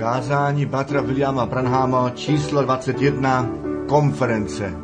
[0.00, 3.48] Kázání Batra Williama Branhama číslo 21
[3.88, 4.74] konference.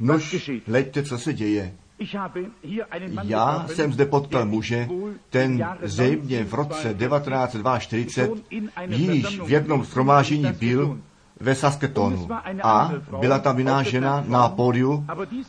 [0.00, 1.74] Nož, hleďte, co se děje.
[3.22, 4.88] Já jsem zde potkal muže,
[5.30, 10.98] ten zřejmě v roce 1942 1942 již v jednom shromáždění byl
[11.42, 12.28] ve Sasketonu
[12.62, 15.04] a byla tam jiná žena na pódiu,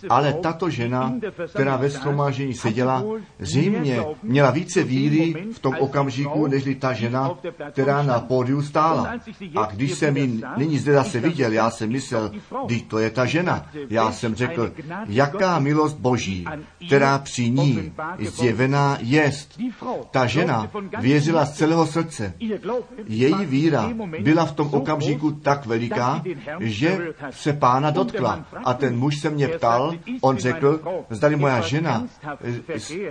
[0.09, 1.14] ale tato žena,
[1.50, 3.04] která ve shromáždění seděla,
[3.40, 7.31] zřejmě měla více víry v tom okamžiku, než ta žena,
[7.72, 9.14] která na pódiu stála.
[9.56, 12.31] A když jsem ji nyní zde zase viděl, já jsem myslel,
[12.66, 13.66] když to je ta žena.
[13.90, 14.72] Já jsem řekl,
[15.08, 16.46] jaká milost Boží,
[16.88, 19.59] která při ní zjevená jest.
[20.12, 20.68] Ta žena
[21.00, 22.34] věřila z celého srdce.
[23.08, 25.83] Její víra byla v tom okamžiku tak veliká,
[26.59, 28.45] že se pána dotkla.
[28.66, 32.08] A ten muž se mě ptal, on řekl, zdali moja žena,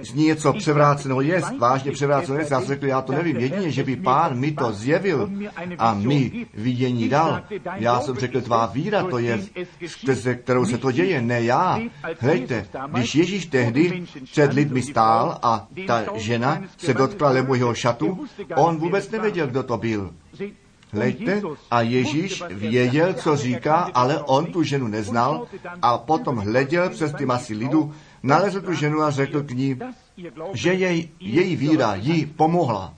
[0.01, 2.49] z, ní něco převráceného je, vážně převráceného je.
[2.51, 5.31] Já jsem řekl, já to nevím, jedině, že by pán mi to zjevil
[5.79, 7.41] a mi vidění dal.
[7.75, 9.41] Já jsem řekl, tvá víra to je,
[9.87, 11.79] skrze kterou se to děje, ne já.
[12.21, 18.25] Hlejte, když Ježíš tehdy před lidmi stál a ta žena se dotkla lebu jeho šatu,
[18.57, 20.11] on vůbec nevěděl, kdo to byl.
[20.93, 25.47] Hlejte, a Ježíš věděl, co říká, ale on tu ženu neznal
[25.83, 29.79] a potom hleděl přes ty masy lidu, nalezl tu ženu a řekl k ní,
[30.53, 32.95] že jej, její víra jí pomohla.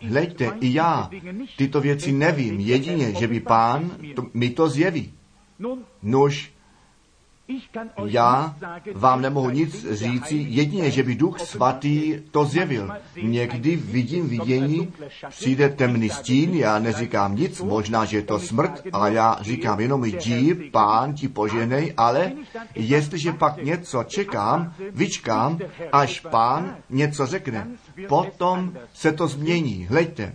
[0.00, 1.10] Hleďte, i já
[1.56, 5.12] tyto věci nevím, jedině, že by pán to, mi to zjeví.
[6.02, 6.52] Nož,
[8.04, 8.56] já
[8.94, 12.90] vám nemohu nic říci, jedině, že by Duch Svatý to zjevil.
[13.22, 14.92] Někdy vidím vidění,
[15.28, 20.04] přijde temný stín, já neříkám nic, možná, že je to smrt, ale já říkám jenom
[20.04, 22.32] jdi, pán ti poženej, ale
[22.74, 25.58] jestliže pak něco čekám, vyčkám,
[25.92, 27.68] až pán něco řekne,
[28.08, 29.86] potom se to změní.
[29.86, 30.34] Hleďte,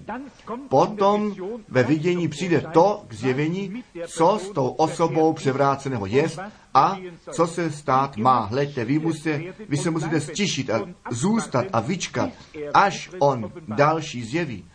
[0.70, 1.36] potom
[1.68, 6.40] ve vidění přijde to k zjevení, co s tou osobou převráceného jest
[6.74, 6.98] a
[7.32, 8.40] co se stát má.
[8.40, 12.30] Hleďte, vy, musíte, vy se musíte stišit a zůstat a vyčkat,
[12.74, 14.66] až on další zjeví.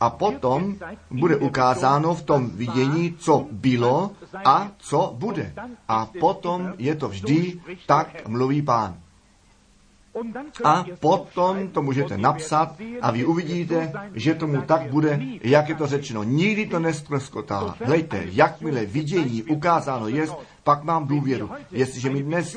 [0.00, 0.76] A potom
[1.10, 4.10] bude ukázáno v tom vidění, co bylo
[4.44, 5.54] a co bude.
[5.88, 9.05] A potom je to vždy, tak mluví pán.
[10.64, 15.86] A potom to můžete napsat a vy uvidíte, že tomu tak bude, jak je to
[15.86, 16.22] řečeno.
[16.22, 17.76] Nikdy to nestroskotá.
[17.84, 20.26] Hlejte, jakmile vidění ukázáno je,
[20.66, 21.50] pak mám důvěru.
[21.70, 22.56] Jestliže mi dnes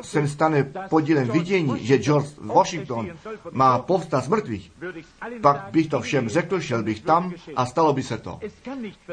[0.00, 3.08] se stane podílem vidění, že George Washington
[3.50, 4.72] má povstat z mrtvých,
[5.40, 8.40] pak bych to všem řekl, šel bych tam a stalo by se to.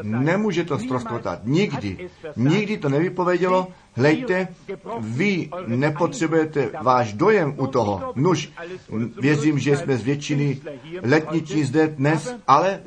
[0.02, 1.40] Nemůže to ztroskotat.
[1.44, 2.10] Nikdy.
[2.36, 3.68] Nikdy to nevypovědělo.
[3.94, 4.48] Hlejte,
[5.00, 8.14] vy nepotřebujete váš dojem u toho.
[8.16, 8.52] Nuž,
[9.22, 10.62] věřím, že jsme z většiny
[11.04, 12.80] letniční zde dnes, ale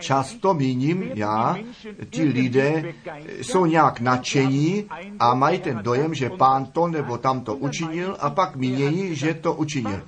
[0.00, 1.56] často míním já,
[2.10, 2.94] ti lidé
[3.40, 4.84] jsou nějak nadšení
[5.18, 9.54] a mají ten dojem, že pán to nebo tamto učinil a pak mínějí, že to
[9.54, 10.02] učinil.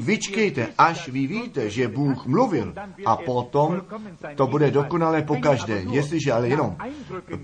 [0.00, 2.74] Vyčkejte, až vy víte, že Bůh mluvil
[3.06, 3.82] a potom
[4.34, 5.82] to bude dokonale po každé.
[5.90, 6.76] Jestliže ale jenom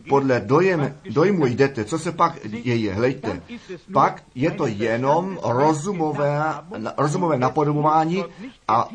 [0.08, 3.42] podle dojem, dojmu jdete, co se pak děje, hlejte,
[3.92, 6.42] pak je to jenom rozumové,
[6.96, 8.24] rozumové napodobování
[8.68, 8.88] a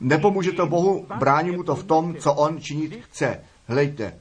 [0.00, 3.40] nepomůže to Bohu, brání mu to v tom, co on činit chce.
[3.68, 4.14] Hlejte,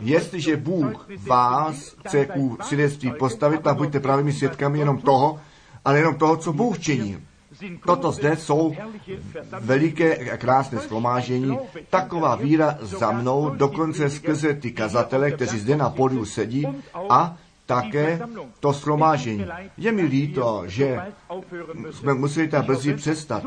[0.00, 5.40] jestliže Bůh vás chce ku svědectví postavit, tak buďte pravými svědkami jenom toho,
[5.84, 7.27] ale jenom toho, co Bůh činí.
[7.86, 8.74] Toto zde jsou
[9.60, 11.58] veliké a krásné schromážení.
[11.90, 16.66] Taková víra za mnou, dokonce skrze ty kazatele, kteří zde na pódiu sedí
[17.10, 18.20] a také
[18.60, 19.46] to schromážení.
[19.76, 21.00] Je mi líto, že
[21.90, 23.42] jsme museli tak brzy přestat.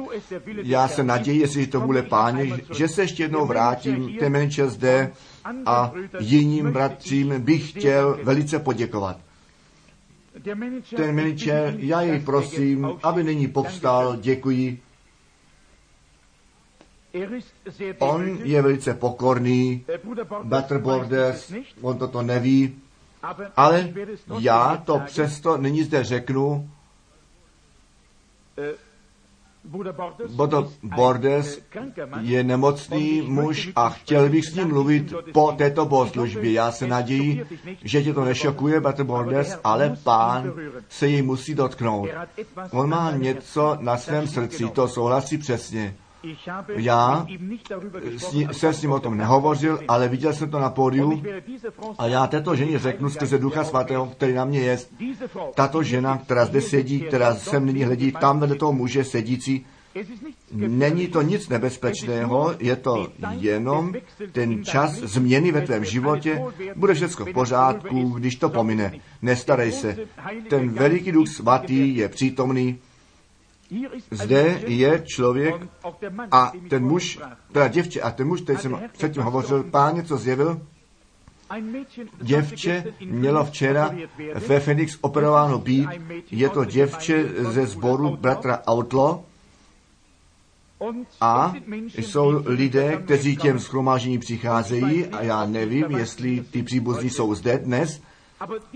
[0.64, 5.12] Já se naději, jestli to bude páně, že se ještě jednou vrátím, ten menče zde
[5.66, 9.18] a jiným bratřím bych chtěl velice poděkovat.
[10.96, 14.82] Ten manager, já jej prosím, aby nyní povstal, děkuji.
[18.00, 19.86] On je velice pokorný,
[20.44, 22.76] Butter Borders, on toto neví,
[23.56, 23.94] ale
[24.40, 26.70] já to přesto nyní zde řeknu,
[30.36, 31.62] Bodo Bordes
[32.20, 36.52] je nemocný muž a chtěl bych s ním mluvit po této bohoslužbě.
[36.52, 37.46] Já se naději,
[37.84, 40.54] že tě to nešokuje, Bratr Bordes, ale pán
[40.90, 42.10] se jej musí dotknout.
[42.72, 45.96] On má něco na svém srdci, to souhlasí přesně.
[46.76, 47.26] Já
[48.52, 51.24] jsem s ním o tom nehovořil, ale viděl jsem to na pódiu.
[51.98, 54.78] A já této ženě řeknu skrze Ducha Svatého, který na mě je,
[55.56, 59.66] tato žena, která zde sedí, která sem nyní hledí, tam vedle toho muže sedící,
[60.52, 63.08] Není to nic nebezpečného, je to
[63.38, 63.94] jenom
[64.32, 66.42] ten čas změny ve tvém životě.
[66.76, 68.94] Bude všechno v pořádku, když to pomine.
[69.22, 69.98] Nestarej se.
[70.50, 72.80] Ten veliký duch svatý je přítomný
[74.12, 75.56] zde je člověk
[76.32, 77.20] a ten muž,
[77.52, 80.62] teda děvče, a ten muž, který jsem předtím hovořil, pán něco zjevil,
[82.22, 83.92] Děvče mělo včera
[84.48, 85.90] ve Phoenix operováno být.
[86.32, 89.20] Je to děvče ze sboru bratra Outlaw.
[91.22, 91.54] A
[91.94, 98.02] jsou lidé, kteří těm schromážení přicházejí a já nevím, jestli ty příbuzní jsou zde dnes,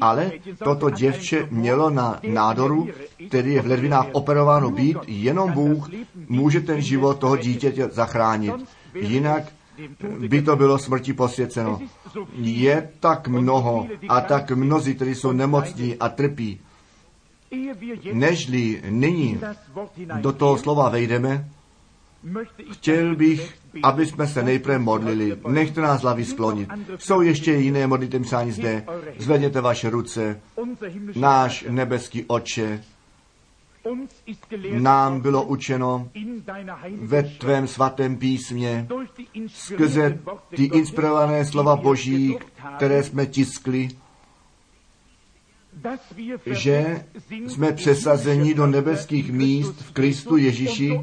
[0.02, 0.32] ale
[0.64, 2.88] toto děvče mělo na nádoru,
[3.28, 5.90] který je v ledvinách operováno být, jenom Bůh
[6.28, 8.54] může ten život toho dítěte zachránit.
[8.94, 9.44] Jinak
[10.28, 11.80] by to bylo smrti posvěceno.
[12.34, 16.60] Je tak mnoho a tak mnozí, kteří jsou nemocní a trpí.
[18.14, 19.40] Nežli nyní
[20.22, 21.50] do toho slova vejdeme,
[22.72, 23.54] chtěl bych
[23.84, 25.38] aby jsme se nejprve modlili.
[25.48, 26.70] Nechte nás hlavy sklonit.
[26.98, 28.86] Jsou ještě jiné modlitevní přání zde.
[29.18, 30.42] Zvedněte vaše ruce.
[31.16, 32.84] Náš nebeský oče,
[34.80, 36.10] nám bylo učeno
[36.96, 38.88] ve tvém svatém písmě
[39.48, 40.20] skrze
[40.50, 42.38] ty inspirované slova Boží,
[42.76, 43.90] které jsme tiskli,
[46.46, 47.06] že
[47.48, 51.00] jsme přesazeni do nebeských míst v Kristu Ježíši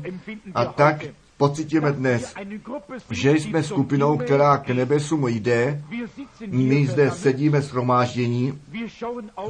[0.54, 1.04] a tak
[1.42, 2.34] pocitíme dnes,
[3.10, 5.82] že jsme skupinou, která k nebesům jde.
[6.48, 8.58] My zde sedíme shromáždění,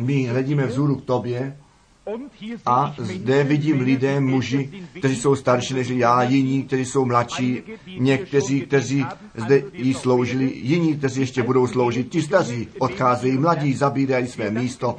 [0.01, 1.57] my hledíme vzhůru k tobě
[2.67, 7.63] a zde vidím lidé, muži, kteří jsou starší než já, jiní, kteří jsou mladší,
[7.99, 12.09] někteří, kteří zde jí sloužili, jiní, kteří ještě budou sloužit.
[12.09, 14.97] Ti staří odcházejí, mladí zabírají své místo.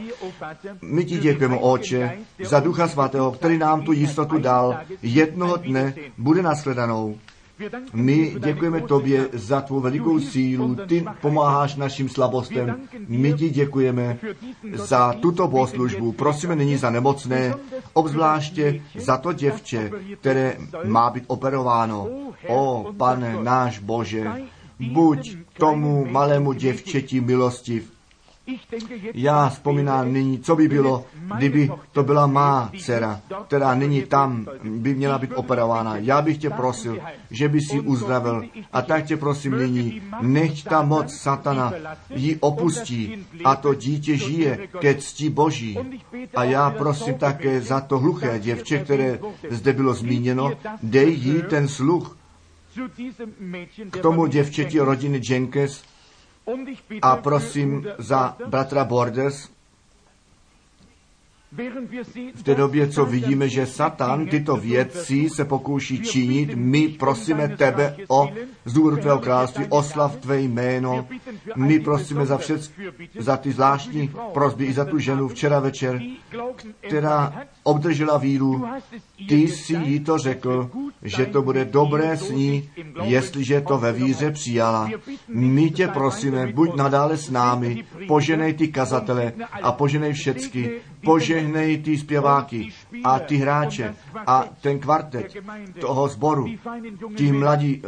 [0.82, 4.78] My ti děkujeme, Oče, za Ducha Svatého, který nám tu jistotu dal.
[5.02, 7.18] Jednoho dne bude nasledanou.
[7.94, 12.76] My děkujeme tobě za tvou velikou sílu, ty pomáháš našim slabostem.
[13.08, 14.18] My ti děkujeme
[14.74, 16.12] za tuto bohoslužbu.
[16.12, 17.54] Prosíme nyní za nemocné,
[17.94, 22.08] obzvláště za to děvče, které má být operováno.
[22.48, 24.32] O, pane náš Bože,
[24.80, 27.92] buď tomu malému děvčeti milostiv,
[29.14, 31.06] já vzpomínám nyní, co by bylo,
[31.38, 35.98] kdyby to byla má dcera, která nyní tam by měla být operována.
[35.98, 37.00] Já bych tě prosil,
[37.32, 38.44] že by si uzdravil.
[38.74, 41.74] A tak tě prosím nyní, nech ta moc satana
[42.10, 45.78] ji opustí a to dítě žije ke cti Boží.
[46.36, 49.20] A já prosím také za to hluché děvče, které
[49.50, 50.52] zde bylo zmíněno,
[50.84, 52.18] dej jí ten sluch
[53.92, 55.84] k tomu děvčeti rodiny Jenkes,
[57.02, 59.50] a prosím za bratra Borders,
[62.36, 67.96] v té době, co vidíme, že Satan tyto věci se pokouší činit, my prosíme tebe
[68.08, 68.30] o
[68.66, 71.08] z důvodu tvého království, oslav tvé jméno.
[71.56, 72.72] My prosíme za, všet,
[73.20, 76.02] za ty zvláštní prosby i za tu ženu včera večer,
[76.88, 77.34] která
[77.64, 78.66] obdržela víru.
[79.28, 80.70] Ty jsi jí to řekl,
[81.02, 82.70] že to bude dobré s ní,
[83.04, 84.90] jestliže to ve víře přijala.
[85.28, 90.72] My tě prosíme, buď nadále s námi, poženej ty kazatele a poženej všecky,
[91.44, 92.70] požehnej ty zpěváky
[93.04, 93.96] a ty hráče
[94.28, 95.34] a ten kvartet
[95.80, 96.48] toho sboru,
[97.18, 97.82] ty mladí,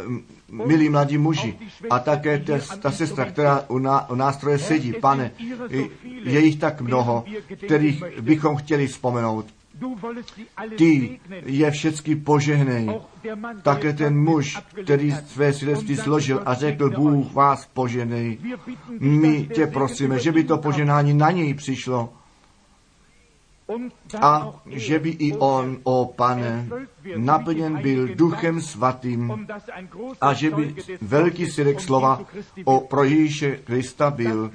[0.49, 1.55] milí mladí muži
[1.89, 4.93] a také ta, ta sestra, která u, ná, u nástroje sedí.
[4.93, 5.31] Pane,
[6.23, 7.25] je jich tak mnoho,
[7.65, 9.45] kterých bychom chtěli vzpomenout.
[10.77, 12.89] Ty je všecky požehnej.
[13.61, 18.37] Také ten muž, který své svědectví složil a řekl, Bůh vás poženej.
[18.99, 22.09] My tě prosíme, že by to poženání na něj přišlo
[24.21, 26.69] a že by i on, o pane,
[27.15, 29.47] naplněn byl duchem svatým
[30.21, 32.21] a že by velký svědek slova
[32.65, 34.51] o pro Ježíše Krista byl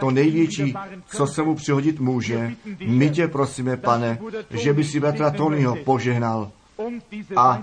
[0.00, 0.74] to největší,
[1.06, 2.52] co se mu přihodit může.
[2.86, 4.18] My tě prosíme, pane,
[4.50, 6.50] že by si bratra Tonyho požehnal.
[7.36, 7.62] a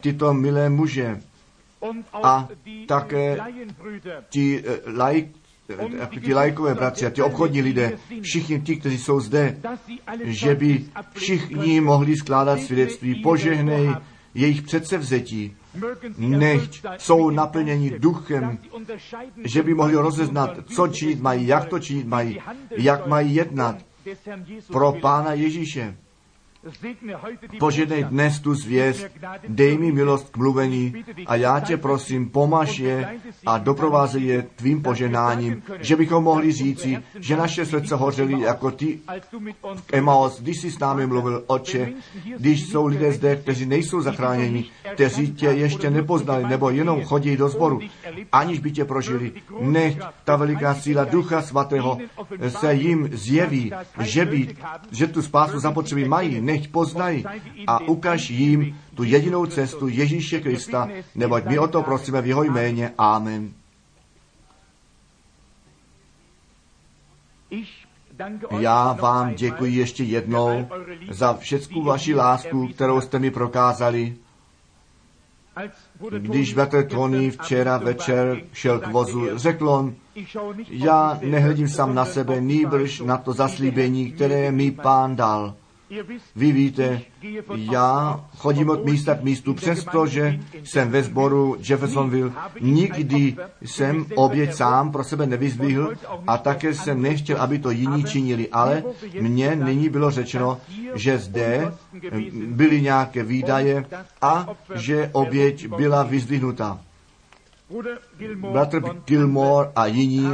[0.00, 1.20] tyto milé muže
[2.12, 2.48] a
[2.86, 3.38] také
[4.28, 5.26] ti uh, lajk,
[6.20, 9.56] ti lajkové bratři a ti obchodní lidé, všichni ti, kteří jsou zde,
[10.24, 10.84] že by
[11.14, 13.90] všichni mohli skládat svědectví, požehnej
[14.34, 15.56] jejich předsevzetí,
[16.18, 18.58] nechť jsou naplněni duchem,
[19.44, 22.40] že by mohli rozeznat, co činit mají, jak to činit mají,
[22.76, 23.76] jak mají jednat
[24.72, 25.96] pro Pána Ježíše.
[27.58, 29.06] Požednej dnes tu zvěst,
[29.48, 34.82] dej mi milost k mluvení a já tě prosím, pomaž je a doprovázej je tvým
[34.82, 38.98] poženáním, že bychom mohli říci, že naše srdce hořely jako ty
[39.92, 41.92] Emaos, když jsi s námi mluvil, oče,
[42.38, 47.48] když jsou lidé zde, kteří nejsou zachráněni, kteří tě ještě nepoznali, nebo jenom chodí do
[47.48, 47.80] sboru,
[48.32, 49.32] aniž by tě prožili.
[49.60, 51.98] Nech ta veliká síla Ducha Svatého
[52.48, 54.56] se jim zjeví, že, by,
[54.90, 57.24] že tu spásu zapotřebí mají, nech poznají
[57.66, 62.42] a ukaž jim tu jedinou cestu Ježíše Krista, neboť my o to prosíme v jeho
[62.44, 62.92] jméně.
[62.98, 63.52] Amen.
[68.60, 70.68] Já vám děkuji ještě jednou
[71.10, 74.16] za všechnu vaši lásku, kterou jste mi prokázali.
[76.18, 79.94] Když Petr Tony včera večer šel k vozu, řekl on,
[80.68, 85.54] já nehledím sám na sebe, nýbrž na to zaslíbení, které mi pán dal.
[86.36, 87.00] Vy víte,
[87.54, 92.32] já chodím od místa k místu, přestože jsem ve sboru Jeffersonville.
[92.60, 95.92] Nikdy jsem oběť sám pro sebe nevyzdvihl
[96.26, 98.82] a také jsem nechtěl, aby to jiní činili, ale
[99.20, 100.60] mně nyní bylo řečeno,
[100.94, 101.72] že zde
[102.46, 103.84] byly nějaké výdaje
[104.22, 106.80] a že oběť byla vyzdvihnuta.
[108.52, 110.28] Bratr Gilmore a jiní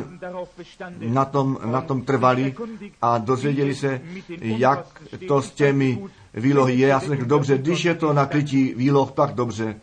[0.99, 2.55] na tom, na tom trvali
[3.03, 4.01] a dozvěděli se,
[4.41, 5.99] jak to s těmi
[6.35, 6.89] výlohy je.
[6.89, 9.77] Já jsem řekl, dobře, když je to na krytí výloh, tak dobře.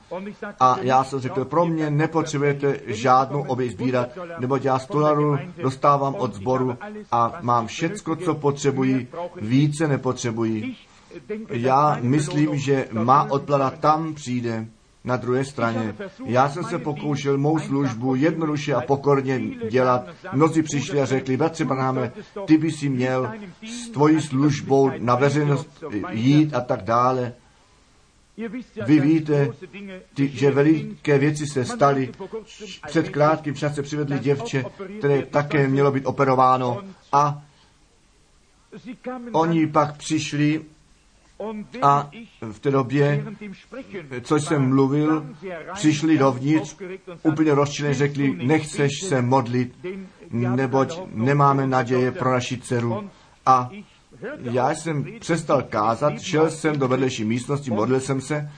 [0.59, 6.15] A já jsem řekl, pro mě nepotřebujete žádnou oběť sbírat, neboť já 100 dolarů dostávám
[6.15, 6.77] od sboru
[7.11, 9.07] a mám všecko, co potřebuji,
[9.41, 10.75] více nepotřebuji.
[11.49, 14.67] Já myslím, že má odplata tam přijde
[15.03, 15.95] na druhé straně.
[16.25, 20.09] Já jsem se pokoušel mou službu jednoduše a pokorně dělat.
[20.33, 22.11] Mnozí přišli a řekli, bratře Branáme,
[22.45, 23.31] ty by si měl
[23.63, 27.33] s tvojí službou na veřejnost jít a tak dále.
[28.85, 29.49] Vy víte,
[30.13, 32.11] ty, že veliké věci se staly.
[32.87, 34.65] Před krátkým čase přivedli děvče,
[34.99, 37.43] které také mělo být operováno a
[39.31, 40.61] oni pak přišli
[41.81, 42.09] a
[42.51, 43.25] v té době,
[44.21, 45.25] co jsem mluvil,
[45.73, 46.75] přišli dovnitř,
[47.23, 49.85] úplně rozčilně řekli, nechceš se modlit,
[50.31, 53.09] neboť nemáme naděje pro naši dceru.
[53.45, 53.69] A
[54.41, 58.51] já jsem přestal kázat, šel jsem do vedlejší místnosti, modlil jsem se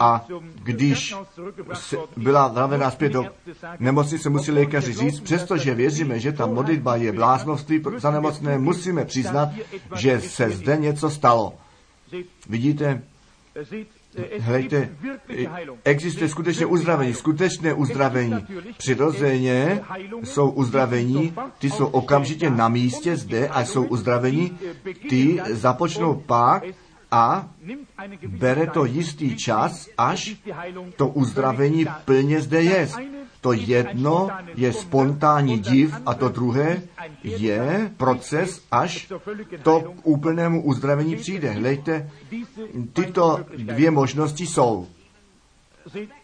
[0.00, 0.26] a
[0.62, 1.14] když
[2.16, 3.24] byla vravená zpět do
[3.78, 9.48] nemocnice, musí lékaři říct, přestože věříme, že ta modlitba je bláznoství za nemocné, musíme přiznat,
[9.96, 11.54] že se zde něco stalo.
[12.48, 13.02] Vidíte,
[14.38, 14.88] Hejte,
[15.84, 18.46] existuje skutečně uzdravení, skutečné uzdravení.
[18.78, 19.80] Přirozeně
[20.22, 24.58] jsou uzdravení, ty jsou okamžitě na místě zde a jsou uzdravení,
[25.08, 26.62] ty započnou pak
[27.10, 27.48] a
[28.26, 30.36] bere to jistý čas, až
[30.96, 32.88] to uzdravení plně zde je.
[33.40, 36.82] To jedno je spontánní div a to druhé
[37.22, 39.12] je proces, až
[39.62, 41.50] to k úplnému uzdravení přijde.
[41.50, 42.10] Hlejte,
[42.92, 44.86] tyto dvě možnosti jsou.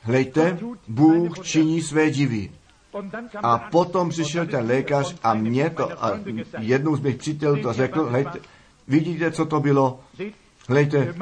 [0.00, 0.58] Hlejte,
[0.88, 2.50] Bůh činí své divy.
[3.42, 6.12] A potom přišel ten lékař a mě to, a
[6.58, 8.38] jednou z mých přítelů to řekl, hlejte,
[8.88, 10.00] vidíte, co to bylo?
[10.68, 11.14] Hlejte,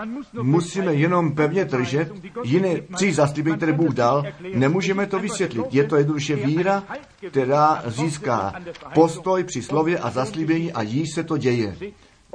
[0.42, 2.12] musíme jenom pevně držet
[2.44, 4.24] jiné tři zaslíbení, které Bůh dal.
[4.54, 5.66] Nemůžeme to vysvětlit.
[5.70, 6.82] Je to jednoduše víra,
[7.30, 8.52] která získá
[8.94, 11.76] postoj při slově a zaslíbení a jí se to děje.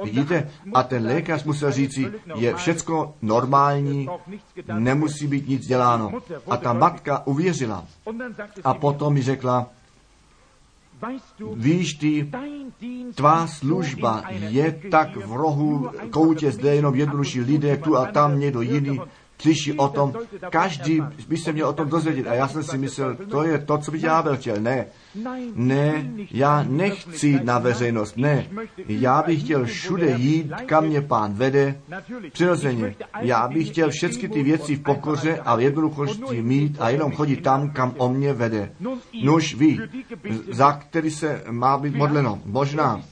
[0.04, 0.50] Vidíte?
[0.74, 4.08] A ten lékař musel říci, je všecko normální,
[4.78, 6.12] nemusí být nic děláno.
[6.50, 7.84] A ta matka uvěřila.
[8.64, 9.66] A potom mi řekla,
[11.54, 12.30] Víš ty,
[13.14, 18.60] tvá služba je tak v rohu koutě, zde jenom jednodušší lidé, tu a tam někdo
[18.60, 19.00] jiný
[19.40, 20.12] slyší o tom,
[20.50, 22.26] každý by se měl o tom dozvědět.
[22.26, 24.56] A já jsem si myslel, to je to, co by ďábel chtěl.
[24.60, 24.86] Ne,
[25.54, 28.46] ne, já nechci na veřejnost, ne.
[28.88, 31.80] Já bych chtěl všude jít, kam mě pán vede,
[32.32, 32.94] přirozeně.
[33.20, 37.42] Já bych chtěl všechny ty věci v pokoře a v jednoduchosti mít a jenom chodit
[37.42, 38.72] tam, kam on mě vede.
[39.24, 39.80] Nuž ví,
[40.50, 42.40] za který se má být modleno.
[42.44, 43.02] Možná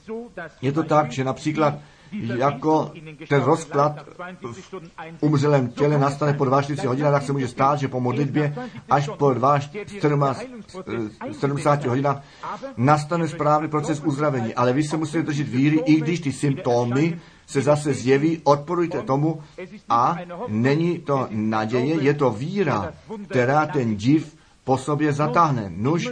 [0.61, 1.73] je to tak, že například
[2.11, 2.91] jako
[3.29, 4.05] ten rozklad
[5.19, 8.55] v umřelém těle nastane po 24 hodinách, tak se může stát, že po modlitbě
[8.89, 9.35] až po
[11.31, 12.23] 70 hodinách
[12.77, 14.55] nastane správný proces uzdravení.
[14.55, 19.41] Ale vy se musíte držet víry, i když ty symptomy se zase zjeví, odporujte tomu
[19.89, 22.93] a není to naděje, je to víra,
[23.29, 25.71] která ten div po sobě zatáhne.
[25.75, 26.09] Nuž,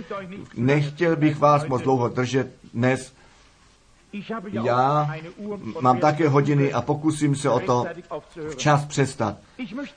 [0.58, 3.14] nechtěl bych vás moc dlouho držet dnes.
[4.52, 5.10] Já
[5.82, 7.86] mám také hodiny a pokusím se o to
[8.50, 9.38] včas přestat.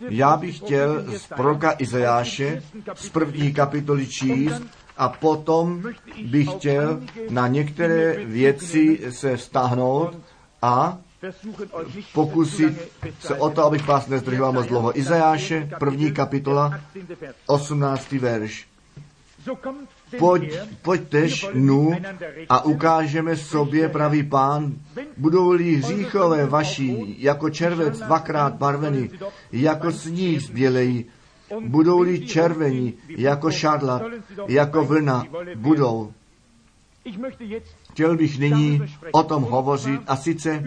[0.00, 2.62] Já bych chtěl z proroka Izajáše
[2.95, 4.62] z první kapitoly číst
[4.97, 5.83] a potom
[6.25, 7.00] bych chtěl
[7.31, 10.19] na některé věci se vztahnout
[10.62, 10.99] a
[12.14, 12.90] pokusit
[13.21, 14.99] se o to, abych vás nezdržoval moc dlouho.
[14.99, 16.81] Izajáše, první kapitola,
[17.47, 18.12] 18.
[18.12, 18.67] verš.
[20.19, 21.93] Pojď, pojďtež nu
[22.49, 24.75] a ukážeme sobě, pravý pán,
[25.17, 29.11] budou-li hříchové vaší, jako červec dvakrát barvený,
[29.52, 31.05] jako sníh zbělejí,
[31.61, 34.02] budou-li červení, jako šadlat,
[34.49, 35.25] jako vlna,
[35.55, 36.12] budou.
[37.91, 38.83] Chtěl bych nyní
[39.13, 40.65] o tom hovořit a sice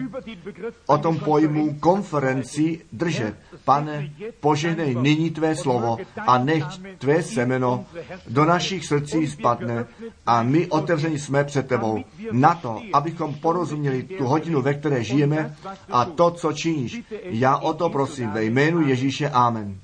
[0.86, 3.34] o tom pojmu konferenci držet.
[3.64, 6.64] Pane, požehnej nyní tvé slovo a nech
[6.98, 7.84] tvé semeno
[8.28, 9.86] do našich srdcí spadne
[10.26, 15.56] a my otevření jsme před tebou na to, abychom porozuměli tu hodinu, ve které žijeme
[15.90, 17.02] a to, co činíš.
[17.22, 19.30] Já o to prosím ve jménu Ježíše.
[19.30, 19.78] Amen.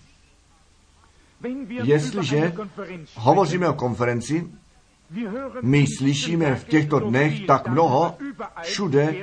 [1.69, 2.53] Jestliže
[3.15, 4.47] hovoříme o konferenci,
[5.63, 8.15] my slyšíme v těchto dnech tak mnoho,
[8.63, 9.15] všude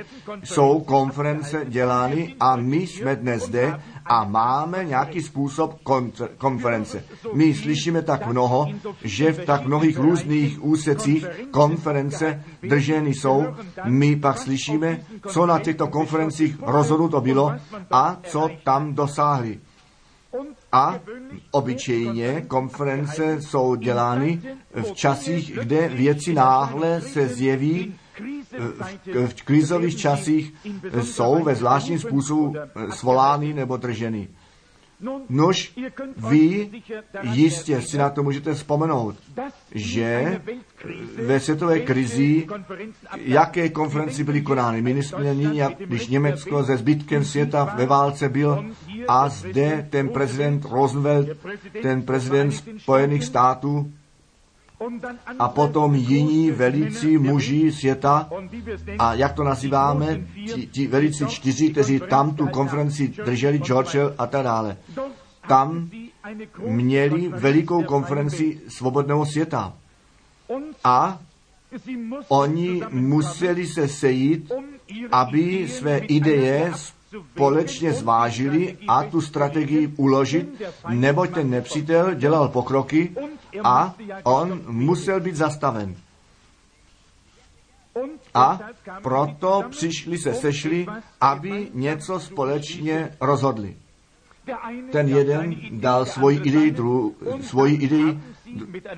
[0.44, 5.80] jsou konference dělány a my jsme dnes zde a máme nějaký způsob
[6.38, 7.04] konference.
[7.32, 8.66] My slyšíme tak mnoho,
[9.04, 13.46] že v tak mnohých různých úsecích konference drženy jsou.
[13.84, 17.52] My pak slyšíme, co na těchto konferencích rozhodnuto bylo
[17.90, 19.58] a co tam dosáhli.
[20.72, 21.00] A
[21.50, 24.40] obyčejně konference jsou dělány
[24.74, 27.94] v časích, kde věci náhle se zjeví,
[28.50, 30.54] v, v krizových časích
[31.02, 32.54] jsou ve zvláštním způsobu
[32.90, 34.28] svolány nebo drženy.
[35.28, 35.78] Nož,
[36.28, 36.70] vy
[37.22, 39.16] jistě si na to můžete vzpomenout,
[39.74, 40.40] že
[41.26, 42.46] ve světové krizi,
[43.16, 44.82] jaké konferenci byly konány.
[44.82, 45.00] My
[45.34, 48.64] nyní, když Německo se zbytkem světa ve válce byl
[49.08, 51.28] a zde ten prezident Roosevelt,
[51.82, 53.92] ten prezident Spojených států,
[55.38, 58.30] a potom jiní velicí muži světa,
[58.98, 64.26] a jak to nazýváme, ti, ti velicí čtyři, kteří tam tu konferenci drželi, Churchill a
[64.26, 64.76] tak dále.
[65.48, 65.90] Tam
[66.66, 69.74] měli velikou konferenci svobodného světa.
[70.84, 71.18] A
[72.28, 74.52] oni museli se sejít,
[75.12, 76.72] aby své ideje
[77.32, 83.12] společně zvážili a tu strategii uložit, neboť ten nepřítel dělal pokroky
[83.64, 85.96] a on musel být zastaven.
[88.34, 88.60] A
[89.02, 90.86] proto přišli se sešli,
[91.20, 93.76] aby něco společně rozhodli.
[94.92, 98.20] Ten jeden dal svoji idei, dru, svoji idei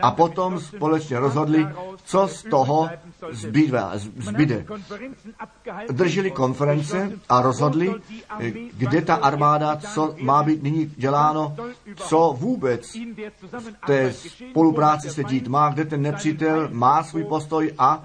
[0.03, 1.69] a potom společně rozhodli,
[2.05, 2.91] co z toho
[3.31, 3.83] zbyde.
[4.17, 4.65] zbyde.
[5.93, 7.95] Drželi konference a rozhodli,
[8.77, 11.57] kde ta armáda, co má být nyní děláno,
[11.97, 18.05] co vůbec v té spolupráci se dít má, kde ten nepřítel má svůj postoj a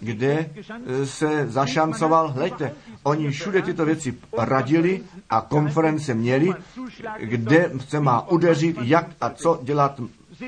[0.00, 0.50] kde
[1.04, 2.28] se zašancoval.
[2.28, 5.00] Hleďte, oni všude tyto věci radili
[5.30, 6.54] a konference měli,
[7.18, 10.00] kde se má udeřit, jak a co dělat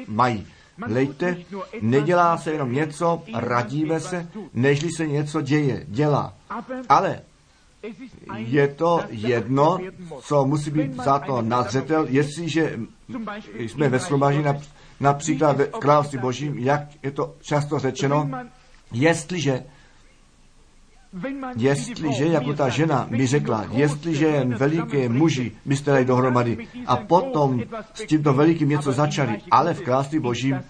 [0.09, 0.47] mají.
[0.87, 1.37] Lejte,
[1.81, 6.35] nedělá se jenom něco, radíme se, nežli se něco děje, dělá.
[6.89, 7.23] Ale
[8.37, 9.79] je to jedno,
[10.21, 12.79] co musí být za to nazřetel, jestliže
[13.59, 14.49] jsme ve shromaždění
[15.01, 18.31] například v království božím, jak je to často řečeno,
[18.93, 19.65] jestliže
[21.57, 27.63] Jestliže, jako ta žena mi řekla, jestliže jen veliké muži byste dali dohromady a potom
[27.95, 30.61] s tímto velikým něco začali, ale v království božím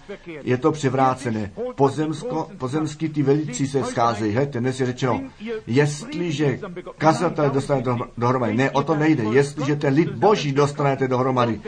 [0.43, 1.51] je to převrácené.
[1.75, 4.33] Pozemsko, pozemský ty velicí se scházejí.
[4.33, 5.21] Hejte, dnes je řečeno,
[5.67, 6.59] jestliže
[6.97, 7.83] kazatel dostane
[8.17, 11.61] dohromady, ne, o to nejde, jestliže ten lid boží dostanete dohromady,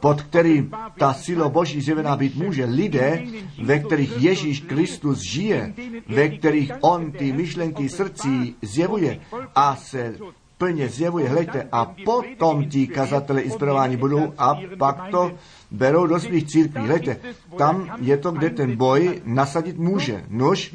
[0.00, 3.22] pod kterým ta sila boží zjevená být může, lidé,
[3.62, 5.74] ve kterých Ježíš Kristus žije,
[6.08, 9.20] ve kterých on ty myšlenky srdcí zjevuje
[9.54, 10.14] a se
[10.58, 15.38] plně zjevuje, hleďte, a potom ti kazatele inspirováni budou a pak to
[15.70, 16.82] berou do svých církví.
[16.82, 17.16] Hleďte,
[17.58, 20.24] tam je to, kde ten boj nasadit může.
[20.28, 20.74] Nož,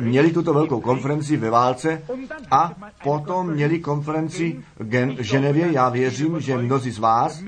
[0.00, 2.02] měli tuto velkou konferenci ve válce
[2.50, 5.72] a potom měli konferenci v Ženevě.
[5.72, 7.42] Já věřím, že mnozí z vás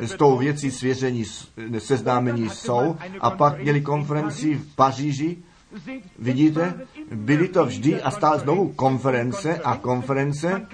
[0.00, 1.24] s tou věcí svěření
[1.78, 5.36] seznámení jsou a pak měli konferenci v Paříži
[6.18, 6.74] Vidíte,
[7.12, 10.66] byly to vždy a stále znovu konference a konference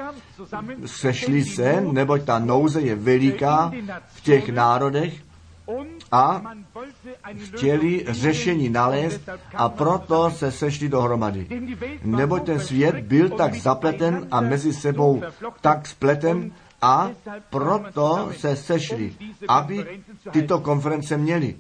[0.87, 3.73] sešli se, neboť ta nouze je veliká
[4.09, 5.15] v těch národech
[6.13, 6.43] a
[7.37, 9.21] chtěli řešení nalézt
[9.55, 11.47] a proto se sešli dohromady.
[12.05, 15.23] Neboť ten svět byl tak zapleten a mezi sebou
[15.61, 17.11] tak spleten a
[17.51, 19.15] proto se sešli,
[19.49, 21.57] aby tyto konference měli.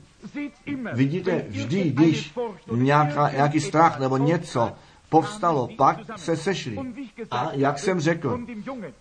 [0.93, 2.35] Vidíte, vždy, když
[2.73, 4.73] nějaká, nějaký strach nebo něco
[5.13, 6.77] povstalo, pak se sešli.
[7.31, 8.41] A jak jsem řekl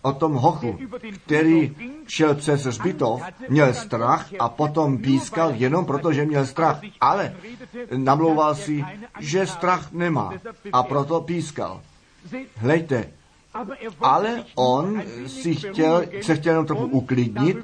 [0.02, 0.78] o tom hochu,
[1.24, 6.80] který šel přes zbytov, měl strach a potom pískal jenom proto, že měl strach.
[7.00, 7.34] Ale
[7.96, 8.84] namlouval si,
[9.20, 10.32] že strach nemá
[10.72, 11.80] a proto pískal.
[12.56, 13.21] Hlejte,
[14.00, 17.56] ale on si chtěl, se chtěl jenom trochu uklidnit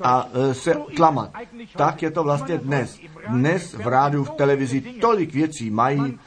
[0.00, 1.30] a e, se klamat.
[1.76, 2.98] Tak je to vlastně dnes.
[3.28, 6.18] Dnes v rádiu, v televizi tolik věcí mají,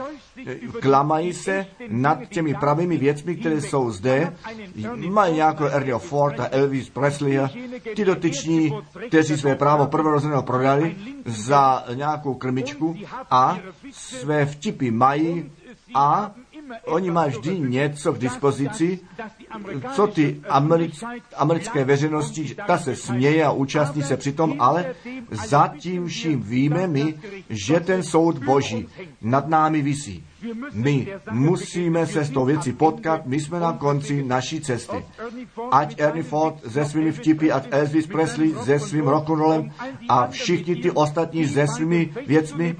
[0.48, 4.34] e, klamají se nad těmi pravými věcmi, které jsou zde.
[5.10, 7.39] Mají nějakou Ernie Ford a Elvis Presley,
[7.96, 8.74] ty dotyční,
[9.08, 12.96] kteří své právo prvorozeného prodali za nějakou krmičku
[13.32, 13.60] a
[13.91, 15.52] své vtipy mají
[15.93, 16.32] a
[16.86, 18.99] Oni mají vždy něco k dispozici,
[19.93, 21.03] co ty americ,
[21.36, 24.95] americké veřejnosti, ta se směje a účastní se přitom, ale
[25.32, 27.13] zatím vším víme my,
[27.49, 28.88] že ten soud Boží
[29.21, 30.23] nad námi visí.
[30.73, 35.06] My musíme se s tou věcí potkat, my jsme na konci naší cesty.
[35.71, 39.71] Ať Ernie Ford se svými vtipy, ať Elvis Presley se svým rock'n'rollem
[40.10, 42.76] a všichni ty ostatní se svými věcmi,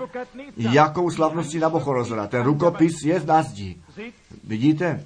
[0.58, 2.28] jakou slavností Nabochorozora.
[2.28, 3.82] Ten rukopis je z nás dí.
[4.44, 5.06] Vidíte?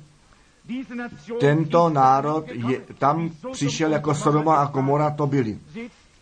[1.39, 5.57] Tento národ je, tam přišel jako Sodoma a Komora to byli.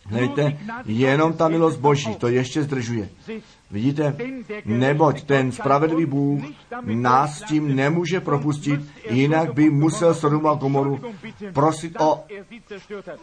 [0.06, 3.08] Hledajte, jenom ta milost Boží to ještě zdržuje.
[3.70, 4.16] Vidíte?
[4.64, 6.42] Neboť ten spravedlivý Bůh
[6.84, 11.00] nás tím nemůže propustit, jinak by musel Sodomu a Komoru
[11.52, 12.24] prosit o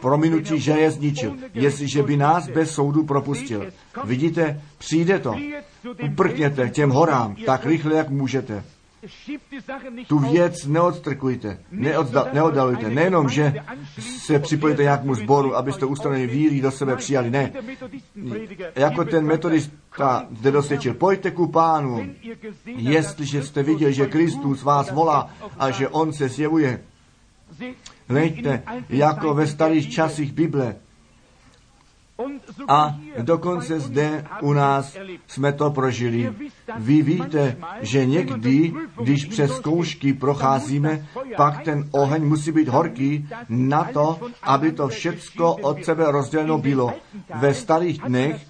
[0.00, 3.66] prominutí, že je zničil, jestliže by nás bez soudu propustil.
[4.04, 4.60] Vidíte?
[4.78, 5.34] Přijde to.
[6.12, 8.64] Uprkněte těm horám tak rychle, jak můžete
[10.06, 12.90] tu věc neodstrkujte, neodda, neoddalujte.
[12.90, 13.54] Nejenom, že
[13.98, 17.30] se připojíte nějakému sboru, abyste ustanovení víry do sebe přijali.
[17.30, 17.52] Ne.
[18.76, 20.94] Jako ten metodista zde dosvědčil.
[20.94, 22.14] Pojďte ku pánu,
[22.64, 26.80] jestliže jste viděli, že Kristus vás volá a že on se zjevuje.
[28.08, 30.76] Hleďte, jako ve starých časích Bible,
[32.68, 36.34] a dokonce zde u nás jsme to prožili.
[36.76, 43.84] Vy víte, že někdy, když přes zkoušky procházíme, pak ten oheň musí být horký na
[43.84, 46.94] to, aby to všecko od sebe rozděleno bylo.
[47.34, 48.46] Ve starých dnech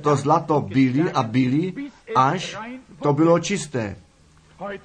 [0.00, 1.72] to zlato byli a byli,
[2.16, 2.58] až
[3.02, 3.96] to bylo čisté.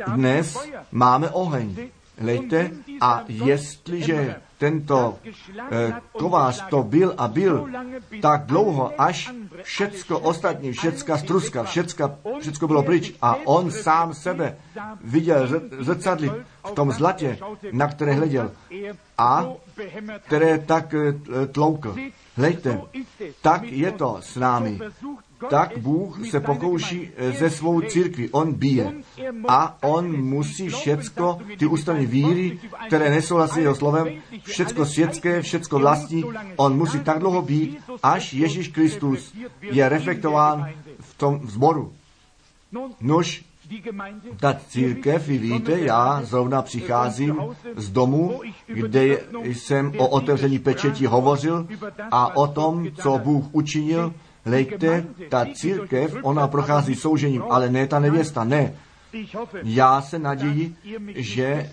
[0.08, 1.90] Dnes máme oheň.
[2.24, 5.20] Hleďte, a jestliže tento
[5.72, 7.68] eh, kovář to byl a byl
[8.22, 9.32] tak dlouho, až
[9.64, 14.58] všecko ostatní, všecka struska, všecka, všecko bylo pryč a on sám sebe
[15.04, 15.48] viděl
[15.80, 16.34] zrcadlit
[16.64, 17.38] v tom zlatě,
[17.72, 18.52] na které hleděl
[19.18, 19.46] a
[20.26, 21.96] které tak eh, tloukl.
[22.36, 22.82] Hleďte,
[23.42, 24.80] tak je to s námi
[25.50, 28.30] tak Bůh se pokouší ze svou církvi.
[28.30, 28.94] On bije.
[29.48, 34.08] A on musí všecko, ty ústavní víry, které nesouhlasí jeho slovem,
[34.44, 36.24] všecko světské, všecko vlastní,
[36.56, 41.94] on musí tak dlouho být, až Ježíš Kristus je reflektován v tom zboru.
[43.02, 43.46] Nož,
[44.40, 47.42] ta církev, vy víte, já zrovna přicházím
[47.76, 51.68] z domu, kde jsem o otevření pečeti hovořil
[52.12, 54.14] a o tom, co Bůh učinil
[54.46, 58.74] Lejte, ta církev, ona prochází soužením, ale ne ta nevěsta, ne.
[59.64, 60.76] Já se naději,
[61.16, 61.70] že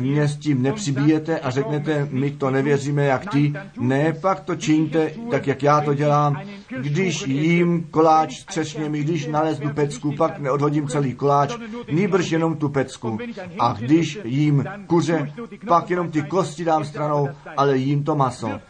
[0.00, 3.52] mě s tím nepřibíjete a řeknete, my to nevěříme jak ty.
[3.78, 6.40] Ne, pak to činíte tak, jak já to dělám.
[6.80, 11.54] Když jím koláč s třešněmi, když naleznu pecku, pak neodhodím celý koláč,
[11.92, 13.18] nýbrž jenom tu pecku.
[13.58, 15.32] A když jím kuře,
[15.68, 18.60] pak jenom ty kosti dám stranou, ale jím to maso.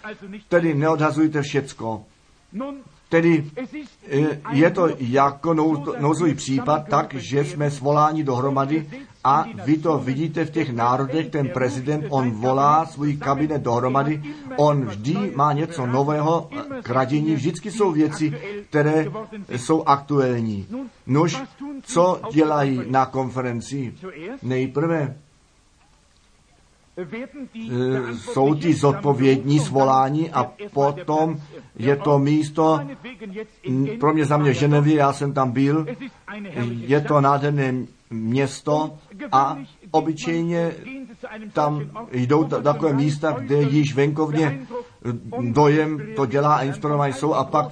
[0.48, 2.04] Tedy neodhazujte všecko.
[3.10, 3.44] Tedy
[4.10, 5.54] eh, je to jako
[6.00, 8.86] nouzový případ, tak, že jsme svoláni dohromady
[9.24, 14.22] a vy to vidíte v těch národech, ten prezident, on volá svůj kabinet dohromady,
[14.56, 16.50] on vždy má něco nového
[16.82, 18.32] k radění, vždycky jsou věci,
[18.68, 19.06] které
[19.56, 20.66] jsou aktuální.
[21.06, 21.42] Nož,
[21.82, 23.94] co dělají na konferenci?
[24.42, 25.16] Nejprve
[28.12, 31.40] jsou ti zodpovědní zvolání a potom
[31.78, 32.80] je to místo,
[34.00, 35.86] pro mě za mě Ženevě, já jsem tam byl,
[36.70, 37.74] je to nádherné
[38.10, 38.98] město
[39.32, 39.56] a
[39.90, 40.72] obyčejně
[41.52, 44.66] tam jdou takové místa, kde již venkovně
[45.40, 47.66] dojem to dělá a inspirovaní jsou a pak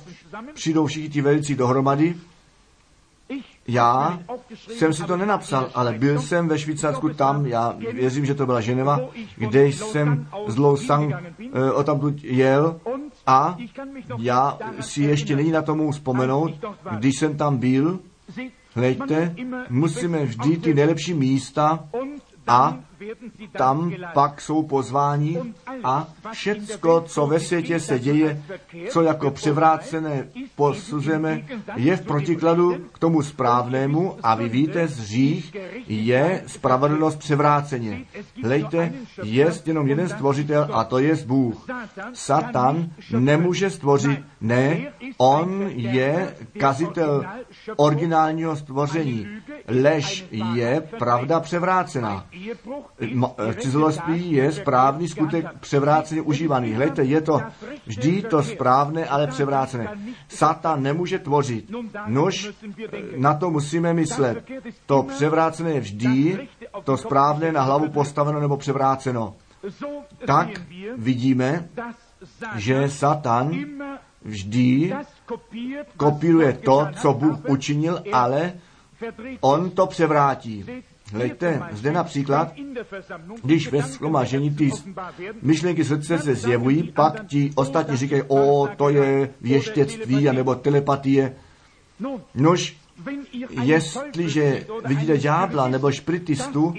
[0.54, 2.14] přijdou všichni ti velicí dohromady
[3.68, 4.20] já
[4.68, 8.61] jsem si to nenapsal, ale byl jsem ve Švýcarsku tam, já věřím, že to byla
[8.61, 9.00] Ženeva,
[9.37, 12.81] kde jsem z Lausanne uh, o tam jel.
[13.26, 13.57] A
[14.18, 16.52] já si ještě není na tomu vzpomenout,
[16.90, 17.98] když jsem tam byl,
[18.74, 19.35] hleďte,
[19.68, 21.85] musíme vždy ty nejlepší místa
[22.46, 22.78] a
[23.57, 25.39] tam pak jsou pozváni
[25.85, 28.43] a všecko, co ve světě se děje,
[28.91, 31.43] co jako převrácené posuzujeme,
[31.77, 35.57] je v protikladu k tomu správnému a vy víte, z řích
[35.87, 38.05] je spravedlnost převráceně.
[38.45, 41.67] Hlejte, je jenom jeden stvořitel a to je Bůh.
[42.13, 47.24] Satan nemůže stvořit, ne, on je kazitel
[47.77, 49.29] originálního stvoření.
[49.68, 52.27] Lež je pravda převrácená.
[53.38, 56.72] Eh, cizoloství je správný skutek převráceně užívaný.
[56.72, 57.42] Hledajte, je to
[57.87, 59.98] vždy to správné, ale převrácené.
[60.29, 61.70] Satan nemůže tvořit.
[62.07, 62.48] Nož,
[63.16, 64.44] na to musíme myslet.
[64.87, 66.48] To převrácené je vždy
[66.85, 69.35] to správné na hlavu postaveno nebo převráceno.
[70.27, 70.48] Tak
[70.96, 71.68] vidíme,
[72.57, 73.51] že Satan
[74.29, 74.93] vždy
[75.97, 78.53] kopíruje to, co Bůh učinil, ale
[79.41, 80.64] on to převrátí.
[81.12, 82.53] Hleďte, zde například,
[83.43, 84.71] když ve schromažení ty
[85.43, 91.35] myšlenky srdce se zjevují, pak ti ostatní říkají, o, to je věštěctví, nebo telepatie.
[92.35, 92.77] Nož,
[93.63, 96.75] jestliže vidíte ďábla nebo špritistu,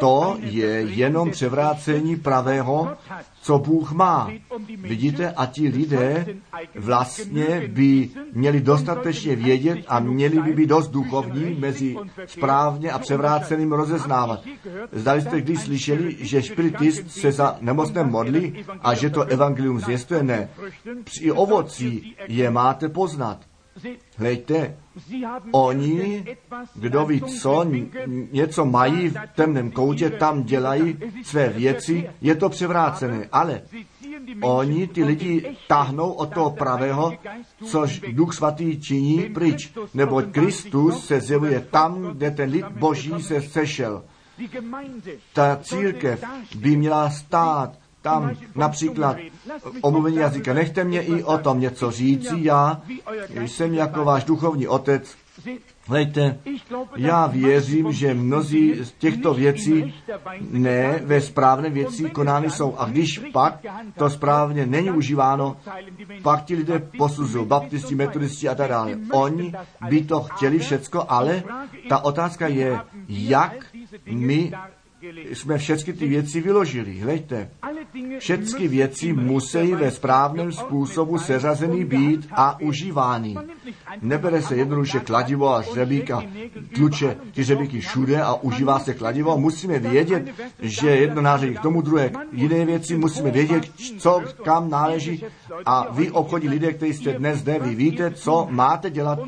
[0.00, 2.96] to je jenom převrácení pravého,
[3.42, 4.30] co Bůh má.
[4.76, 6.26] Vidíte, a ti lidé
[6.74, 13.72] vlastně by měli dostatečně vědět a měli by být dost duchovní mezi správně a převráceným
[13.72, 14.40] rozeznávat.
[14.92, 20.22] Zdali jste když slyšeli, že špiritist se za nemocné modlí a že to evangelium zvěstuje?
[20.22, 20.48] Ne.
[21.04, 23.51] Při ovocí je máte poznat.
[24.16, 24.76] Hleďte,
[25.52, 26.24] oni,
[26.74, 27.66] kdo ví co,
[28.32, 33.62] něco mají v temném koutě, tam dělají své věci, je to převrácené, ale
[34.40, 37.12] oni ty lidi táhnou od toho pravého,
[37.64, 43.40] což Duch Svatý činí pryč, neboť Kristus se zjevuje tam, kde ten lid Boží se
[43.40, 44.04] sešel.
[45.32, 46.24] Ta církev
[46.56, 49.16] by měla stát tam například
[49.80, 50.54] omluvení jazyka.
[50.54, 52.34] Nechte mě i o tom něco říci.
[52.36, 52.80] Já
[53.34, 55.16] jsem jako váš duchovní otec.
[55.88, 56.38] Hejte,
[56.96, 59.94] já věřím, že mnozí z těchto věcí
[60.50, 62.76] ne ve správné věci konány jsou.
[62.76, 63.58] A když pak
[63.98, 65.56] to správně není užíváno,
[66.22, 68.98] pak ti lidé posuzují, baptisti, metodisti a tak dále.
[69.12, 69.52] Oni
[69.88, 71.42] by to chtěli všecko, ale
[71.88, 73.66] ta otázka je, jak
[74.06, 74.52] my
[75.32, 76.98] jsme všechny ty věci vyložili.
[76.98, 77.50] Hleďte,
[78.18, 83.36] všechny věci musí ve správném způsobu seřazeny být a užívány.
[84.02, 86.22] Nebere se jednoduše kladivo a řebík a
[86.74, 89.38] tluče ty řebíky všude a užívá se kladivo.
[89.38, 95.24] Musíme vědět, že jedno nářadí k tomu druhé, jiné věci musíme vědět, co kam náleží.
[95.66, 99.18] A vy obchodní lidé, kteří jste dnes zde, vy víte, co máte dělat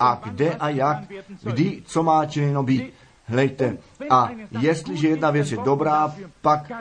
[0.00, 0.98] a kde a jak,
[1.42, 2.99] kdy, co má činěno být.
[3.30, 3.76] Hlejte,
[4.10, 6.72] a jestliže jedna věc je dobrá, pak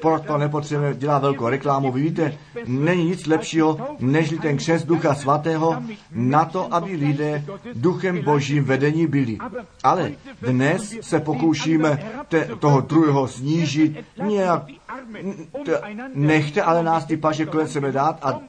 [0.00, 1.92] proto nepotřebujeme dělat velkou reklamu.
[1.92, 2.34] Vy víte,
[2.66, 9.06] není nic lepšího, než ten křes Ducha Svatého na to, aby lidé duchem Božím vedení
[9.06, 9.38] byli.
[9.82, 10.12] Ale
[10.42, 14.62] dnes se pokoušíme te, toho druhého snížit, nějak
[16.14, 18.40] nechte ale nás ty paže kolem sebe dát a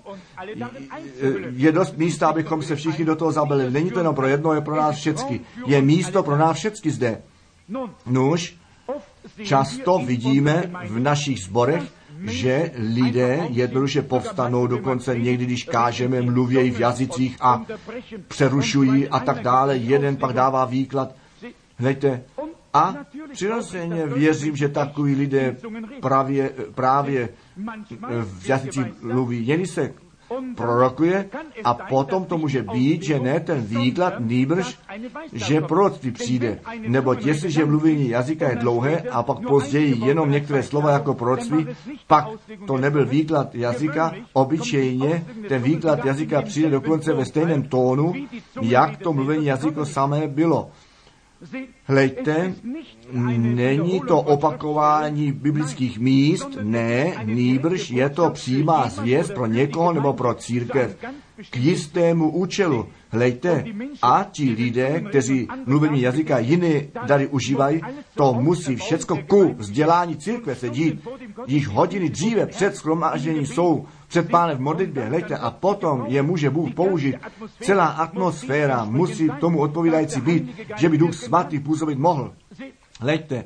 [1.55, 3.71] je dost místa, abychom se všichni do toho zabili.
[3.71, 5.41] Není to jenom pro jedno, je pro nás všecky.
[5.65, 7.21] Je místo pro nás všecky zde.
[8.05, 8.55] Nuž,
[9.43, 11.83] často vidíme v našich zborech,
[12.23, 17.65] že lidé jednoduše povstanou, dokonce někdy, když kážeme, mluvějí v jazycích a
[18.27, 19.77] přerušují a tak dále.
[19.77, 21.15] Jeden pak dává výklad.
[21.77, 22.23] Hleďte,
[22.73, 22.95] a
[23.31, 25.57] přirozeně věřím, že takový lidé
[26.01, 27.29] právě, právě
[28.23, 29.45] v jazycích mluví.
[29.45, 29.93] Někdy se
[30.55, 31.29] prorokuje
[31.63, 34.79] a potom to může být, že ne ten výklad, nýbrž,
[35.33, 36.59] že proroctví přijde.
[36.87, 41.67] Neboť jestliže mluvení jazyka je dlouhé a pak později jenom některé slova jako proroctví,
[42.07, 42.27] pak
[42.67, 48.13] to nebyl výklad jazyka, obyčejně ten výklad jazyka přijde dokonce ve stejném tónu,
[48.61, 50.69] jak to mluvení jazyka samé bylo.
[51.83, 52.53] Hleďte,
[53.37, 60.33] není to opakování biblických míst, ne, nýbrž je to přímá zvěst pro někoho nebo pro
[60.33, 60.97] církev
[61.49, 62.87] k jistému účelu.
[63.11, 63.65] Hleďte,
[64.01, 67.81] a ti lidé, kteří mluvení jazyka jiné dary užívají,
[68.15, 71.07] to musí všecko ku vzdělání církve se dít.
[71.47, 76.49] Již hodiny dříve před schromážením jsou před pánem v modlitbě, hleďte, a potom je může
[76.49, 77.15] Bůh použít.
[77.61, 82.33] Celá atmosféra musí tomu odpovídající být, že by Duch Svatý působit mohl.
[83.01, 83.45] Hleďte,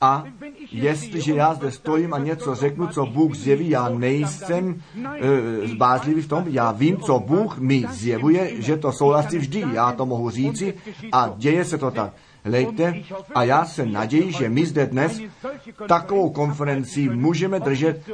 [0.00, 0.24] a
[0.70, 6.28] jestliže já zde stojím a něco řeknu, co Bůh zjeví, já nejsem e, zbázlivý v
[6.28, 10.74] tom, já vím, co Bůh mi zjevuje, že to souhlasí vždy, já to mohu říci
[11.12, 12.12] a děje se to tak.
[12.44, 12.94] Hleďte,
[13.34, 15.20] a já se naději, že my zde dnes
[15.88, 18.10] takovou konferenci můžeme držet,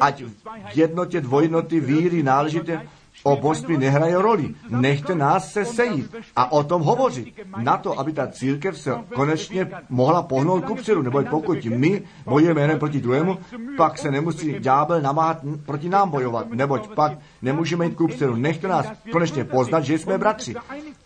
[0.00, 2.80] ať v jednotě dvojnoty víry náležitě
[3.22, 4.54] o božství nehraje roli.
[4.68, 7.34] Nechte nás se sejít a o tom hovořit.
[7.56, 11.02] Na to, aby ta církev se konečně mohla pohnout ku předu.
[11.02, 13.38] Neboť pokud my bojujeme jeden proti druhému,
[13.76, 16.50] pak se nemusí ďábel namáhat proti nám bojovat.
[16.50, 18.36] Neboť pak nemůžeme jít ku předu.
[18.36, 20.54] Nechte nás konečně poznat, že jsme bratři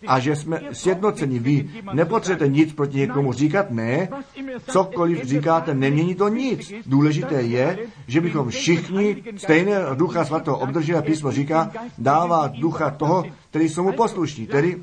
[0.07, 1.39] a že jsme sjednoceni.
[1.39, 4.09] Vy nepotřebujete nic proti někomu říkat, ne.
[4.71, 6.73] Cokoliv říkáte, nemění to nic.
[6.85, 13.23] Důležité je, že bychom všichni stejné ducha svatého obdrželi a písmo říká, dává ducha toho,
[13.57, 14.47] který jsou mu poslušní.
[14.47, 14.77] Tedy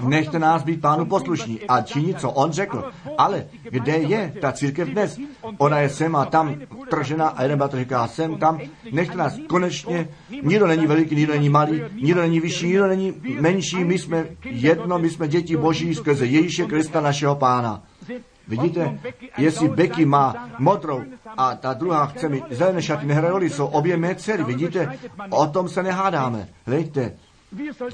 [0.00, 2.92] nechte nás být pánu poslušní a činit, co on řekl.
[3.18, 5.18] Ale kde je ta církev dnes?
[5.58, 6.54] Ona je sem a tam
[6.90, 8.60] tržena a jeden bratr říká sem, tam.
[8.92, 10.08] Nechte nás konečně,
[10.42, 14.98] nikdo není veliký, nikdo není malý, nikdo není vyšší, nikdo není menší, my jsme jedno,
[14.98, 17.82] my jsme děti boží skrze Ježíše Krista našeho pána.
[18.48, 18.98] Vidíte,
[19.38, 21.02] jestli Becky má modrou
[21.36, 24.44] a ta druhá chce mít zelené šaty, nehrají jsou obě mé dcery.
[24.44, 24.98] Vidíte,
[25.30, 26.48] o tom se nehádáme.
[26.66, 27.12] Hlejte,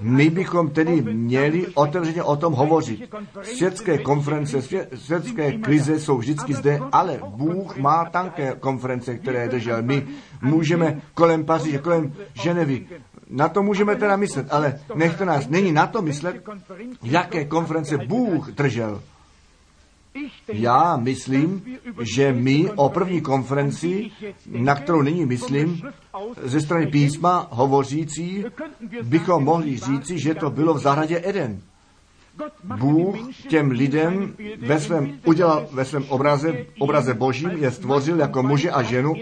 [0.02, 3.14] my bychom tedy měli otevřeně o tom hovořit.
[3.42, 4.62] Světské konference,
[4.94, 9.82] světské krize jsou vždycky zde, ale Bůh má tanké konference, které držel.
[9.82, 10.06] My
[10.42, 12.86] můžeme kolem Paříže, kolem Ženevy,
[13.30, 16.36] na to můžeme teda myslet, ale nechte nás, není na to myslet,
[17.02, 19.02] jaké konference Bůh držel.
[20.48, 21.62] Já myslím,
[22.14, 24.10] že my o první konferenci,
[24.46, 25.82] na kterou nyní myslím,
[26.42, 28.44] ze strany písma hovořící,
[29.02, 31.60] bychom mohli říci, že to bylo v zahradě Eden.
[32.64, 33.16] Bůh
[33.48, 38.82] těm lidem ve svém, udělal ve svém obraze, obraze božím, je stvořil jako muže a
[38.82, 39.14] ženu,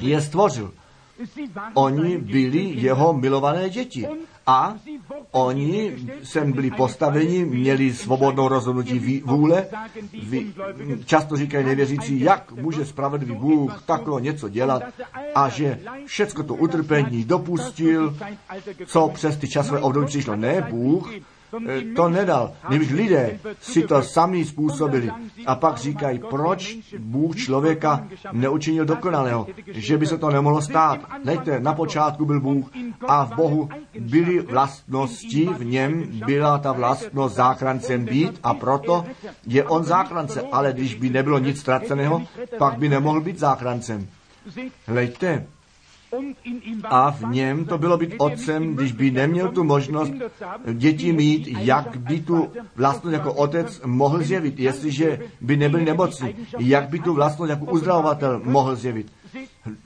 [0.00, 0.72] je stvořil.
[1.74, 4.06] Oni byli jeho milované děti.
[4.46, 4.74] A
[5.30, 9.66] oni sem byli postaveni, měli svobodnou rozhodnutí vůle.
[10.22, 10.54] Vy,
[11.04, 14.82] často říkají nevěřící, jak může spravedlivý Bůh takové něco dělat
[15.34, 18.16] a že všecko to utrpení dopustil,
[18.86, 20.36] co přes ty časové období přišlo.
[20.36, 21.12] Ne, Bůh
[21.96, 22.52] to nedal.
[22.68, 25.10] Nebož lidé si to sami způsobili.
[25.46, 31.00] A pak říkají, proč Bůh člověka neučinil dokonalého, že by se to nemohlo stát.
[31.24, 32.70] Neďte, na počátku byl Bůh
[33.08, 33.68] a v Bohu
[34.00, 39.04] byly vlastnosti, v něm byla ta vlastnost záchrancem být a proto
[39.46, 40.42] je on záchrance.
[40.52, 42.22] Ale když by nebylo nic ztraceného,
[42.58, 44.08] pak by nemohl být záchrancem.
[44.86, 45.46] Hleďte,
[46.84, 50.12] a v něm to bylo být otcem, když by neměl tu možnost
[50.72, 56.88] děti mít, jak by tu vlastnost jako otec mohl zjevit, jestliže by nebyl nemocný, jak
[56.88, 59.12] by tu vlastnost jako uzdravovatel mohl zjevit.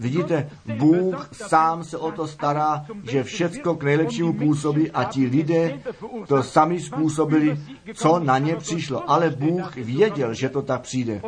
[0.01, 5.81] Vidíte, Bůh sám se o to stará, že všecko k nejlepšímu působí a ti lidé
[6.29, 7.61] to sami způsobili,
[7.95, 9.11] co na ně přišlo.
[9.11, 11.23] Ale Bůh věděl, že to tak přijde.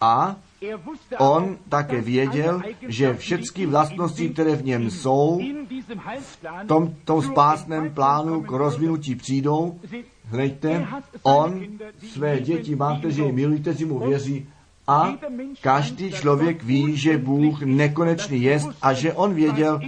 [0.00, 0.36] A
[1.18, 5.40] On také věděl, že všechny vlastnosti, které v něm jsou,
[6.20, 9.80] v tom, tom spásném plánu k rozvinutí přijdou.
[10.24, 10.86] Hleďte,
[11.22, 11.64] on
[12.12, 14.46] své děti má, kteří jej milují, kteří mu věří,
[14.86, 15.14] a
[15.60, 19.80] každý člověk ví, že Bůh nekonečný jest a že on věděl,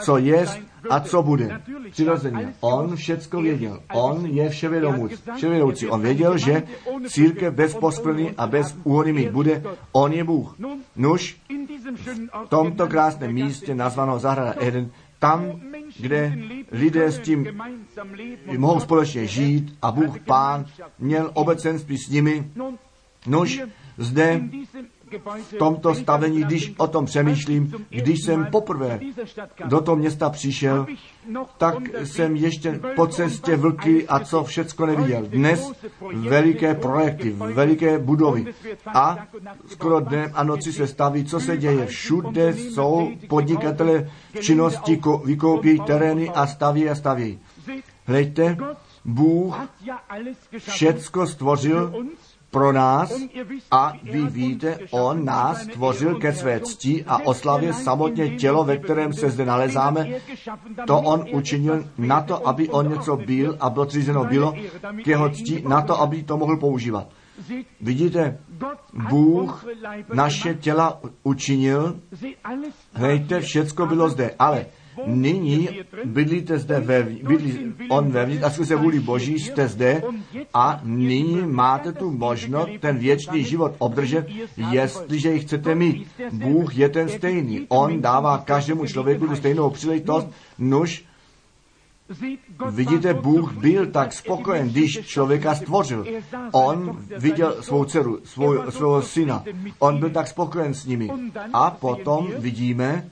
[0.00, 1.60] co jest a co bude.
[1.90, 2.54] Přirozeně.
[2.60, 3.80] On všecko věděl.
[3.92, 5.88] On je vševědoucí.
[5.88, 6.62] On věděl, že
[7.08, 9.62] církev bez posplny a bez úhody mít bude.
[9.92, 10.56] On je Bůh.
[10.96, 11.36] Nuž,
[12.44, 15.60] v tomto krásném místě nazvaného zahrada Eden, tam,
[16.00, 16.38] kde
[16.72, 17.62] lidé s tím
[18.56, 20.66] mohou společně žít a Bůh Pán
[20.98, 22.50] měl obecenství s nimi,
[23.26, 23.60] Nož
[23.98, 24.40] zde
[25.50, 29.00] v tomto stavení, když o tom přemýšlím, když jsem poprvé
[29.64, 30.86] do toho města přišel,
[31.58, 31.74] tak
[32.04, 35.22] jsem ještě po cestě vlky a co všecko neviděl.
[35.26, 35.72] Dnes
[36.14, 38.54] veliké projekty, veliké budovy
[38.86, 39.26] a
[39.66, 41.86] skoro dnem a noci se staví, co se děje.
[41.86, 47.38] Všude jsou podnikatele v činnosti, vykoupí terény a staví a staví.
[48.06, 48.56] Hleďte,
[49.04, 49.56] Bůh
[50.58, 52.06] všecko stvořil
[52.58, 53.12] pro nás
[53.70, 59.12] a vy víte, On nás stvořil ke své cti a oslavě samotně tělo, ve kterém
[59.12, 60.08] se zde nalezáme.
[60.86, 64.54] To On učinil na to, aby On něco byl a bylo třízeno bylo
[65.04, 67.06] k jeho cti, na to, aby to mohl používat.
[67.80, 68.38] Vidíte,
[69.10, 69.66] Bůh
[70.14, 71.96] naše těla učinil,
[72.92, 74.66] hejte, všecko bylo zde, ale
[75.06, 75.68] Nyní
[76.04, 80.02] bydlíte zde ve, bydlí on vevnitř a skrze vůli Boží jste zde
[80.54, 84.26] a nyní máte tu možnost ten věčný život obdržet,
[84.70, 86.08] jestliže ji chcete mít.
[86.32, 87.66] Bůh je ten stejný.
[87.68, 90.28] On dává každému člověku tu stejnou příležitost,
[90.58, 91.04] nuž
[92.70, 96.06] Vidíte, Bůh byl tak spokojen, když člověka stvořil.
[96.52, 99.44] On viděl svou dceru, svou, svého syna.
[99.78, 101.10] On byl tak spokojen s nimi.
[101.52, 103.08] A potom vidíme,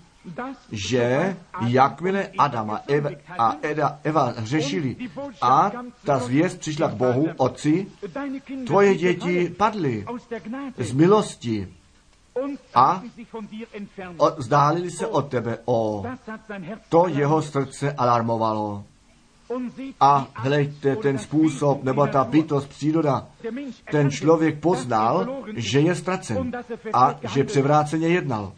[0.72, 4.97] že jakmile Adama Eva, a Eda, Eva řešili
[5.43, 5.72] a
[6.05, 7.87] ta zvěst přišla k Bohu, Otci,
[8.66, 10.07] tvoje děti padly
[10.79, 11.68] z milosti
[12.74, 13.03] a
[14.37, 15.59] vzdálili se od tebe.
[15.64, 16.05] O,
[16.89, 18.85] to jeho srdce alarmovalo.
[20.01, 23.27] A hleďte ten způsob, nebo ta bytost, příroda,
[23.91, 26.53] ten člověk poznal, že je ztracen
[26.93, 28.53] a že převráceně jednal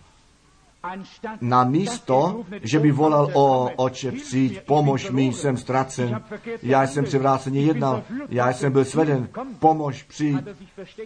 [1.41, 6.23] na místo, že by volal o oče, přijď, pomož mi, jsem ztracen,
[6.63, 9.29] já jsem převráceně jednal, já jsem byl sveden,
[9.59, 10.37] pomož, přijď,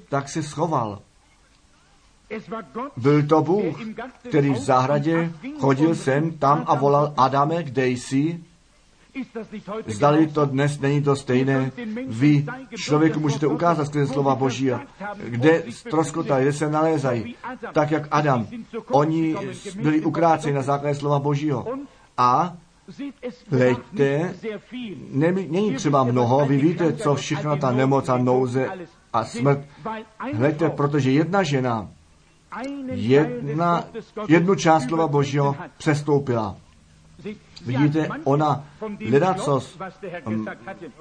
[0.09, 1.03] tak se schoval.
[2.97, 3.81] Byl to Bůh,
[4.29, 8.45] který v zahradě chodil sem, tam a volal Adame, kde jsi?
[9.87, 11.73] Zdali to dnes není to stejné.
[12.07, 12.47] Vy
[12.77, 14.81] člověku můžete ukázat skrze slova Božího,
[15.25, 17.35] kde stroskotají, kde se nalézají.
[17.73, 18.47] Tak jak Adam.
[18.91, 19.37] Oni
[19.77, 21.67] byli ukráceni na základě slova Božího.
[22.17, 22.57] A
[23.49, 24.35] Hleďte,
[25.49, 28.71] není třeba mnoho, vy víte, co všechno ta nemoc a nouze
[29.13, 29.61] a smrt.
[30.35, 31.89] Hleďte, protože jedna žena
[32.93, 33.85] jedna,
[34.29, 36.57] jednu část slova Božího přestoupila.
[37.67, 38.65] Vidíte, ona
[39.11, 39.79] ledacos
[40.27, 40.47] um,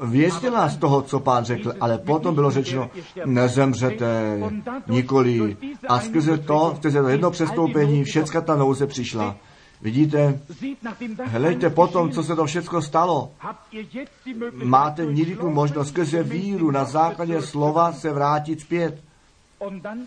[0.02, 2.90] věstila z toho, co pán řekl, ale potom bylo řečeno,
[3.26, 4.40] nezemřete
[4.88, 5.58] nikoli.
[5.88, 9.36] A skrze to, skrze to jedno přestoupení, všecka ta nouze přišla.
[9.82, 10.40] Vidíte,
[11.24, 13.32] hleďte potom, co se to všechno stalo.
[14.54, 19.04] Máte někdy tu možnost skrze víru na základě slova se vrátit zpět.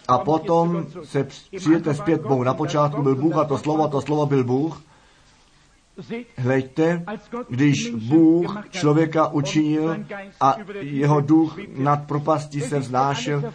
[0.08, 1.24] A potom se
[1.56, 2.42] přijete zpět Bohu.
[2.42, 4.82] Na počátku byl Bůh a to slovo, to slovo byl Bůh.
[6.36, 7.04] Hleďte,
[7.48, 9.96] když Bůh člověka učinil
[10.40, 13.52] a jeho duch nad propastí se vznášel,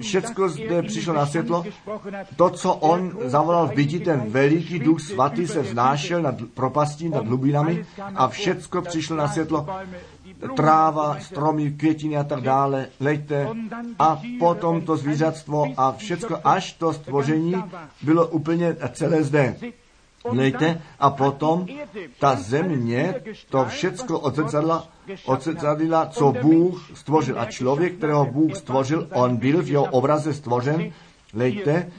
[0.00, 1.64] všecko zde přišlo na světlo,
[2.36, 7.26] to, co on zavolal v bytí, ten veliký duch svatý se vznášel nad propastí, nad
[7.26, 9.66] hlubinami a všecko přišlo na světlo,
[10.56, 13.48] tráva, stromy, květiny a tak dále, lejte.
[13.98, 17.54] A potom to zvířatstvo a všecko až to stvoření
[18.02, 19.56] bylo úplně celé zde.
[20.24, 21.66] Hledajte, a potom
[22.18, 23.14] ta země
[23.48, 24.88] to všecko odzrcadla,
[25.24, 27.40] odzrcadlila, co Bůh stvořil.
[27.40, 30.92] A člověk, kterého Bůh stvořil, on byl v jeho obraze stvořen.
[31.34, 31.92] Lejte,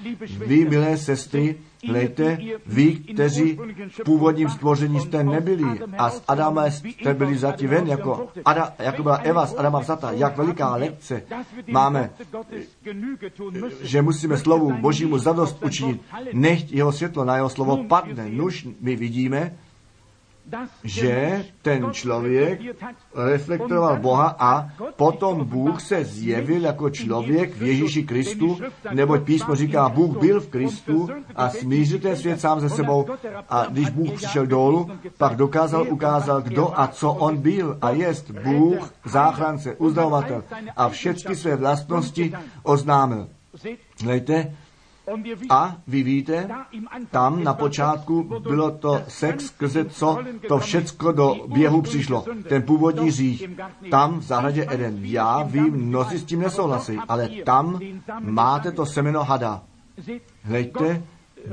[0.45, 1.57] vy, milé sestry,
[1.89, 3.59] Lejte, vy, kteří
[3.89, 5.79] v původním stvoření jste nebyli.
[5.97, 10.11] A z Adama jste byli zatím ven, jako, Ada, jako byla Eva z Adama vzata,
[10.11, 11.23] jak veliká lekce
[11.67, 12.09] máme,
[13.81, 16.01] že musíme slovu Božímu zadost učinit.
[16.33, 18.29] Nechť jeho světlo na jeho slovo padne.
[18.29, 19.53] Nuž my vidíme,
[20.83, 22.59] že ten člověk
[23.15, 28.57] reflektoval Boha a potom Bůh se zjevil jako člověk v Ježíši Kristu,
[28.93, 33.05] neboť písmo říká, Bůh byl v Kristu a smířil ten svět sám ze sebou
[33.49, 38.31] a když Bůh přišel dolů, pak dokázal, ukázal, kdo a co on byl a jest
[38.31, 40.43] Bůh, záchrance, uzdavovatel
[40.77, 42.33] a všechny své vlastnosti
[42.63, 43.27] oznámil.
[44.01, 44.55] Hledajte,
[45.49, 46.49] a vy víte,
[47.11, 50.19] tam na počátku bylo to sex, skrze co?
[50.47, 52.25] To všecko do běhu přišlo.
[52.49, 53.49] Ten původní řích.
[53.91, 54.99] Tam v zahradě Eden.
[55.01, 57.79] Já vím, mnozí s tím nesouhlasí, ale tam
[58.19, 59.63] máte to semeno hada.
[60.43, 61.03] Hleďte,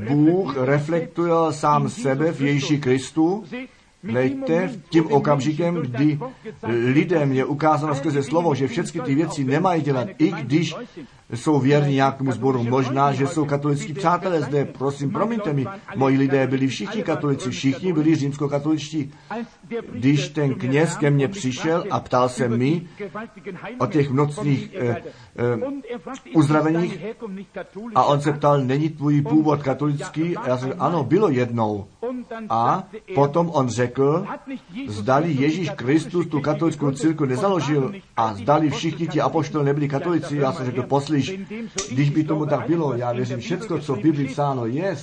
[0.08, 3.44] Bůh reflektuje sám sebe v Ježíši Kristu.
[4.10, 6.18] Hleďte, tím okamžikem, kdy
[6.66, 10.74] lidem je ukázáno skrze slovo, že všechny ty věci nemají dělat, i když
[11.34, 12.64] jsou věrní nějakému sboru.
[12.64, 14.64] Možná, že jsou katoličtí přátelé zde.
[14.64, 15.66] Prosím, promiňte mi,
[15.96, 19.12] moji lidé byli všichni katolici, všichni byli římskokatoličtí.
[19.92, 22.86] Když ten kněz ke mně přišel a ptal se mi
[23.78, 25.02] o těch nocních eh,
[25.36, 25.58] eh,
[26.34, 27.04] uzdraveních
[27.94, 30.36] a on se ptal, není tvůj původ katolický?
[30.36, 31.86] A já jsem ano, bylo jednou.
[32.48, 34.26] A potom on řekl,
[34.88, 40.52] zdali Ježíš Kristus tu katolickou církev nezaložil a zdali všichni ti apoštoli nebyli katolici, já
[40.52, 40.82] jsem řekl,
[41.18, 41.40] poslyš,
[41.90, 44.96] když by tomu tak bylo, já věřím, všecko, co v Biblii psáno je,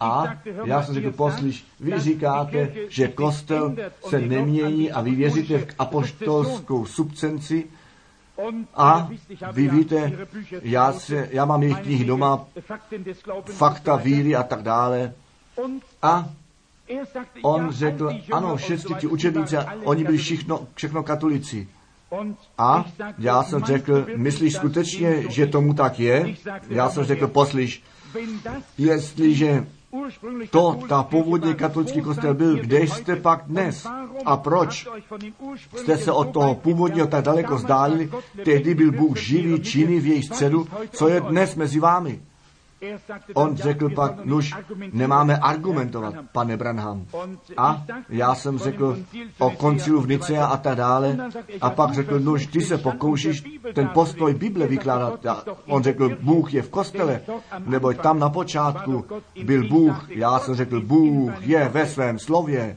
[0.00, 0.24] a
[0.64, 3.76] já jsem řekl, poslyš, vy říkáte, že kostel
[4.08, 7.64] se nemění a vy věříte v apoštolskou subcenci
[8.74, 9.08] a
[9.52, 10.12] vy víte,
[10.62, 12.46] já, se, já mám jejich knihy doma,
[13.44, 15.12] fakta víry a tak dále.
[16.02, 16.28] A
[17.42, 21.68] on řekl, ano, všechny ti učedníci, oni byli všechno, všechno katolici.
[22.58, 22.84] A
[23.18, 26.34] já jsem řekl, myslíš skutečně, že tomu tak je?
[26.68, 27.82] Já jsem řekl, poslyš,
[28.78, 29.66] jestliže
[30.50, 33.86] to, ta původně katolický kostel byl, kde jste pak dnes?
[34.24, 34.88] A proč
[35.76, 38.10] jste se od toho původního tak daleko zdálili?
[38.44, 42.20] Tehdy byl Bůh živý, činný v jejich středu, co je dnes mezi vámi?
[43.34, 44.54] On řekl pak, nuž,
[44.92, 47.06] nemáme argumentovat, pane Branham.
[47.56, 48.98] A já jsem řekl
[49.38, 51.16] o koncilu v Nicea a tak dále.
[51.60, 55.26] A pak řekl, nuž, ty se pokoušíš ten postoj Bible vykládat.
[55.26, 57.20] A on řekl, Bůh je v kostele,
[57.66, 59.04] nebo tam na počátku
[59.44, 60.10] byl Bůh.
[60.10, 62.76] Já jsem řekl, Bůh je ve svém slově.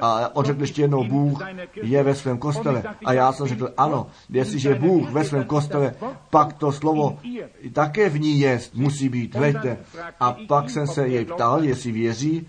[0.00, 1.42] A on řekl ještě jednou, Bůh
[1.82, 2.82] je ve svém kostele.
[3.04, 5.94] A já jsem řekl, ano, jestliže Bůh ve svém kostele,
[6.30, 7.18] pak to slovo
[7.72, 9.76] také v ní je, musí být být, hleďte.
[10.20, 12.46] A pak jsem se jej ptal, jestli věří,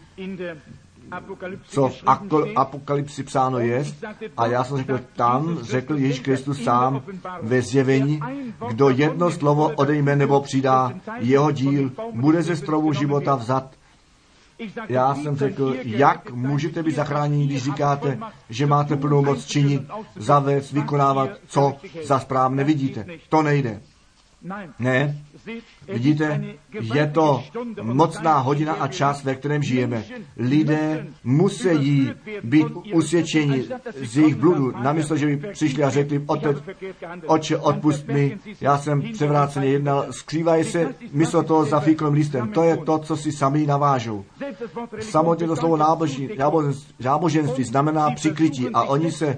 [1.64, 2.04] co v
[2.56, 3.84] apokalypsi psáno je.
[4.38, 7.02] A já jsem řekl, tam řekl Ježíš Kristus sám
[7.42, 8.20] ve zjevení,
[8.70, 13.76] kdo jedno slovo odejme nebo přidá, jeho díl bude ze stromu života vzat.
[14.90, 18.20] Já jsem řekl, jak můžete být zachráněni, když říkáte,
[18.50, 19.82] že máte plnou moc činit,
[20.16, 23.06] zavést, vykonávat, co za správně vidíte.
[23.30, 23.82] To nejde.
[24.80, 25.18] Ne,
[25.88, 26.44] vidíte,
[26.94, 27.44] je to
[27.82, 30.04] mocná hodina a čas, ve kterém žijeme.
[30.38, 32.10] Lidé musí
[32.44, 33.64] být usvědčeni
[34.04, 36.58] z jejich bludu, namísto, že by přišli a řekli, otec,
[37.26, 42.52] oče, odpust mi, já jsem převráceně jednal, skrývají se místo toho za fíkovým listem.
[42.52, 44.26] To je to, co si sami navážou.
[45.00, 45.78] Samotně to slovo
[47.00, 49.38] náboženství znamená přikrytí a oni se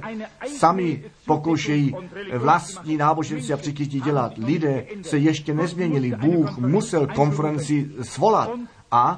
[0.57, 1.95] sami pokoušejí
[2.37, 4.37] vlastní náboženství a přikrytí dělat.
[4.37, 6.11] Lidé se ještě nezměnili.
[6.11, 8.49] Bůh musel konferenci svolat
[8.91, 9.17] a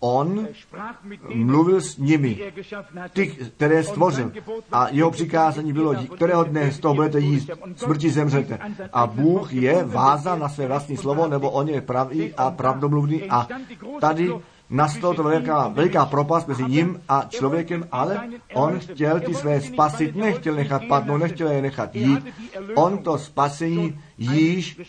[0.00, 0.48] on
[1.34, 2.52] mluvil s nimi,
[3.12, 4.32] ty, které stvořil.
[4.72, 8.58] A jeho přikázání bylo, kterého dne z toho budete jíst, smrti zemřete.
[8.92, 13.22] A Bůh je vázan na své vlastní slovo, nebo on je pravý a pravdomluvný.
[13.30, 13.48] A
[14.00, 14.32] tady
[14.70, 20.16] nastala to veliká, veliká propast mezi ním a člověkem, ale on chtěl ty své spasit,
[20.16, 22.26] nechtěl nechat padnout, nechtěl je nechat jít.
[22.74, 24.80] On to spasení již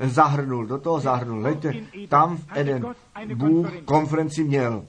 [0.00, 1.40] zahrnul, do toho zahrnul.
[1.40, 1.72] Lejte,
[2.08, 2.86] tam v Eden
[3.34, 4.84] Bůh konferenci měl.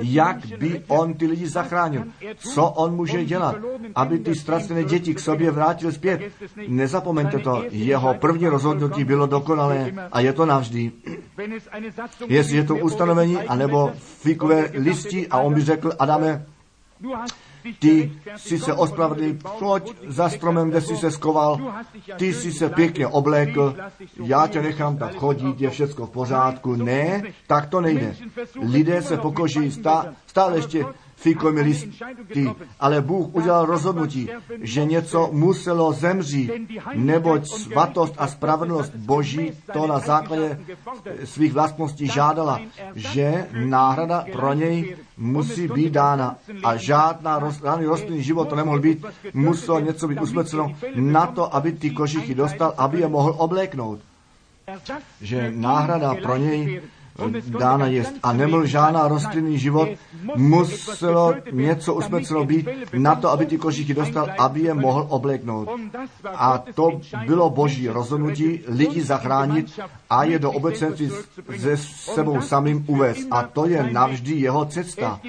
[0.00, 2.04] Jak by on ty lidi zachránil?
[2.36, 3.56] Co on může dělat,
[3.94, 6.32] aby ty ztracené děti k sobě vrátil zpět?
[6.68, 10.92] Nezapomeňte to, jeho první rozhodnutí bylo dokonalé a je to navždy.
[12.28, 16.46] Jestli je to ustanovení, anebo fíkové listi a on by řekl, Adame,
[17.78, 21.74] ty jsi se ospravedlnil, pojď za stromem, kde jsi se skoval,
[22.16, 23.76] ty jsi se pěkně oblékl,
[24.24, 26.74] já tě nechám tak chodit, je všechno v pořádku.
[26.74, 28.16] Ne, tak to nejde.
[28.62, 29.82] Lidé se pokouší
[30.26, 30.84] stále ještě
[31.18, 32.50] fíkovými listy,
[32.80, 34.28] ale Bůh udělal rozhodnutí,
[34.60, 36.50] že něco muselo zemřít,
[36.94, 40.60] neboť svatost a spravedlnost Boží to na základě
[41.24, 42.60] svých vlastností žádala,
[42.94, 49.04] že náhrada pro něj musí být dána a žádná roz, rostlinný život to nemohl být,
[49.34, 54.00] muselo něco být usmrceno na to, aby ty kožichy dostal, aby je mohl obléknout.
[55.20, 56.82] Že náhrada pro něj
[57.58, 58.14] dána jest.
[58.22, 59.88] A nebyl žádná rostlinný život,
[60.36, 65.68] muselo něco usmrceno být na to, aby ty kožichy dostal, aby je mohl obléknout.
[66.24, 71.10] A to bylo boží rozhodnutí lidi zachránit a je do obecenství
[71.56, 73.26] se sebou samým uvést.
[73.30, 75.20] A to je navždy jeho cesta.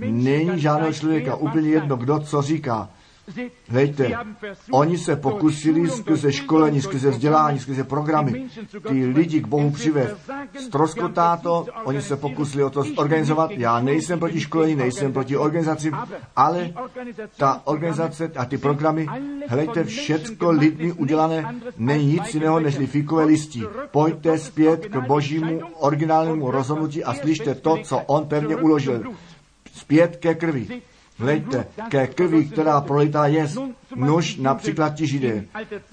[0.00, 2.88] Není žádného člověka, úplně jedno, kdo co říká
[3.68, 4.12] Hejte,
[4.70, 8.46] oni se pokusili skrze školení, skrze vzdělání, skrze programy
[8.88, 10.16] ty lidi k Bohu přivést.
[10.58, 13.50] Stroskotá to, oni se pokusili o to zorganizovat.
[13.50, 15.92] Já nejsem proti školení, nejsem proti organizaci,
[16.36, 16.72] ale
[17.36, 19.06] ta organizace a ty programy,
[19.46, 23.64] hejte, všecko lidmi udělané není nic jiného než fikové listí.
[23.90, 29.02] Pojďte zpět k božímu originálnímu rozhodnutí a slyšte to, co on pevně uložil.
[29.74, 30.82] Zpět ke krvi.
[31.20, 33.48] Hleďte, ke krvi, která prolitá je,
[33.96, 35.44] nuž například ti židé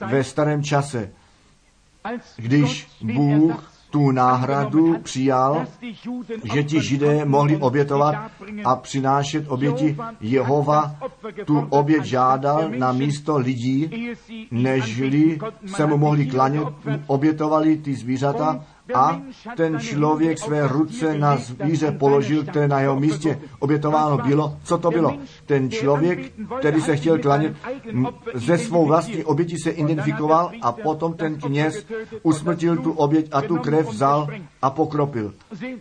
[0.07, 1.11] ve starém čase,
[2.37, 5.65] když Bůh tu náhradu přijal,
[6.53, 8.15] že ti židé mohli obětovat
[8.65, 9.97] a přinášet oběti.
[10.21, 10.95] Jehova
[11.45, 14.07] tu oběť žádal na místo lidí,
[14.51, 16.67] nežli se mu mohli klanět,
[17.07, 19.21] obětovali ty zvířata a
[19.57, 24.57] ten člověk své ruce na zvíře položil, které na jeho místě obětováno bylo.
[24.63, 25.17] Co to bylo?
[25.45, 26.19] Ten člověk,
[26.59, 27.55] který se chtěl klanět,
[28.33, 31.85] ze svou vlastní oběti se identifikoval a potom ten kněz
[32.23, 34.27] usmrtil tu oběť a tu krev vzal
[34.61, 35.33] a pokropil.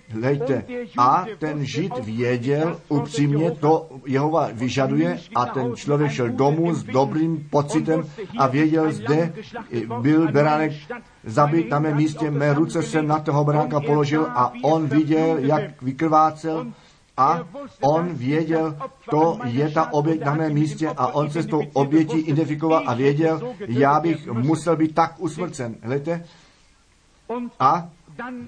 [0.09, 0.65] Hleďte,
[0.99, 7.49] a ten žid věděl upřímně, to Jehova vyžaduje a ten člověk šel domů s dobrým
[7.51, 8.05] pocitem
[8.39, 9.33] a věděl, zde
[10.01, 10.73] byl beránek
[11.27, 15.83] zabít na mém místě, mé ruce jsem na toho beránka položil a on viděl, jak
[15.83, 16.67] vykrvácel
[17.17, 17.41] a
[17.81, 18.77] on věděl,
[19.11, 22.95] to je ta oběť na mém místě a on se s tou obětí identifikoval a
[22.95, 25.75] věděl, já bych musel být tak usmrcen.
[25.83, 26.25] Hledajte?
[27.61, 27.89] A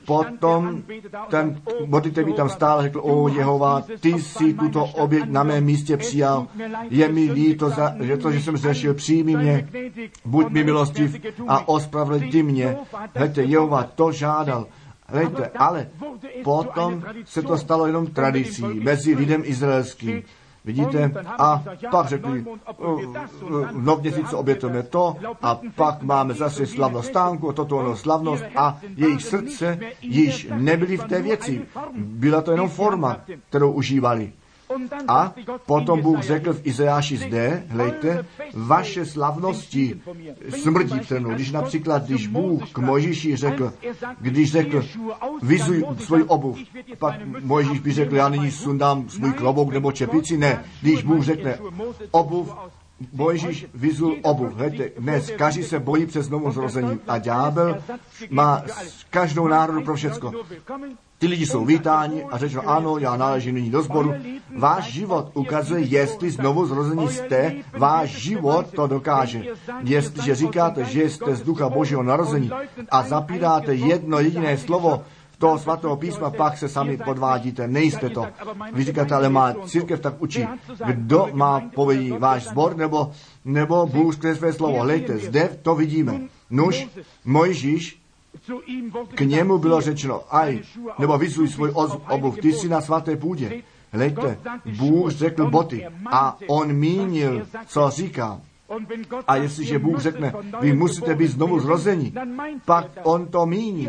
[0.06, 0.82] potom
[1.30, 5.96] ten modlitevník mi tam stál řekl, o Jehova, ty jsi tuto oběť na mém místě
[5.96, 6.46] přijal.
[6.90, 9.68] Je mi líto, za, že to, že jsem zřešil, přijmi mě,
[10.24, 11.16] buď mi milostiv
[11.48, 12.76] a ospravedlňuj mě.
[13.14, 14.66] Hledajte, Jehova to žádal.
[15.06, 15.88] Hledajte, ale
[16.44, 20.22] potom se to stalo jenom tradicí mezi lidem izraelským.
[20.68, 21.12] Vidíte?
[21.38, 22.44] A pak řekli,
[23.72, 28.78] no v měsíci obětujeme to a pak máme zase slavnost stánku, toto ono slavnost a
[28.96, 31.66] jejich srdce již nebyly v té věci.
[31.96, 34.32] Byla to jenom forma, kterou užívali.
[35.08, 35.34] A
[35.66, 40.00] potom Bůh řekl v Izajáši zde, hlejte, vaše slavnosti
[40.62, 41.30] smrdí mnou.
[41.30, 43.72] Když například, když Bůh k Mojžíši řekl,
[44.20, 44.84] když řekl,
[45.42, 46.58] vyzuj svůj obuv,
[46.98, 50.64] pak Mojžíš by řekl, já nyní sundám svůj klobouk nebo čepici, ne.
[50.82, 51.58] Když Bůh řekne,
[52.10, 52.54] obuv
[53.12, 54.54] Mojžíš vyzul obuv.
[54.54, 57.78] Hledajte, dnes každý se bojí přes znovu zrození a ďábel
[58.30, 58.62] má
[59.10, 60.32] každou národu pro všecko.
[61.18, 64.14] Ty lidi jsou vítáni a řečeno, ano, já náležím nyní do sboru.
[64.56, 69.42] Váš život ukazuje, jestli znovu zrození jste, váš život to dokáže.
[69.82, 72.50] Jestliže říkáte, že jste z ducha božího narození
[72.90, 75.02] a zapíráte jedno jediné slovo,
[75.38, 78.26] toho svatého písma, pak se sami podvádíte, nejste to.
[78.72, 80.46] Vy říkáte, ale má církev tak učí.
[80.86, 83.10] Kdo má povědí, váš zbor nebo,
[83.44, 84.82] nebo Bůh skrze své slovo?
[84.82, 86.20] Hlejte, zde to vidíme.
[86.50, 86.88] Nuž,
[87.24, 88.02] Mojžíš
[89.14, 90.60] k němu bylo řečeno, aj,
[90.98, 91.72] nebo vyzuj svůj
[92.08, 93.62] obuv, ty jsi na svaté půdě.
[93.92, 94.38] Hlejte,
[94.78, 98.40] Bůh řekl boty a on mínil, co říká.
[99.26, 102.12] A jestliže Bůh řekne, vy musíte být znovu zrození,
[102.64, 103.88] pak on to míní.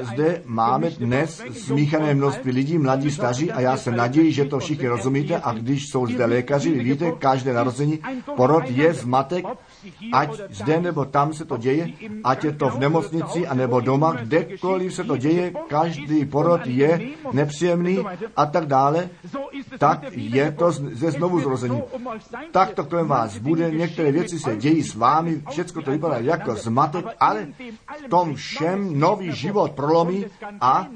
[0.00, 4.88] Zde máme dnes smíchané množství lidí, mladí, staří, a já se naději, že to všichni
[4.88, 5.40] rozumíte.
[5.40, 7.98] A když jsou zde lékaři, víte, každé narození,
[8.36, 9.44] porod je zmatek,
[10.12, 11.88] ať zde nebo tam se to děje,
[12.24, 17.00] ať je to v nemocnici a nebo doma, kdekoliv se to děje, každý porod je
[17.32, 18.04] nepříjemný
[18.36, 19.08] a tak dále,
[19.78, 21.82] tak je to ze znovu zrození.
[22.50, 26.54] Tak to kolem vás bude, některé věci se dějí s vámi, všechno to vypadá jako
[26.54, 27.46] zmatek, ale
[28.06, 30.24] v tom všem nový život prolomí
[30.60, 30.86] a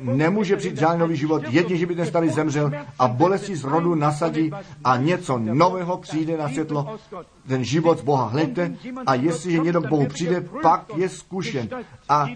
[0.00, 3.94] nemůže přijít žádný nový život, jedině, že by ten starý zemřel a bolesti z rodu
[3.94, 4.50] nasadí
[4.84, 6.96] a něco nového přijde na světlo,
[7.48, 8.15] ten život z Boha.
[8.24, 11.68] Hledajte, a jestliže někdo k Bohu přijde, pak je zkušen
[12.08, 12.26] a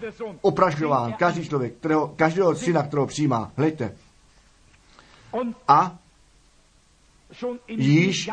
[0.41, 3.53] oprašován každý člověk, kterého, každého syna, kterého přijímá.
[3.57, 3.95] Hledajte.
[5.69, 5.97] A
[7.69, 8.31] již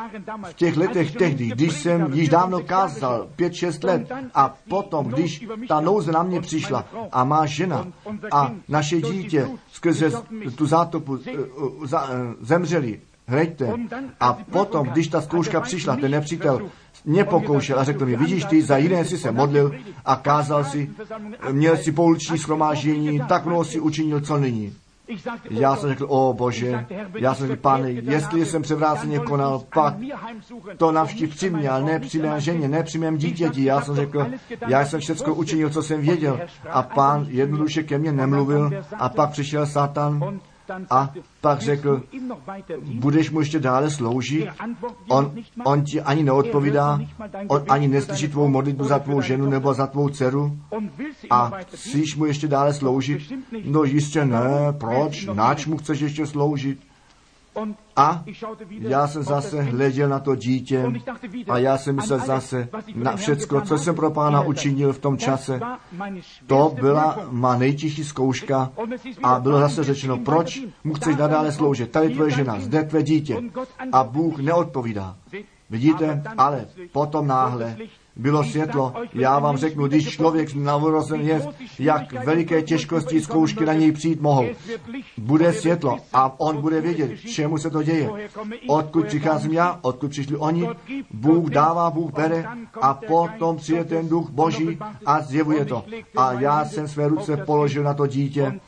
[0.50, 5.46] v těch letech tehdy, když jsem již dávno kázal, pět, šest let, a potom, když
[5.68, 7.88] ta nouze na mě přišla a má žena
[8.32, 10.12] a naše dítě skrze
[10.56, 12.08] tu zátopu eh, eh,
[12.42, 13.74] zemřeli, Hleďte.
[14.20, 16.70] A potom, když ta zkouška přišla, ten nepřítel
[17.08, 19.72] mě pokoušel a řekl mi, vidíš ty, za jiné si se modlil
[20.06, 20.90] a kázal si,
[21.52, 24.74] měl si pouliční schromáždění, tak mnoho si učinil, co nyní.
[25.50, 26.86] Já jsem řekl, o bože,
[27.16, 29.96] já jsem řekl, pane, jestli jsem převráceně konal, pak
[30.78, 33.64] to navštív při mě, ale ne při mé ženě, ne při mém dítěti.
[33.64, 34.28] Já jsem řekl,
[34.68, 36.40] já jsem všechno učinil, co jsem věděl.
[36.70, 40.40] A pán jednoduše ke mně nemluvil a pak přišel Satan
[40.90, 42.04] A pak řekl,
[42.94, 44.48] budeš mu ještě dále sloužit?
[45.10, 47.00] On, on ti ani neodpovídá,
[47.48, 50.58] on ani neslyší tvou modlitbu za tvou ženu nebo za tvou dceru
[51.30, 53.34] a chceš mu ještě dále sloužit?
[53.66, 55.26] No jistě ne, proč?
[55.26, 56.80] Nač mu chceš ještě sloužit?
[57.96, 58.24] A
[58.80, 60.92] já jsem zase hleděl na to dítě
[61.50, 65.60] a já jsem myslel zase na všecko, co jsem pro pána učinil v tom čase.
[66.48, 68.72] To byla má nejtěžší zkouška
[69.24, 71.92] a bylo zase řečeno, proč mu chceš nadále sloužit.
[71.92, 73.42] Tady tvoje žena, zde tvé dítě.
[73.92, 75.16] A Bůh neodpovídá.
[75.70, 77.78] Vidíte, ale potom náhle
[78.18, 78.94] bylo světlo.
[79.14, 81.48] Já vám řeknu, když člověk navorozen je,
[81.80, 84.46] jak veliké těžkosti zkoušky na něj přijít mohou.
[85.18, 88.10] Bude světlo a on bude vědět, čemu se to děje.
[88.68, 90.70] Odkud přicházím já, odkud přišli oni,
[91.12, 92.46] Bůh dává, Bůh bere
[92.82, 95.84] a potom přijde ten duch Boží a zjevuje to.
[96.18, 98.60] A já jsem své ruce položil na to dítě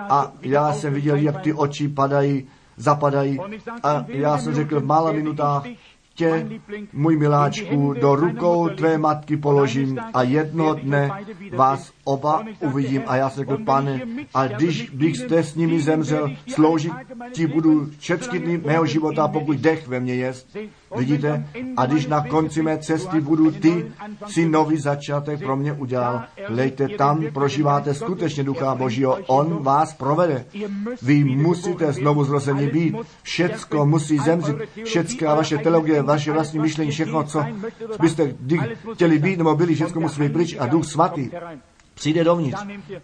[0.00, 2.46] a já jsem viděl, jak ty oči padají,
[2.76, 3.38] zapadají
[3.82, 5.66] a já jsem řekl v mála minutách,
[6.16, 6.48] tě,
[6.92, 11.10] můj miláčku, do rukou tvé matky položím a jednoho dne
[11.56, 13.02] vás oba uvidím.
[13.06, 14.00] A já řekl, pane,
[14.34, 16.92] a když bych jste s nimi zemřel, sloužit
[17.32, 20.32] ti budu všechny dny mého života, pokud dech ve mně je.
[20.96, 21.46] Vidíte?
[21.76, 23.92] A když na konci mé cesty budu ty,
[24.26, 26.22] si nový začátek pro mě udělal.
[26.48, 29.18] Lejte tam, prožíváte skutečně Ducha Božího.
[29.26, 30.44] On vás provede.
[31.02, 32.94] Vy musíte znovu zrození být.
[33.22, 34.56] Všecko musí zemřít.
[34.84, 37.44] Všecká vaše teologie, vaše vlastní myšlení, všechno, co
[38.00, 38.34] byste
[38.94, 40.56] chtěli být nebo byli, všechno musí být pryč.
[40.58, 41.30] A Duch Svatý
[41.96, 42.58] přijde dovnitř.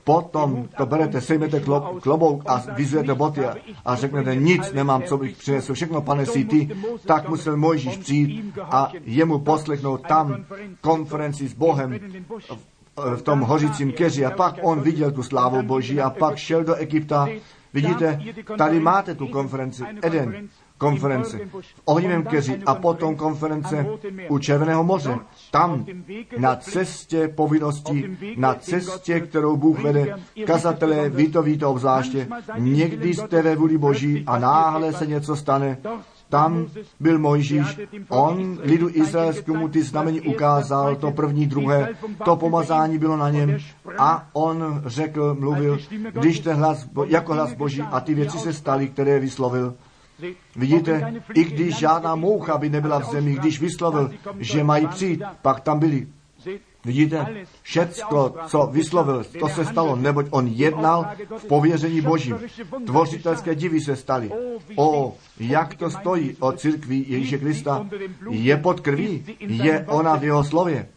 [0.05, 1.61] Potom to berete, sejmete
[2.03, 6.45] klobouk a vyzujete boty a, a řeknete, nic nemám, co bych přinesl, všechno, pane, si
[6.45, 6.69] ty.
[7.07, 10.45] Tak musel Mojžíš přijít a jemu poslechnout tam
[10.81, 12.01] konferenci s Bohem
[13.17, 16.75] v tom hořícím keři a pak on viděl tu slávu Boží a pak šel do
[16.75, 17.29] Egypta.
[17.75, 18.21] Vidíte,
[18.59, 20.49] tady máte tu konferenci, Eden,
[20.83, 21.39] konference
[21.75, 23.87] v ohnivém keři a potom konference
[24.29, 25.15] u Červeného moře.
[25.51, 25.87] Tam
[26.39, 28.05] na cestě povinností,
[28.37, 30.17] na cestě, kterou Bůh vede,
[30.47, 32.29] kazatelé, ví to, ví to obzvláště,
[32.59, 35.79] někdy jste ve vůli Boží a náhle se něco stane,
[36.29, 36.67] tam
[37.01, 41.89] byl Mojžíš, on lidu izraelskému ty znamení ukázal, to první, druhé,
[42.25, 43.57] to pomazání bylo na něm.
[43.99, 45.79] A on řekl, mluvil,
[46.13, 49.75] když ten hlas, jako hlas Boží a ty věci se staly, které vyslovil,
[50.57, 55.61] Vidíte, i když žádná moucha by nebyla v zemi, když vyslovil, že mají přijít, pak
[55.61, 56.07] tam byli.
[56.85, 57.27] Vidíte,
[57.63, 61.07] všecko, co vyslovil, to se stalo, neboť on jednal
[61.39, 62.39] v pověření Božím.
[62.87, 64.31] Tvořitelské divy se staly.
[64.77, 67.87] O, jak to stojí o církvi Ježíše Krista.
[68.31, 70.89] Je pod krví, je ona v jeho slově.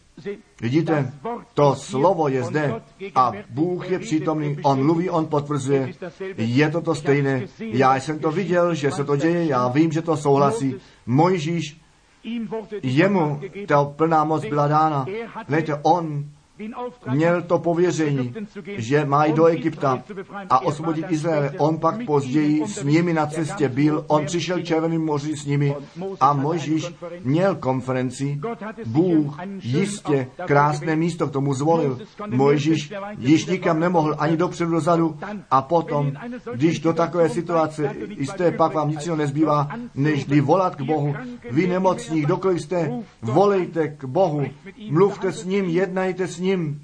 [0.60, 1.12] Vidíte,
[1.54, 2.74] to slovo je zde
[3.14, 5.92] a Bůh je přítomný, on mluví, on potvrzuje.
[6.36, 7.46] Je to to stejné.
[7.58, 10.74] Já jsem to viděl, že se to děje, já vím, že to souhlasí.
[11.06, 11.80] Mojžíš,
[12.82, 15.06] jemu ta plná moc byla dána.
[15.48, 16.24] Víte, on
[17.12, 18.34] měl to pověření,
[18.66, 20.02] že mají do Egypta
[20.50, 21.50] a osvobodit Izrael.
[21.58, 25.76] On pak později s nimi na cestě byl, on přišel Červeným moři s nimi
[26.20, 26.94] a Mojžíš
[27.24, 28.40] měl konferenci.
[28.86, 31.98] Bůh jistě krásné místo k tomu zvolil.
[32.30, 35.18] Mojžíš již nikam nemohl ani dopředu, dozadu.
[35.50, 36.12] A potom,
[36.54, 41.14] když do takové situace jste, pak vám nic nezbývá, než volat k Bohu.
[41.50, 42.90] Vy nemocní, kdokoliv jste,
[43.22, 44.44] volejte k Bohu,
[44.90, 46.82] mluvte s ním, jednajte s ním ním.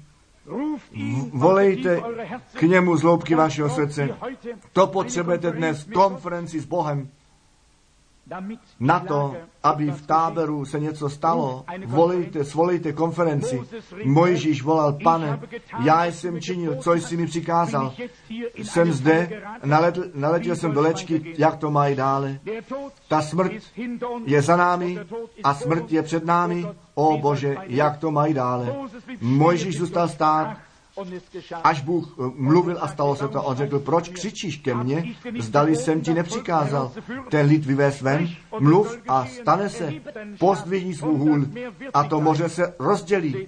[1.33, 2.01] Volejte
[2.53, 4.09] k němu z loubky vašeho srdce.
[4.73, 7.09] To potřebujete dnes konferenci s Bohem
[8.79, 13.61] na to, aby v táboru se něco stalo, volejte, svolejte konferenci.
[14.05, 15.39] Mojžíš volal, pane,
[15.83, 17.93] já jsem činil, co jsi mi přikázal.
[18.57, 22.39] Jsem zde, naletl, naletěl jsem do lečky, jak to mají dále.
[23.07, 23.51] Ta smrt
[24.25, 24.99] je za námi
[25.43, 26.65] a smrt je před námi.
[26.95, 28.75] O Bože, jak to mají dále.
[29.21, 30.57] Mojžíš zůstal stát
[31.63, 35.75] Až Bůh eh, mluvil a stalo se to, on řekl, proč křičíš ke mně, zdali
[35.75, 36.91] jsem ti nepřikázal
[37.29, 38.29] ten lid vyvést ven,
[38.59, 39.93] mluv a stane se,
[40.39, 41.45] pozdvihni svůj hůl
[41.93, 43.47] a to moře se rozdělí.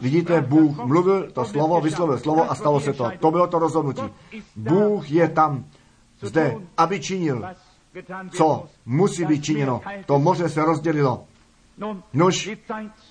[0.00, 3.10] Vidíte, Bůh mluvil to slovo, vyslovil slovo a stalo se to.
[3.20, 4.02] To bylo to rozhodnutí.
[4.56, 5.64] Bůh je tam,
[6.20, 7.44] zde, aby činil,
[8.32, 9.80] co musí být činěno.
[10.06, 11.24] To moře se rozdělilo.
[12.12, 12.50] Nož,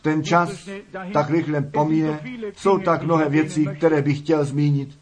[0.02, 0.70] ten čas
[1.14, 2.20] tak rychle pomíne,
[2.56, 5.00] jsou tak mnohé věci, které bych chtěl zmínit.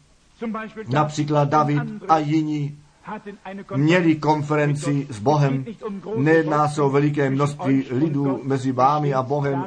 [0.88, 2.78] Například David a jiní
[3.76, 5.64] měli konferenci s Bohem.
[6.16, 9.66] Nejedná se o veliké množství lidů mezi vámi a Bohem.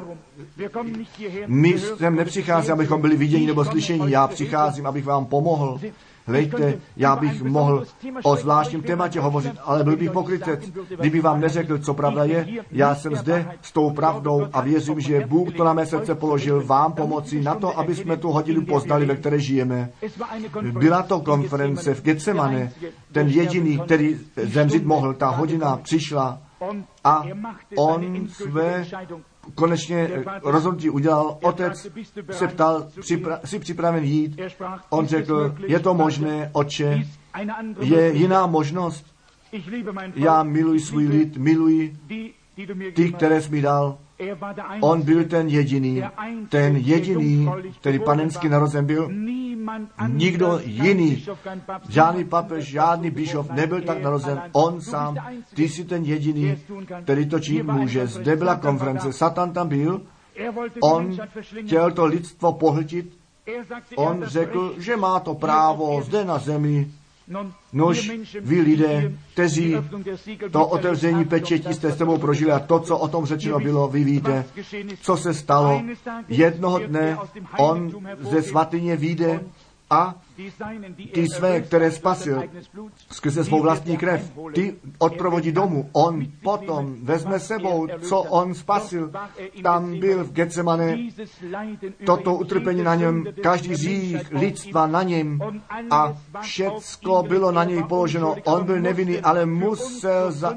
[1.46, 4.10] My sem nepřicházím, abychom byli viděni nebo slyšeni.
[4.12, 5.80] Já přicházím, abych vám pomohl.
[6.26, 7.84] Hlejte, já bych mohl
[8.22, 10.60] o zvláštním tématě hovořit, ale byl bych pokrytec,
[11.00, 12.46] kdyby vám neřekl, co pravda je.
[12.70, 16.62] Já jsem zde s tou pravdou a věřím, že Bůh to na mé srdce položil
[16.66, 19.90] vám pomoci na to, aby jsme tu hodinu poznali, ve které žijeme.
[20.72, 22.72] Byla to konference v Getsemane,
[23.12, 26.38] ten jediný, který zemřít mohl, ta hodina přišla
[27.04, 27.24] a
[27.76, 28.84] on své
[29.54, 31.38] konečně rozhodnutí udělal.
[31.42, 31.86] Otec
[32.30, 32.88] se ptal,
[33.44, 34.40] jsi připraven jít?
[34.90, 37.02] On řekl, je to možné, oče,
[37.80, 39.06] je jiná možnost.
[40.14, 41.96] Já miluji svůj lid, miluji
[42.94, 43.98] ty, které jsi mi dal.
[44.80, 46.02] On byl ten jediný,
[46.48, 47.50] ten jediný,
[47.80, 49.10] který panensky narozen byl.
[50.08, 51.24] Nikdo jiný,
[51.88, 54.42] žádný papež, žádný bišov nebyl tak narozen.
[54.52, 55.16] On sám,
[55.54, 56.56] ty jsi ten jediný,
[57.04, 58.06] který to činit může.
[58.06, 60.02] Zde byla konference, Satan tam byl,
[60.80, 61.16] on
[61.64, 63.16] chtěl to lidstvo pohltit,
[63.96, 66.90] on řekl, že má to právo zde na zemi
[67.72, 68.10] Nož
[68.40, 69.76] vy lidé, kteří
[70.52, 74.04] to otevření pečetí jste s tebou prožili a to, co o tom řečeno bylo, vy
[74.04, 74.44] víte,
[75.00, 75.82] co se stalo.
[76.28, 77.18] Jednoho dne
[77.58, 79.40] on ze svatyně vyjde
[79.90, 80.14] a
[81.12, 82.42] ty své, které spasil
[83.12, 85.88] skrze svou vlastní krev, ty odprovodí domů.
[85.92, 89.12] On potom vezme sebou, co on spasil.
[89.62, 90.98] Tam byl v Getsemane
[92.06, 95.40] toto utrpení na něm, každý zích lidstva na něm
[95.90, 98.36] a všecko bylo na něj položeno.
[98.44, 100.54] On byl nevinný, ale musel za,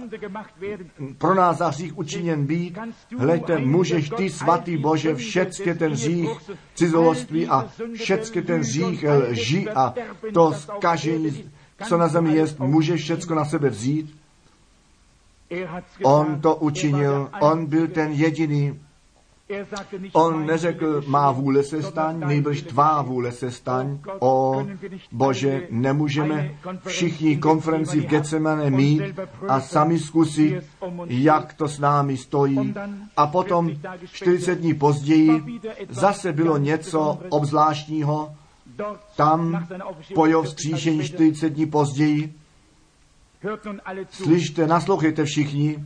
[1.17, 2.77] pro nás za hřích učiněn být.
[3.17, 6.29] Hleďte, můžeš ty, svatý Bože, všecky ten hřích
[6.75, 9.93] cizoloství a všecky ten hřích lži a
[10.33, 11.51] to zkažení,
[11.87, 14.15] co na zemi je, může všecko na sebe vzít.
[16.03, 18.79] On to učinil, on byl ten jediný.
[20.13, 23.99] On neřekl, má vůle se staň, nejbrž tvá vůle se staň.
[24.19, 24.65] O
[25.11, 26.55] Bože, nemůžeme
[26.85, 29.01] všichni konferenci v Getsemane mít
[29.47, 30.63] a sami zkusit,
[31.07, 32.73] jak to s námi stojí.
[33.17, 33.71] A potom
[34.05, 35.59] 40 dní později
[35.89, 38.35] zase bylo něco obzvláštního,
[39.15, 39.67] tam
[40.13, 42.33] po jeho vzkříšení 40 dní později,
[44.09, 45.85] slyšte, naslouchejte všichni,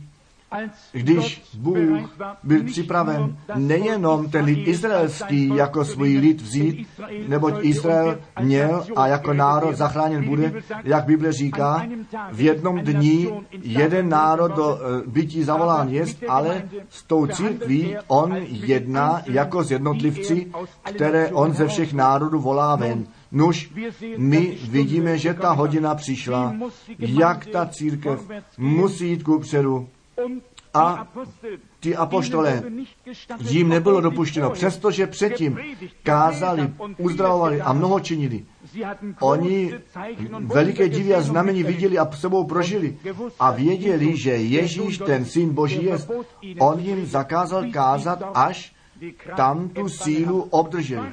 [0.92, 2.10] když Bůh
[2.42, 6.88] byl připraven nejenom ten lid izraelský jako svůj lid vzít,
[7.28, 10.52] neboť Izrael měl a jako národ zachráněn bude,
[10.84, 11.86] jak Bible říká,
[12.32, 13.30] v jednom dní
[13.62, 19.70] jeden národ do eh, bytí zavolán je, ale s tou církví on jedná jako z
[19.70, 23.06] jednotlivci, které on ze všech národů volá ven.
[23.32, 23.72] Nuž,
[24.16, 26.54] my vidíme, že ta hodina přišla,
[26.98, 29.88] jak ta církev musí jít ku předu
[30.74, 31.08] a
[31.80, 32.62] ty apoštole,
[33.40, 35.58] jim nebylo dopuštěno, přestože předtím
[36.02, 38.44] kázali, uzdravovali a mnoho činili.
[39.20, 39.74] Oni
[40.38, 42.98] veliké divy a znamení viděli a sebou prožili
[43.40, 45.98] a věděli, že Ježíš, ten syn Boží je.
[46.58, 48.72] On jim zakázal kázat, až
[49.36, 51.08] tam tu sílu obdrželi.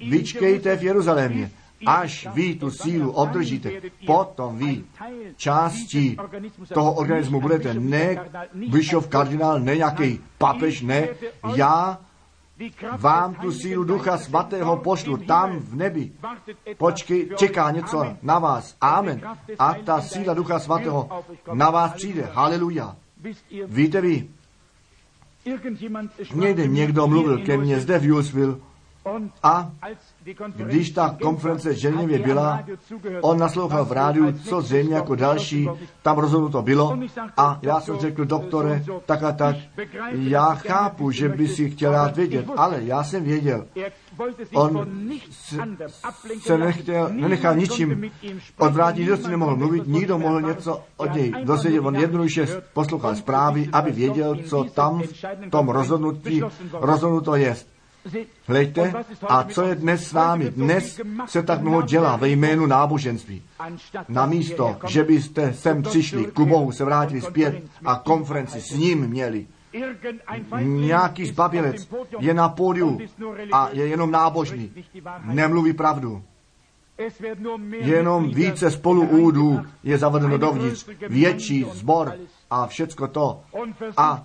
[0.00, 1.50] Vyčkejte v Jeruzalémě
[1.86, 3.70] až vy tu sílu obdržíte,
[4.06, 4.84] potom vy
[5.36, 6.16] částí
[6.74, 8.24] toho organismu budete ne
[8.54, 11.08] Bishop kardinál, ne nějaký papež, ne,
[11.54, 11.98] já
[12.98, 16.12] vám tu sílu Ducha Svatého pošlu tam v nebi.
[16.76, 18.76] Počkej, čeká něco na vás.
[18.80, 19.20] Amen.
[19.58, 22.28] A ta síla Ducha Svatého na vás přijde.
[22.32, 22.96] Haleluja.
[23.66, 24.28] Víte vy,
[26.34, 28.56] někde někdo mluvil ke mně zde v Julesville
[29.42, 29.70] a
[30.56, 32.64] když ta konference v Ženevě byla,
[33.20, 35.68] on naslouchal v rádiu, co zřejmě jako další,
[36.02, 36.98] tam rozhodnuto bylo.
[37.36, 39.56] A já jsem řekl, doktore, tak a tak,
[40.12, 43.66] já chápu, že by si chtěl rád vědět, ale já jsem věděl,
[44.54, 44.86] on
[45.30, 45.56] se,
[46.40, 48.10] se nechtěl, nenechal ničím
[48.58, 51.80] odvrátit, nikdo si nemohl mluvit, nikdo mohl něco od něj dozvědět.
[51.80, 56.42] On jednoduše poslouchal zprávy, aby věděl, co tam v tom rozhodnutí
[56.72, 57.77] rozhodnuto jest.
[58.46, 58.92] Hleďte,
[59.28, 60.50] a co je dnes s vámi?
[60.50, 63.42] Dnes se tak mnoho dělá ve jménu náboženství.
[64.08, 69.46] Namísto, že byste sem přišli, ku Bohu se vrátili zpět a konferenci s ním měli.
[70.62, 71.88] Nějaký zbabělec
[72.18, 73.00] je na pódiu
[73.52, 74.72] a je jenom nábožný.
[75.24, 76.22] Nemluví pravdu.
[77.70, 80.88] Jenom více spoluúdů je zavedeno dovnitř.
[81.08, 82.14] Větší zbor
[82.50, 83.40] a všecko to.
[83.96, 84.24] A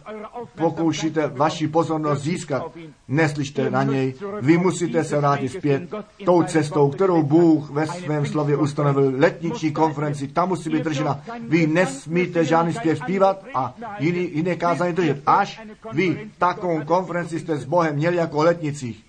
[0.56, 2.72] pokoušíte vaši pozornost získat,
[3.08, 4.14] neslyšte na něj.
[4.42, 5.84] Vy musíte se vrátit zpět
[6.26, 10.28] tou cestou, kterou Bůh ve svém slově ustanovil letniční konferenci.
[10.28, 11.22] Tam musí být držena.
[11.48, 15.22] Vy nesmíte žádný zpěv zpívat a jiný, jiné kázání držet.
[15.26, 15.62] Až
[15.94, 19.06] vy takovou konferenci jste s Bohem měli jako letnicích.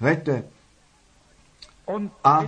[0.00, 0.44] Hleďte,
[2.24, 2.44] A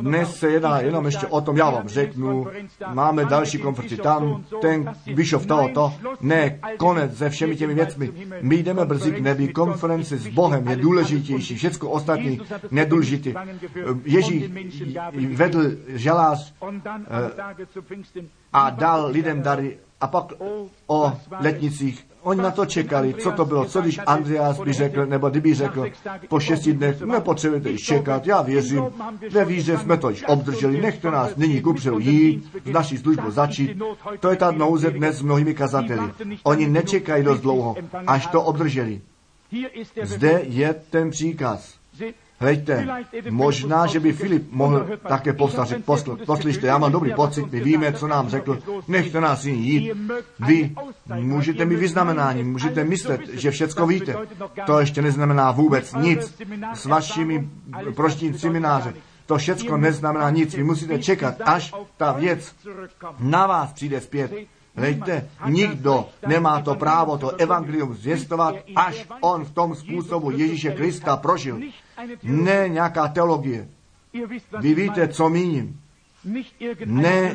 [0.00, 2.46] dnes se jedná jenom ještě o tom, já vám řeknu,
[2.94, 8.12] máme další konferenci tam, ten Bishop tohoto, ne, konec se všemi těmi věcmi.
[8.40, 12.40] My jdeme brzy k nebi, konference s Bohem je důležitější, všechno ostatní
[12.70, 13.34] nedůležité.
[14.04, 14.50] Ježíš
[15.36, 17.44] vedl žalář eh,
[18.52, 20.32] a dal lidem dary a pak
[20.86, 25.30] o letnicích Oni na to čekali, co to bylo, co když Andreas by řekl, nebo
[25.30, 25.86] kdyby řekl,
[26.28, 28.82] po šesti dnech nepotřebujete již čekat, já věřím,
[29.30, 33.82] ve víře jsme to již obdrželi, nechte nás nyní kupředu jít, v naší službu začít.
[34.20, 36.12] To je ta nouze dnes s mnohými kazateli.
[36.42, 37.76] Oni nečekají dost dlouho,
[38.06, 39.00] až to obdrželi.
[40.02, 41.74] Zde je ten příkaz.
[42.40, 42.86] Hleďte,
[43.30, 47.92] možná, že by Filip mohl také povstat, posl, poslyšte, já mám dobrý pocit, my víme,
[47.92, 49.92] co nám řekl, nechte nás jiný jít.
[50.46, 50.74] Vy
[51.20, 54.16] můžete mi vyznamenání, můžete myslet, že všecko víte.
[54.66, 56.42] To ještě neznamená vůbec nic.
[56.74, 57.48] S vašimi
[57.94, 58.94] proštím semináře
[59.30, 60.54] to všecko neznamená nic.
[60.54, 62.54] Vy musíte čekat, až ta věc
[63.18, 64.32] na vás přijde zpět.
[64.74, 71.16] Hleďte, nikdo nemá to právo to evangelium zvěstovat, až on v tom způsobu Ježíše Krista
[71.16, 71.60] prožil.
[72.22, 73.68] Ne nějaká teologie.
[74.60, 75.80] Vy víte, co míním.
[76.84, 77.34] Ne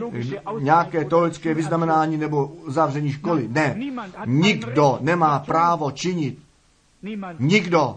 [0.60, 3.48] nějaké teologické vyznamenání nebo zavření školy.
[3.48, 3.80] Ne.
[4.26, 6.46] Nikdo nemá právo činit
[7.40, 7.96] Nikdo,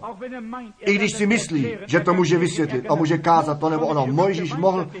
[0.79, 4.07] i když si myslí, že to může vysvětlit a může kázat to nebo ono.
[4.07, 4.91] Mojžíš mohl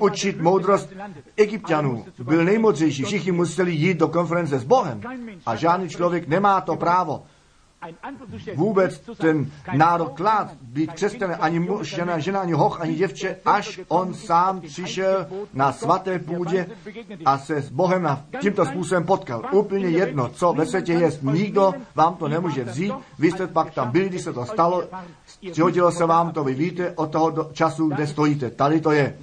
[0.00, 0.92] učit moudrost
[1.36, 2.04] egyptianů.
[2.18, 3.02] Byl nejmodřejší.
[3.02, 5.00] Všichni museli jít do konference s Bohem.
[5.46, 7.22] A žádný člověk nemá to právo
[8.54, 13.80] vůbec ten národ klad, být křesťané, ani muž, žena, žena, ani hoch, ani děvče, až
[13.88, 16.66] on sám přišel na svaté půdě
[17.24, 19.42] a se s Bohem na tímto způsobem potkal.
[19.52, 23.90] Úplně jedno, co ve světě je, nikdo vám to nemůže vzít, vy jste pak tam
[23.90, 24.84] byli, když se to stalo,
[25.50, 28.50] přihodilo se vám to, vy víte od toho času, kde stojíte.
[28.50, 29.18] Tady to je.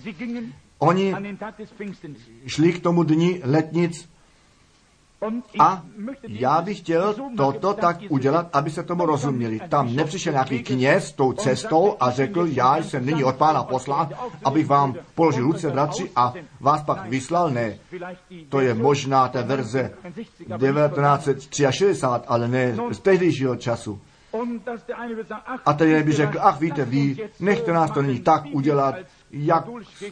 [0.80, 1.16] Oni
[2.46, 4.10] šli k tomu dni letnic
[5.60, 5.84] a
[6.28, 9.62] já bych chtěl toto tak udělat, aby se tomu rozuměli.
[9.70, 14.10] Tam nepřišel nějaký kněz tou cestou a řekl, já jsem nyní od pána poslán,
[14.46, 17.50] abych vám položil ruce, bratři, a vás pak vyslal.
[17.50, 17.78] Ne,
[18.50, 19.94] to je možná ta verze
[20.58, 24.02] 1963, ale ne z tehdejšího času.
[25.66, 28.96] A ten by řekl, ach víte, vy, nechte nás to nyní tak udělat,
[29.32, 29.66] jak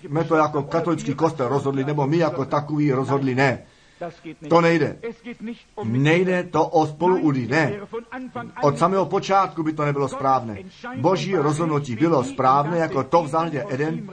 [0.07, 3.63] jsme to jako katolický kostel rozhodli, nebo my jako takový rozhodli, ne.
[4.49, 4.97] To nejde.
[5.83, 7.73] Nejde to o spoluudí, ne.
[8.61, 10.57] Od samého počátku by to nebylo správné.
[10.97, 14.09] Boží rozhodnutí bylo správné jako to v zahledě Eden,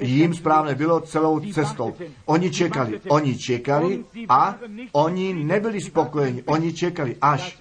[0.00, 1.94] jim správně bylo celou cestou.
[2.26, 4.54] Oni čekali, oni čekali a
[4.92, 6.42] oni nebyli spokojeni.
[6.46, 7.58] Oni čekali, až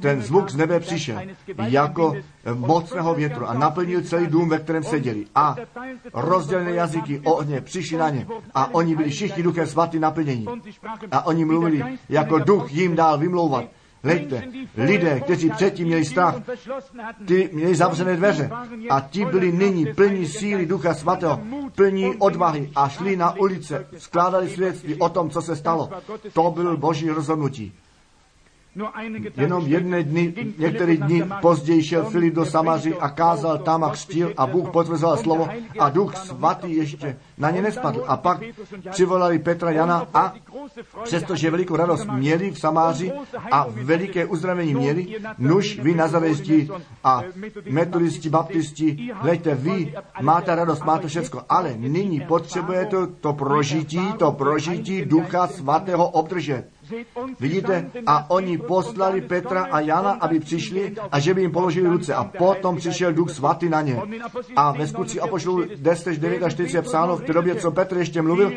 [0.00, 1.20] ten zvuk z nebe přišel
[1.58, 2.14] jako
[2.54, 5.26] mocného větru a naplnil celý dům, ve kterém seděli.
[5.34, 5.56] A
[6.14, 10.46] rozdělené jazyky ohně přišli na ně a oni byli všichni duchem svatý naplnění.
[11.10, 13.64] A oni mluvili, jako duch jim dál vymlouvat.
[14.02, 14.42] Hleďte,
[14.76, 16.34] lidé, kteří předtím měli strach,
[17.26, 18.50] ty měli zavřené dveře
[18.90, 21.40] a ti byli nyní plní síly Ducha Svatého,
[21.74, 25.90] plní odvahy a šli na ulice, skládali svědectví o tom, co se stalo.
[26.32, 27.72] To byl boží rozhodnutí.
[29.36, 34.32] Jenom jedné dny, některé dny později šel Filip do Samaři a kázal tam a křtil
[34.36, 35.48] a Bůh potvrzoval slovo
[35.78, 38.04] a duch svatý ještě na ně nespadl.
[38.06, 38.40] A pak
[38.90, 40.34] přivolali Petra Jana a
[41.04, 43.12] přestože velikou radost měli v Samáři
[43.50, 46.68] a veliké uzdravení měli, nuž vy nazarejsti
[47.04, 47.22] a
[47.70, 55.04] metodisti, baptisti, hleďte, vy máte radost, máte všecko, ale nyní potřebujete to prožití, to prožití
[55.04, 56.68] ducha svatého obdržet.
[57.40, 57.90] Vidíte?
[58.06, 62.14] A oni poslali Petra a Jana, aby přišli a že by jim položili ruce.
[62.14, 64.00] A potom přišel duch svatý na ně.
[64.56, 68.52] A ve skutci Apoštolů 10, 49 je psáno, v té době, co Petr ještě mluvil,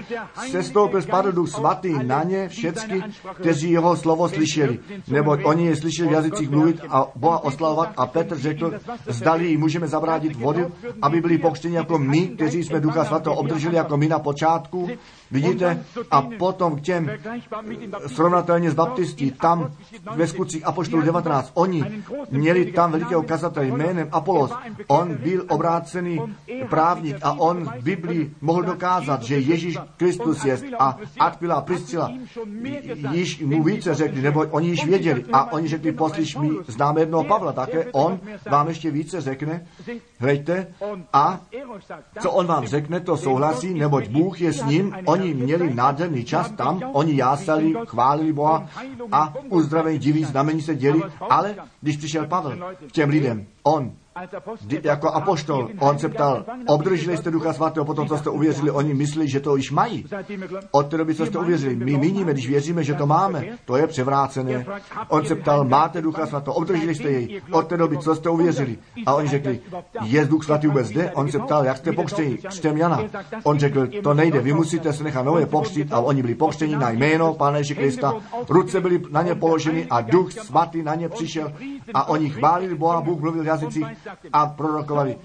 [0.50, 4.80] se stoupil spadl duch svatý na ně, všecky, kteří jeho slovo slyšeli.
[5.08, 7.94] Neboť oni je slyšeli v jazycích mluvit a Boha oslavovat.
[7.98, 8.74] A Petr řekl,
[9.08, 10.66] zdali můžeme zabrátit vody,
[11.02, 14.90] aby byli pokřtěni jako my, kteří jsme ducha svatého obdrželi jako my na počátku.
[15.32, 15.84] Vidíte?
[16.12, 17.10] A potom k těm
[18.26, 19.72] srovnatelně s baptistí, tam
[20.16, 24.52] ve skutcích Apoštolů 19, oni měli tam velikého kazatele jménem Apolos.
[24.88, 26.22] On byl obrácený
[26.70, 32.12] právník a on v Biblii mohl dokázat, že Ježíš Kristus je a Aquila a Priscila
[33.12, 35.26] již mu více řekli, nebo oni již věděli.
[35.34, 37.52] A oni řekli, poslyš mi, známe jednoho Pavla.
[37.52, 38.20] Také, on
[38.50, 39.66] vám ještě více řekne,
[40.20, 40.68] hleďte,
[41.14, 41.40] a
[42.20, 46.52] co on vám řekne, to souhlasí, neboť Bůh je s ním, oni měli nádherný čas
[46.52, 47.74] tam, oni jásali,
[48.06, 48.70] chválili Boha
[49.12, 53.92] a uzdravení diví znamení se děli, ale když přišel Pavel k těm lidem, on
[54.84, 59.28] jako apoštol, on se ptal, obdrželi jste Ducha Svatého potom, co jste uvěřili, oni myslí,
[59.30, 60.06] že to již mají.
[60.72, 63.88] Od té doby, co jste uvěřili, my míníme, když věříme, že to máme, to je
[63.88, 64.66] převrácené.
[65.08, 68.78] On se ptal, máte Ducha Svatého, obdrželi jste jej, od té doby, co jste uvěřili.
[69.06, 69.60] A oni řekli,
[70.04, 71.12] je Duch Svatý vůbec zde?
[71.12, 73.00] On se ptal, jak jste pokřtěni, čtem Jana.
[73.44, 76.90] On řekl, to nejde, vy musíte se nechat nově pokřtít a oni byli pokřtěni na
[76.90, 78.14] jméno Pána Ježíše Krista,
[78.50, 81.54] ruce byly na ně položeny a Duch Svatý na ně přišel
[81.94, 83.86] a oni chválili Boha, Bůh mluvil v jazycích
[84.34, 85.18] a prorokovali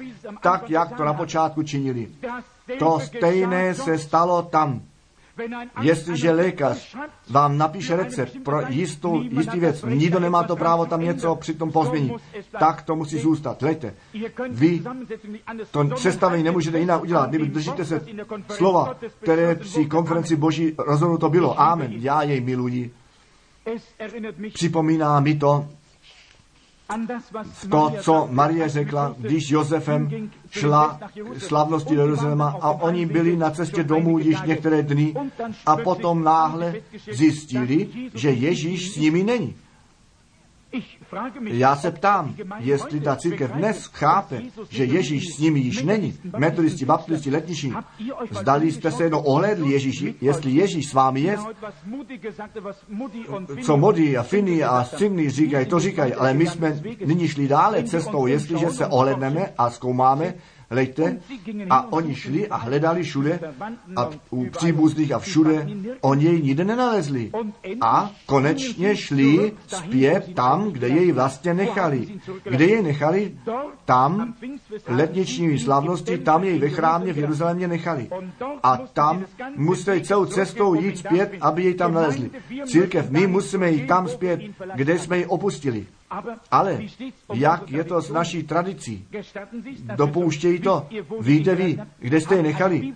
[0.43, 2.09] tak, jak to na počátku činili.
[2.79, 4.81] To stejné se stalo tam.
[5.81, 6.97] Jestliže lékař
[7.31, 12.13] vám napíše recept pro jistou, jistý věc, nikdo nemá to právo tam něco přitom pozměnit,
[12.59, 13.63] tak to musí zůstat.
[13.63, 13.95] Lejte,
[14.51, 14.83] vy
[15.71, 17.31] to sestavení nemůžete jinak udělat.
[17.31, 18.07] Vy držíte se
[18.49, 21.61] slova, které při konferenci Boží rozhodnuto bylo.
[21.61, 21.93] Amen.
[21.93, 22.95] Já jej miluji.
[24.55, 25.69] Připomíná mi to
[27.71, 31.01] to, co Marie řekla, když Josefem šla
[31.39, 35.15] slavnosti do Jeruzaléma a oni byli na cestě domů již některé dny
[35.67, 36.75] a potom náhle
[37.13, 39.57] zjistili, že Ježíš s nimi není.
[41.45, 46.85] Já se ptám, jestli ta církev dnes chápe, že Ježíš s nimi již není, metodisti,
[46.85, 47.73] baptisti, letniční,
[48.31, 51.39] zdali jste se jenom ohledli Ježíši, jestli Ježíš s vámi je,
[53.63, 57.85] co Modi a Fini a Simni říkají, to říkají, ale my jsme nyní šli dále
[57.85, 60.35] cestou, jestliže se ohledneme a zkoumáme,
[60.71, 61.21] Lejte,
[61.71, 63.41] a oni šli a hledali všude
[63.97, 65.67] a u příbuzných a všude,
[66.01, 67.31] oni jej nikde nenalezli.
[67.81, 72.09] A konečně šli zpět tam, kde jej vlastně nechali.
[72.45, 73.35] Kde jej nechali?
[73.85, 74.35] Tam,
[74.89, 78.09] letniční slavnosti, tam jej ve chrámě v Jeruzalémě nechali.
[78.63, 79.25] A tam
[79.57, 82.31] museli celou cestou jít zpět, aby jej tam nalezli.
[82.67, 84.41] Církev, my musíme jít tam zpět,
[84.75, 85.87] kde jsme ji opustili.
[86.51, 86.81] Ale
[87.35, 89.07] jak je to s naší tradicí?
[89.97, 90.87] Dopouštějí to.
[91.21, 92.95] Víte vy, kde jste je nechali?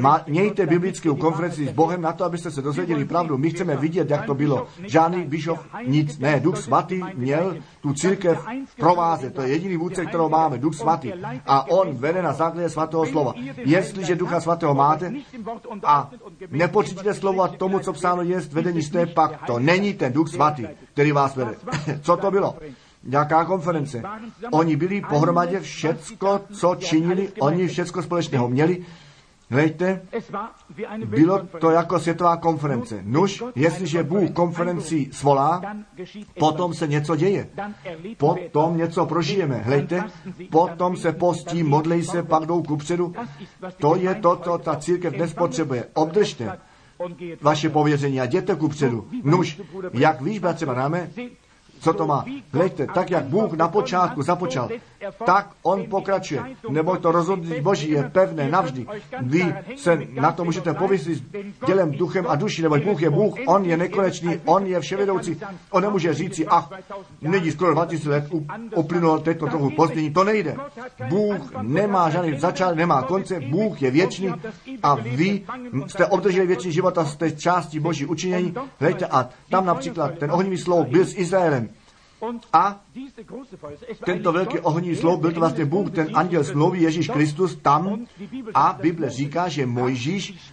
[0.00, 3.38] Má, mějte biblickou konferenci s Bohem na to, abyste se dozvěděli pravdu.
[3.38, 4.66] My chceme vidět, jak to bylo.
[4.84, 6.18] Žádný bišov, nic.
[6.18, 9.34] Ne, Duch Svatý měl tu církev provázet.
[9.34, 11.12] To je jediný vůdce, kterou máme, Duch Svatý.
[11.46, 13.34] A on vede na základě svatého slova.
[13.56, 15.12] Jestliže Ducha Svatého máte
[15.84, 16.10] a
[16.50, 20.66] nepočítíte slovo a tomu, co psáno je, vedení jste, pak to není ten Duch Svatý,
[20.92, 21.54] který vás vede.
[22.02, 22.56] co to bylo?
[23.04, 24.02] Jaká konference?
[24.52, 28.84] Oni byli pohromadě všecko, co činili, oni všecko společného měli.
[29.50, 30.02] Hleďte,
[31.04, 33.00] bylo to jako světová konference.
[33.02, 35.62] Nuž, jestliže Bůh konferenci svolá,
[36.38, 37.48] potom se něco děje.
[38.16, 39.56] Potom něco prožijeme.
[39.56, 40.04] Hleďte,
[40.50, 43.14] potom se postí, modlej se, pak jdou kupředu.
[43.78, 45.86] To je to, co ta církev dnes potřebuje.
[45.94, 46.58] Obdržte
[47.42, 49.08] vaše pověření a jděte kupředu.
[49.24, 49.60] Nuž,
[49.92, 51.10] jak víš, bratře Banáme,
[51.80, 52.24] co to má.
[52.52, 54.68] Hleďte, tak jak Bůh na počátku započal,
[55.24, 56.42] tak on pokračuje.
[56.70, 58.86] Nebo to rozhodnutí Boží je pevné navždy.
[59.22, 61.24] Vy se na to můžete pověsit
[61.66, 65.40] tělem, duchem a duší, nebo Bůh je Bůh, on je nekonečný, on je vševedoucí.
[65.70, 66.70] On nemůže říci, ach,
[67.20, 68.24] není skoro 2000 let
[68.76, 70.10] uplynulo, teď to trochu později.
[70.10, 70.56] To nejde.
[71.08, 74.34] Bůh nemá žádný začátek, nemá konce, Bůh je věčný
[74.82, 75.42] a vy
[75.86, 78.54] jste obdrželi věčný život a jste částí Boží učinění.
[78.80, 81.69] Hleďte, a tam například ten ohnivý slov byl s Izraelem.
[82.52, 82.80] A
[84.04, 88.06] tento velký ohní sloup byl to vlastně Bůh, ten anděl smlouvy Ježíš Kristus tam
[88.54, 90.52] a Bible říká, že Mojžíš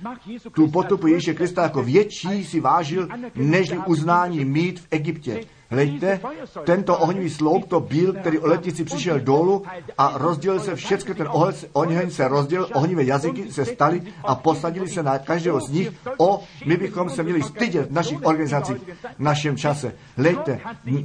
[0.52, 5.46] tu potupu Ježíše Krista jako větší si vážil, než uznání mít v Egyptě.
[5.70, 6.20] Hleďte,
[6.64, 9.64] tento ohnivý sloup to byl, který o letnici přišel dolů
[9.98, 11.30] a rozdělil se všechny, ten
[11.74, 15.92] oheň se rozdělil, ohnivé jazyky se staly a posadili se na každého z nich.
[16.18, 18.78] O, my bychom se měli stydět v našich organizacích
[19.18, 19.94] v našem čase.
[20.18, 20.60] Hleďte,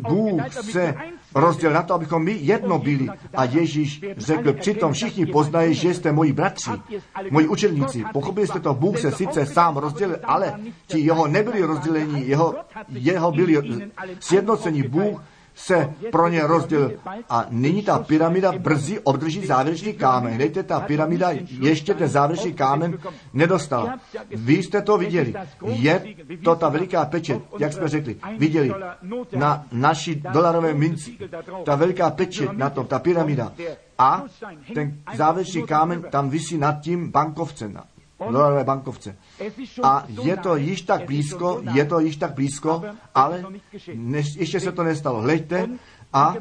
[0.09, 0.95] Bůh se
[1.35, 3.09] rozdělil na to, abychom my jedno byli.
[3.35, 6.71] A Ježíš řekl, přitom všichni poznají, že jste moji bratři,
[7.31, 8.05] moji učedníci.
[8.13, 12.55] Pochopili jste to, Bůh se sice sám rozdělil, ale ti jeho nebyli rozdělení, jeho,
[12.89, 14.83] jeho byli sjednocení.
[14.83, 15.21] Bůh
[15.55, 16.93] se pro ně rozdělil.
[17.29, 20.39] A nyní ta pyramida brzy obdrží závěrečný kámen.
[20.39, 21.31] Dejte, ta pyramida
[21.61, 22.99] ještě ten závěrečný kámen
[23.33, 23.99] nedostala.
[24.31, 25.35] Vy jste to viděli.
[25.65, 26.05] Je
[26.45, 28.17] to ta veliká pečet, jak jsme řekli.
[28.39, 28.75] Viděli
[29.37, 31.19] na naší dolarové minci.
[31.65, 33.53] Ta veliká pečet na tom, ta pyramida.
[33.99, 34.23] A
[34.75, 37.79] ten závěrečný kámen tam visí nad tím bankovcem
[38.31, 39.17] dolarové bankovce.
[39.83, 42.83] A je to již tak blízko, je to již tak blízko,
[43.15, 43.45] ale
[43.95, 45.21] než, ještě se to nestalo.
[45.21, 45.69] Hleďte,
[46.13, 46.35] a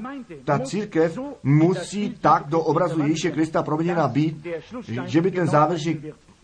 [0.43, 4.47] ta církev musí tak do obrazu Ježíše Krista proměněna být,
[5.05, 6.01] že by ten závěrečný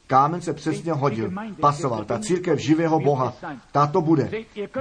[0.08, 2.06] kámen se přesně hodil, pasoval.
[2.06, 3.34] Ta církev živého Boha,
[3.72, 4.30] ta to bude.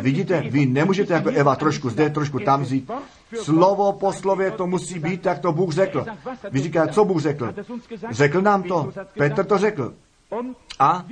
[0.01, 2.91] Vidíte, vy nemůžete jako Eva trošku zde, trošku tam vzít.
[3.43, 6.07] Slovo po slově to musí být, jak to Bůh řekl.
[6.51, 7.55] Vy říkáte, co Bůh řekl?
[8.11, 8.93] Řekl nám to.
[9.19, 9.95] Petr to řekl.
[10.79, 11.05] A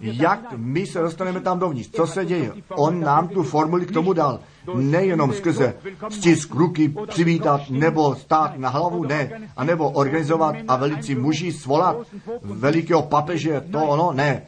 [0.00, 1.90] jak my se dostaneme tam dovnitř?
[1.90, 2.52] Co se děje?
[2.68, 4.40] On nám tu formuli k tomu dal
[4.74, 5.74] nejenom skrze
[6.10, 11.96] stisk ruky přivítat nebo stát na hlavu, ne, a nebo organizovat a velici muži svolat
[12.42, 14.42] velikého papeže, to ono, ne.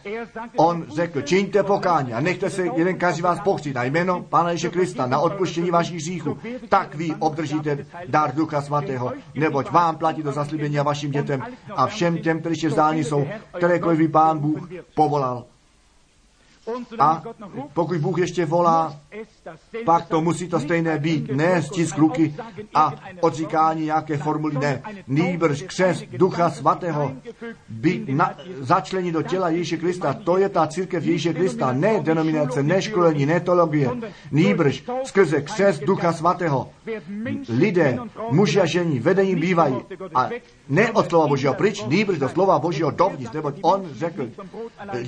[0.57, 4.71] On řekl, čiňte pokání a nechte se jeden každý vás pochřít na jméno Pána Ježíše
[4.71, 6.39] Krista na odpuštění vašich hříchů.
[6.69, 11.43] Tak vy obdržíte dar Ducha Svatého, neboť vám platí to zaslíbení a vašim dětem
[11.77, 13.27] a všem těm, kteří ještě vzdáni jsou,
[13.57, 15.45] kterékoliv Pán Bůh povolal.
[16.99, 17.23] A
[17.73, 18.97] pokud Bůh ještě volá,
[19.85, 21.31] pak to musí to stejné být.
[21.31, 22.35] Ne stisk ruky
[22.75, 24.83] a odříkání nějaké formuly, ne.
[25.07, 27.13] Nýbrž křest Ducha Svatého
[27.69, 30.13] by na, začlení do těla Ježíše Krista.
[30.15, 31.73] To je ta církev Ježíše Krista.
[31.73, 33.91] Ne denominace, ne školení, ne teologie.
[34.31, 36.69] Nýbrž skrze křest Ducha Svatého.
[37.49, 37.99] Lidé,
[38.31, 39.77] muži a žení, vedení bývají.
[40.15, 40.31] A
[40.69, 44.29] ne od slova Božího pryč, nýbrž do slova Božího dovnitř, neboť on řekl,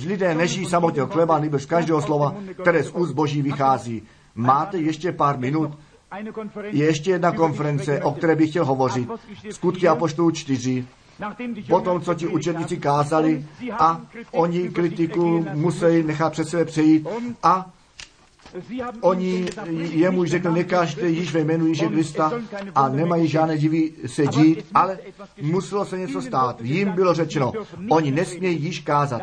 [0.05, 4.03] lidé nežijí samotně od chleba, nýbrž z každého slova, které z úst Boží vychází.
[4.35, 5.77] Máte ještě pár minut?
[6.63, 9.09] Je ještě jedna konference, o které bych chtěl hovořit.
[9.51, 10.85] Skutky Apoštolů 4.
[11.69, 14.01] Potom, co ti učedníci kázali a
[14.31, 17.07] oni kritiku museli nechat před sebe přejít
[17.43, 17.71] a
[19.01, 19.45] Oni
[19.91, 22.31] jemu řekl, nekažte již ve jménu Ježíše Krista
[22.75, 24.97] a nemají žádné divy se dít, ale
[25.41, 26.61] muselo se něco stát.
[26.61, 27.53] Jim bylo řečeno,
[27.89, 29.21] oni nesmějí již kázat.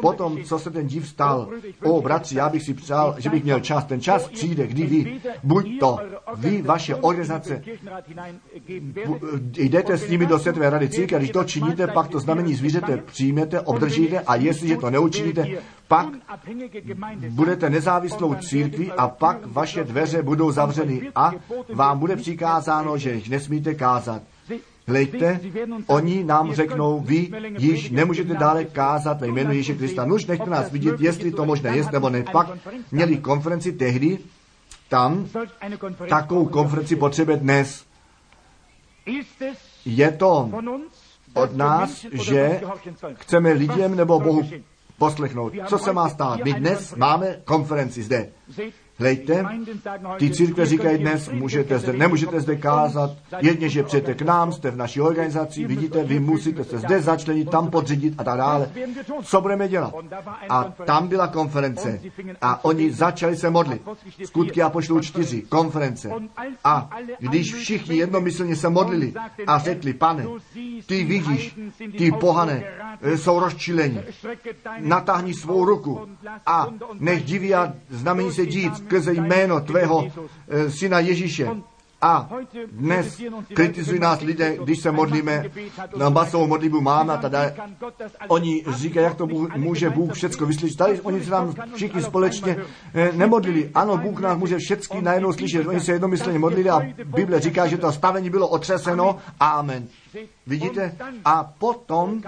[0.00, 1.48] Potom, co se ten div stal,
[1.82, 3.84] o bratři, já bych si přál, že bych měl čas.
[3.84, 5.98] Ten čas přijde, kdy vy, buď to,
[6.36, 7.62] vy, vaše organizace,
[9.56, 13.60] jdete s nimi do světové rady církve, když to činíte, pak to znamení zvířete přijmete,
[13.60, 15.46] obdržíte a jestliže to neučiníte,
[15.92, 16.08] pak
[17.28, 21.32] budete nezávislou církví a pak vaše dveře budou zavřeny a
[21.74, 24.22] vám bude přikázáno, že jich nesmíte kázat.
[24.86, 25.40] Hlejte,
[25.86, 30.04] oni nám řeknou, vy již nemůžete dále kázat ve jménu Ježíše Krista.
[30.04, 32.24] Nuž nechte nás vidět, jestli to možné je nebo ne.
[32.32, 32.50] Pak
[32.92, 34.18] měli konferenci tehdy,
[34.88, 35.28] tam
[36.08, 37.84] takovou konferenci potřebuje dnes.
[39.84, 40.50] Je to
[41.34, 42.60] od nás, že
[43.14, 44.42] chceme lidem nebo Bohu
[45.02, 45.52] poslechnout.
[45.66, 46.40] Co se má stát?
[46.44, 48.30] My dnes máme konferenci zde.
[49.02, 49.44] Hlejte,
[50.18, 53.10] ty církve říkají dnes, můžete zde, nemůžete zde kázat,
[53.40, 57.50] jedně, že přijete k nám, jste v naší organizaci, vidíte, vy musíte se zde začlenit,
[57.50, 58.70] tam podřídit a tak dále.
[59.22, 59.94] Co budeme dělat?
[60.48, 62.00] A tam byla konference
[62.40, 63.82] a oni začali se modlit.
[64.24, 66.10] Skutky a pošlou čtyři, konference.
[66.64, 69.14] A když všichni jednomyslně se modlili
[69.46, 70.26] a řekli, pane,
[70.86, 71.58] ty vidíš,
[71.98, 72.64] ty pohane
[73.16, 74.00] jsou rozčileni,
[74.78, 76.00] natáhni svou ruku
[76.46, 76.68] a
[76.98, 80.04] nech diví a znamení se dít skrze jméno tvého
[80.48, 81.48] e, syna Ježíše.
[82.04, 82.28] A
[82.72, 83.22] dnes
[83.54, 85.44] kritizují nás lidé, když se modlíme,
[85.96, 87.50] na masovou modlitbu máme a tada.
[88.28, 90.78] Oni říkají, jak to může Bůh všecko vyslyšet.
[90.78, 92.56] Tady oni se nám všichni společně
[92.94, 93.70] eh, nemodlili.
[93.74, 95.66] Ano, Bůh nás může všechny najednou slyšet.
[95.66, 99.18] Oni se jednomyslně modlili a Bible říká, že to stavení bylo otřeseno.
[99.40, 99.88] Amen.
[100.46, 100.96] Vidíte?
[101.24, 102.22] A potom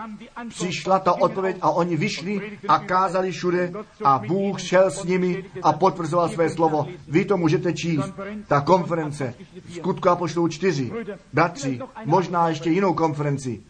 [0.49, 3.73] přišla ta odpověď a oni vyšli a kázali všude
[4.05, 6.87] a Bůh šel s nimi a potvrzoval své slovo.
[7.09, 8.13] Vy to můžete číst.
[8.49, 9.35] Ta konference,
[9.71, 10.93] skutku a pošlou čtyři.
[11.33, 13.63] Bratři, možná ještě jinou konferenci.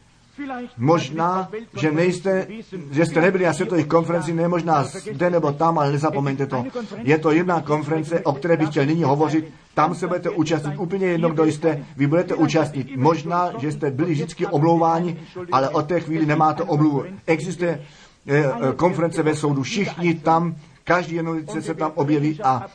[0.77, 1.49] Možná,
[1.81, 2.47] že nejste,
[2.91, 6.65] že jste nebyli na světových konferenci, ne možná zde nebo tam, ale nezapomeňte to.
[7.03, 9.55] Je to jedna konference, o které bych chtěl nyní hovořit.
[9.75, 12.97] Tam se budete účastnit úplně jedno, kdo jste, vy budete účastnit.
[12.97, 15.17] Možná, že jste byli vždycky omlouváni,
[15.53, 17.05] ale od té chvíli nemáte omluvu.
[17.27, 17.83] Existuje
[18.27, 18.45] eh,
[18.77, 22.67] konference ve soudu, všichni tam Každý jednotlivce se tam objeví a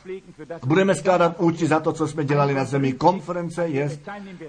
[0.66, 2.94] budeme skládat účty za to, co jsme dělali na zemi.
[2.94, 4.00] Konference je,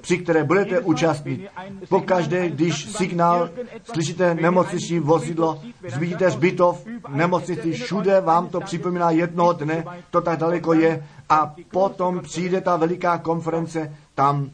[0.00, 1.48] při které budete účastnit.
[1.88, 3.50] Pokaždé, když signál,
[3.92, 10.72] slyšíte nemocniční vozidlo, zvidíte zbytov, nemocnici, všude vám to připomíná jednoho dne, to tak daleko
[10.72, 14.50] je a potom přijde ta veliká konference, tam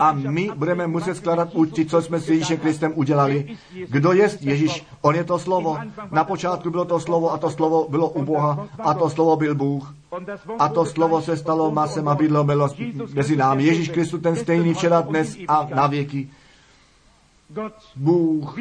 [0.00, 3.56] a my budeme muset skládat účty, co jsme s Ježíšem Kristem udělali.
[3.88, 4.86] Kdo je Ježíš?
[5.00, 5.78] On je to slovo.
[6.10, 9.54] Na počátku bylo to slovo a to slovo bylo u Boha a to slovo byl
[9.54, 9.94] Bůh.
[10.58, 12.68] A to slovo se stalo masem a bydlo bylo
[13.14, 13.64] mezi námi.
[13.64, 16.28] Ježíš Kristus ten stejný včera, dnes a na věky.
[17.96, 18.58] Bůh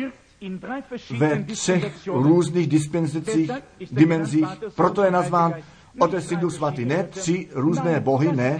[1.18, 3.52] ve třech různých dispenzacích,
[3.92, 5.54] dimenzích, proto je nazván
[6.00, 8.60] Otec Duch Svatý, ne tři různé bohy, ne.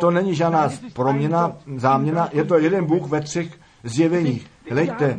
[0.00, 4.46] To není žádná proměna, záměna, je to jeden Bůh ve třech zjeveních.
[4.70, 5.18] Hleďte,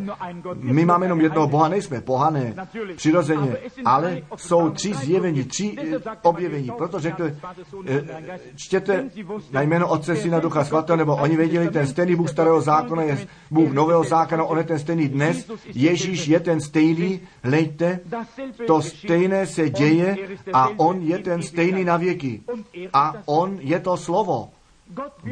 [0.55, 2.55] my máme jenom jednoho Boha, nejsme pohané,
[2.95, 5.75] přirozeně, ale jsou tři zjevení, tři
[6.21, 6.71] objevení.
[6.77, 7.31] Proto řekl,
[7.85, 9.09] eh, čtěte
[9.51, 13.27] na jméno Otce, Syna, Ducha Svatého, nebo oni věděli, ten stejný Bůh starého zákona je
[13.51, 17.99] Bůh nového zákona, on je ten stejný dnes, Ježíš je ten stejný, hleďte,
[18.67, 20.17] to stejné se děje
[20.53, 22.41] a on je ten stejný na věky.
[22.93, 24.49] A on je to slovo.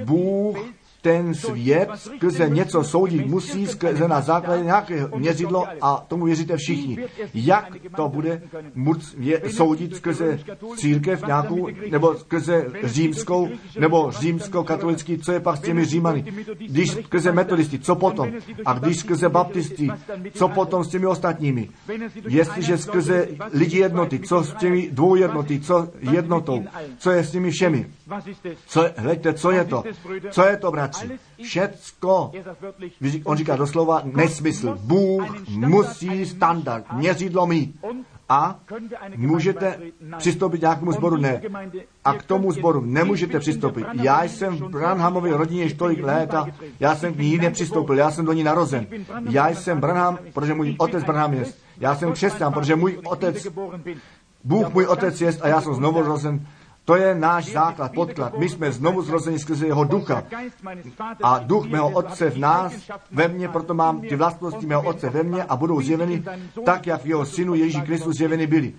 [0.05, 0.57] Bůh
[1.01, 6.97] ten svět skrze něco soudit musí skrze na základě nějaké měřidlo a tomu věříte všichni.
[7.33, 8.41] Jak to bude
[8.75, 9.15] moc
[9.47, 10.39] soudit skrze
[10.77, 13.49] církev nějakou, nebo skrze římskou,
[13.79, 16.25] nebo římsko-katolický, co je pak s těmi římany.
[16.57, 18.31] Když skrze metodisty, co potom?
[18.65, 19.89] A když skrze baptisty,
[20.33, 21.69] co potom s těmi ostatními?
[22.27, 26.63] Jestliže skrze lidi jednoty, co s těmi dvou jednoty, co jednotou,
[26.97, 27.85] co je s těmi všemi?
[28.67, 29.83] Co, hleďte, co je to?
[30.31, 30.90] Co je to, bratři?
[31.43, 32.31] Všecko.
[33.23, 34.77] On říká doslova nesmysl.
[34.81, 37.79] Bůh musí standard, měřidlo mít.
[38.29, 38.59] A
[39.17, 39.79] můžete
[40.17, 41.17] přistoupit k nějakému sboru?
[41.17, 41.41] Ne.
[42.03, 43.85] A k tomu sboru nemůžete přistoupit.
[43.93, 46.47] Já jsem v Branhamově rodině již tolik let a
[46.79, 48.87] já jsem k ní nepřistoupil, já jsem do ní narozen.
[49.29, 51.45] Já jsem Branham, protože můj otec Branham je.
[51.79, 53.47] Já jsem křesťan, protože můj otec,
[54.43, 56.47] Bůh můj otec je a já jsem znovu rozen
[56.85, 58.37] to je náš základ, podklad.
[58.37, 60.23] My jsme znovu zrozeni skrze jeho ducha.
[61.23, 62.73] A duch mého otce v nás,
[63.11, 66.23] ve mně, proto mám ty vlastnosti mého otce ve mně a budou zjeveny
[66.65, 68.73] tak, jak v jeho synu Ježíš Kristus zjeveny byly.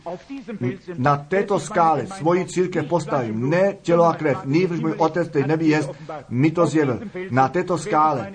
[0.99, 5.69] Na této skále svoji církev postavím, ne tělo a krev, nýbrž můj otec, který neví
[5.69, 5.91] jest,
[6.29, 7.01] mi to zjevil.
[7.31, 8.33] Na této skále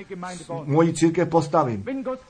[0.65, 1.85] moji církev postavím.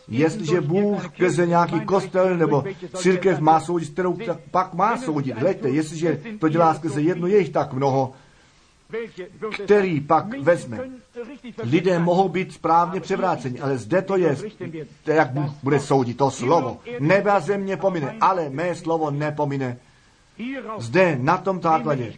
[0.08, 2.64] Jestliže Bůh skrze nějaký kostel nebo
[2.96, 4.18] církev má soudit, kterou
[4.52, 5.38] pak má soudit.
[5.38, 8.14] Hleďte, jestliže to dělá skrze jednu je jich tak mnoho,
[9.64, 10.80] který pak vezme.
[11.64, 14.38] Lidé mohou být správně převráceni, ale zde to je,
[15.04, 15.32] to jak
[15.64, 16.80] bude soudit to slovo.
[17.00, 19.78] Nebe a země pomine, ale mé slovo nepomine.
[20.78, 22.14] Zde, na tom základě,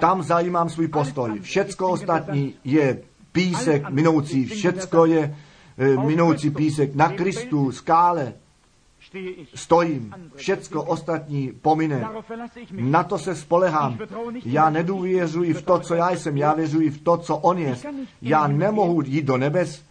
[0.00, 1.40] tam zajímám svůj postoj.
[1.40, 3.02] Všecko ostatní je
[3.32, 5.36] písek minoucí, všecko je
[5.78, 8.32] e, minoucí písek na Kristu, skále,
[9.54, 12.08] stojím, všecko ostatní pomine.
[12.70, 13.98] Na to se spolehám.
[14.44, 17.76] Já nedůvěřuji v to, co já jsem, já věřuji v to, co on je.
[18.22, 19.84] Já nemohu jít do nebes,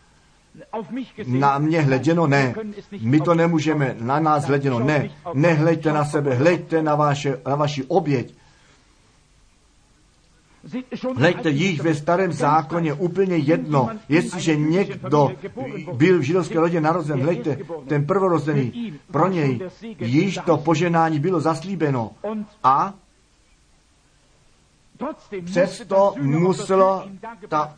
[1.27, 2.55] na mě hleděno ne.
[3.01, 5.09] My to nemůžeme, na nás hleděno ne.
[5.33, 8.35] Nehleďte na sebe, hleďte na, vaše, na vaši oběť.
[11.15, 15.31] Hleďte, již ve starém zákoně úplně jedno, jestliže někdo
[15.93, 17.57] byl v židovské rodě narozen, hleďte,
[17.87, 19.59] ten prvorozený, pro něj
[19.99, 22.11] již to poženání bylo zaslíbeno.
[22.63, 22.93] A
[25.45, 27.07] Přesto musela
[27.47, 27.75] ta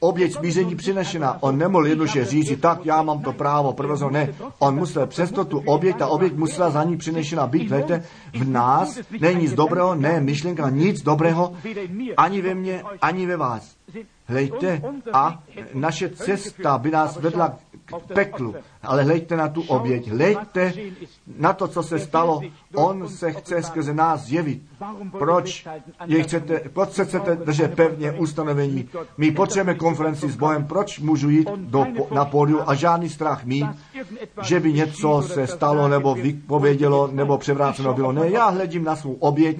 [0.00, 1.42] oběť smíření přinešena.
[1.42, 4.34] On nemohl jednoduše říct, tak já mám to právo, prvozno ne.
[4.58, 7.70] On musel přesto tu oběť, ta oběť musela za ní přinešena být.
[7.72, 11.52] Víte, v nás není nic dobrého, ne myšlenka, nic dobrého,
[12.16, 13.76] ani ve mně, ani ve vás.
[14.28, 14.82] Hlejte,
[15.12, 15.42] a
[15.74, 18.54] naše cesta by nás vedla k peklu.
[18.82, 20.72] Ale hlejte na tu oběť, hlejte
[21.38, 22.40] na to, co se stalo.
[22.74, 24.62] On se chce skrze nás zjevit.
[25.18, 25.66] Proč,
[26.06, 28.88] je chcete, proč se chcete držet pevně ustanovení?
[29.16, 30.64] My potřebujeme konferenci s Bohem.
[30.64, 33.66] Proč můžu jít do, na pódiu a žádný strach mít,
[34.42, 38.12] že by něco se stalo, nebo vypovědělo, nebo převráceno bylo?
[38.12, 39.58] Ne, já hledím na svou oběť.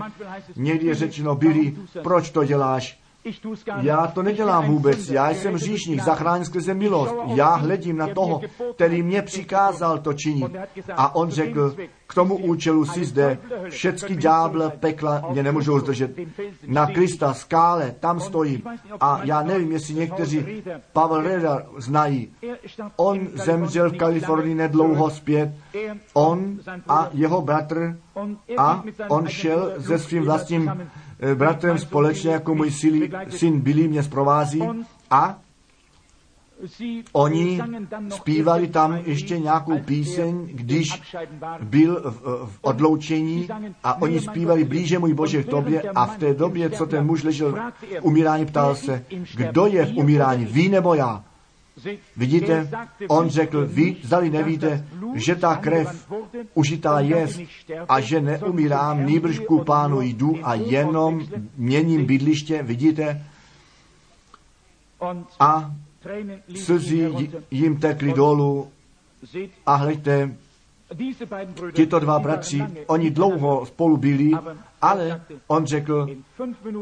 [0.56, 3.05] Někdy je řečeno, byli, proč to děláš?
[3.80, 7.14] Já to nedělám vůbec, já jsem říšník, zachráň skrze milost.
[7.26, 8.40] Já hledím na toho,
[8.74, 10.52] který mě přikázal to činit.
[10.96, 11.74] A on řekl,
[12.06, 13.38] k tomu účelu si zde,
[13.68, 16.10] všecky ďáble pekla mě nemůžou zdržet.
[16.66, 18.62] Na Krista skále, tam stojím.
[19.00, 20.62] A já nevím, jestli někteří
[20.92, 22.32] Pavel Reda znají.
[22.96, 25.54] On zemřel v Kalifornii nedlouho zpět.
[26.14, 26.58] On
[26.88, 27.98] a jeho bratr
[28.58, 30.88] a on šel se svým vlastním
[31.34, 32.70] bratrem společně jako můj
[33.28, 34.62] syn Billy mě zprovází
[35.10, 35.38] a
[37.12, 37.60] Oni
[38.08, 41.02] zpívali tam ještě nějakou píseň, když
[41.62, 43.48] byl v, v odloučení
[43.84, 47.22] a oni zpívali blíže můj Bože k tobě a v té době, co ten muž
[47.22, 49.04] ležel v umírání, ptal se,
[49.36, 51.24] kdo je v umírání, vy nebo já?
[52.16, 52.68] Vidíte,
[53.08, 56.12] on řekl, vy zdali nevíte, že ta krev
[56.54, 57.28] užitá je
[57.88, 61.20] a že neumírám, nýbrž ku pánu jdu a jenom
[61.56, 63.24] měním bydliště, vidíte?
[65.40, 65.74] A
[66.54, 67.14] slzy
[67.50, 68.68] jim tekly dolů
[69.66, 70.36] a hleďte,
[71.72, 74.32] Tito dva bratři, oni dlouho spolu byli,
[74.82, 76.06] ale on řekl,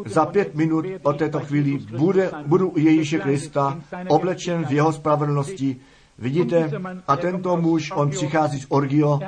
[0.07, 5.81] za pět minut od této chvíli bude, budu u Ježíše Krista oblečen v jeho spravedlnosti,
[6.19, 6.71] Vidíte,
[7.09, 9.21] a tento muž, on přichází z Orgio,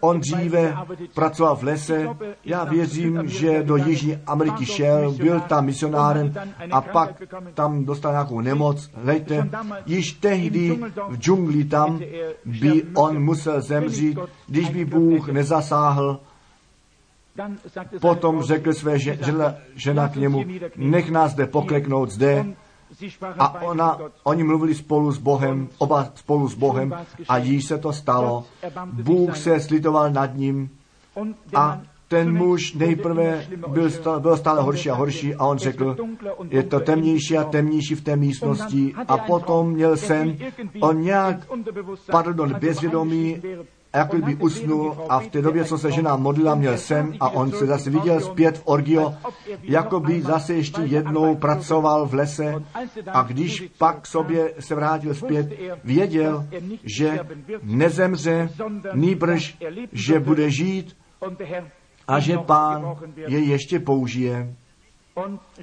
[0.00, 0.76] on dříve
[1.14, 2.08] pracoval v lese,
[2.44, 6.32] já věřím, že do Jižní Ameriky šel, byl tam misionárem
[6.70, 7.22] a pak
[7.54, 8.90] tam dostal nějakou nemoc.
[9.04, 9.48] Hejte,
[9.86, 12.00] již tehdy v džungli tam
[12.44, 16.20] by on musel zemřít, když by Bůh nezasáhl
[18.00, 20.44] Potom řekl své žena, žena k němu,
[20.76, 22.46] nech nás zde pokleknout zde.
[23.38, 26.94] A ona, oni mluvili spolu s Bohem, oba spolu s Bohem
[27.28, 28.44] a již se to stalo.
[28.92, 30.70] Bůh se slitoval nad ním
[31.54, 35.96] a ten muž nejprve byl, stále, byl stále horší a horší a on řekl,
[36.50, 40.36] je to temnější a temnější v té místnosti a potom měl sen,
[40.80, 41.46] on nějak
[42.10, 43.42] padl do bezvědomí
[43.94, 47.52] jako by usnul a v té době, co se žena modlila, měl sen a on
[47.52, 49.14] se zase viděl zpět v Orgio,
[49.62, 52.54] jako by zase ještě jednou pracoval v lese
[53.06, 55.52] a když pak sobě se vrátil zpět,
[55.84, 56.46] věděl,
[56.96, 57.18] že
[57.62, 58.50] nezemře,
[58.94, 59.58] nýbrž,
[59.92, 60.96] že bude žít
[62.08, 64.54] a že pán je ještě použije.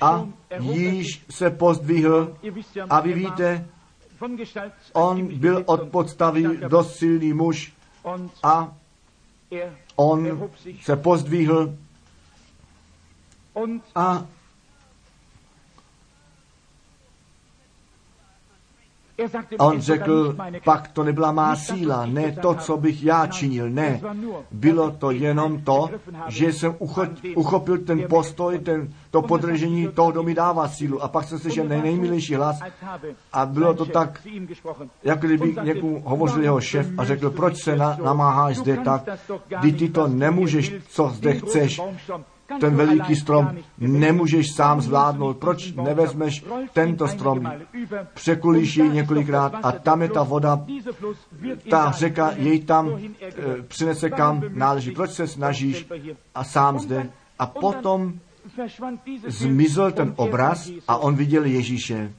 [0.02, 0.28] A
[0.60, 2.38] již se pozdvihl
[2.90, 3.68] a vy víte,
[4.94, 7.77] on byl od podstavy dost silný muž,
[8.44, 8.76] a
[9.95, 10.49] on
[10.82, 11.78] se pozdvihl
[13.95, 14.26] a
[19.60, 24.02] A on řekl, pak to nebyla má síla, ne to, co bych já činil, ne.
[24.52, 25.89] Bylo to jenom to,
[26.27, 26.76] že jsem
[27.35, 31.03] uchopil ten postoj, ten, to podržení toho, kdo mi dává sílu.
[31.03, 32.60] A pak jsem slyšel nej, nejmilejší hlas
[33.34, 34.27] a bylo to tak,
[35.03, 39.03] jak kdyby někomu hovořil jeho šéf a řekl, proč se na, namáháš zde tak,
[39.60, 41.81] kdy ty to nemůžeš, co zde chceš
[42.60, 45.38] ten veliký strom nemůžeš sám zvládnout.
[45.38, 47.52] Proč nevezmeš tento strom,
[48.14, 50.65] překulíš jej několikrát a tam je ta voda,
[51.69, 53.32] ta řeka jej tam e,
[53.68, 54.91] přinese kam náleží.
[54.91, 55.88] Proč se snažíš
[56.36, 57.10] a sám zde?
[57.40, 58.14] A potom
[59.28, 62.11] zmizel ten obraz a on viděl Ježíše.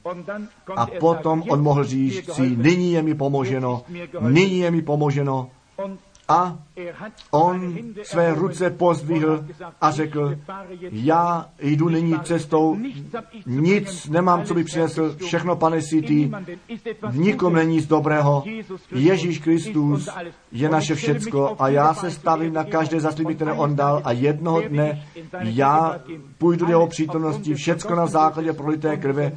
[0.75, 3.83] A potom on mohl říct si, nyní je mi pomoženo,
[4.19, 5.49] nyní je mi pomoženo
[6.27, 6.59] a
[7.31, 9.45] on své ruce pozdvihl
[9.81, 10.35] a řekl,
[10.91, 12.77] já jdu nyní cestou,
[13.45, 16.31] nic nemám, co by přinesl, všechno, pane, si ty,
[17.09, 18.43] v nikom není nic dobrého.
[18.91, 20.09] Ježíš Kristus
[20.51, 24.61] je naše všecko a já se stavím na každé zaslíbení, které on dal a jednoho
[24.61, 25.05] dne
[25.41, 25.99] já
[26.37, 29.31] půjdu do jeho přítomnosti, všecko na základě prolité krve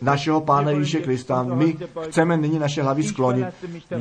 [0.00, 1.42] našeho Pána Ježíše Krista.
[1.42, 3.46] My chceme nyní naše hlavy sklonit.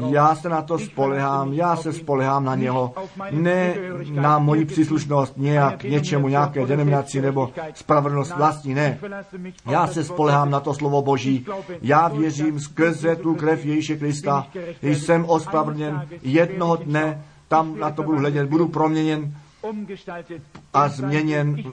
[0.09, 2.84] Já se na to spolehám, já se spolehám na něho,
[3.31, 3.75] ne
[4.11, 8.99] na moji příslušnost nějak něčemu, nějaké denominaci nebo spravedlnost vlastní, ne.
[9.65, 11.45] Já se spolehám na to slovo Boží.
[11.81, 14.47] Já věřím skrze tu krev Ježíše Krista,
[14.81, 19.33] jsem ospravedlněn jednoho dne, tam na to budu hledět, budu proměněn
[20.73, 21.63] a změněn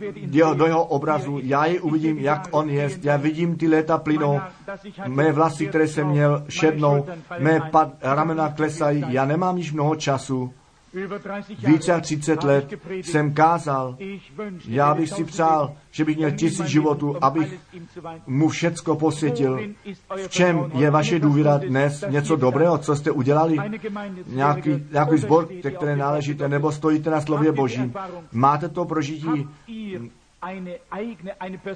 [0.55, 1.39] do jeho obrazu.
[1.43, 2.91] Já ji uvidím, jak on je.
[3.03, 4.41] Já vidím ty léta plynou,
[5.07, 7.07] mé vlasy, které jsem měl, šednou,
[7.39, 9.05] mé pad, ramena klesají.
[9.09, 10.53] Já nemám již mnoho času
[11.67, 13.97] více jak 30 let jsem kázal.
[14.69, 17.55] Já bych si přál, že bych měl tisíc životů, abych
[18.27, 19.61] mu všecko posvětil.
[20.17, 22.05] V čem je vaše důvěra dnes?
[22.09, 23.57] Něco dobrého, co jste udělali?
[24.27, 27.93] Nějaký, nějaký zbor, které náležíte, nebo stojíte na slově Boží?
[28.33, 29.49] Máte to prožití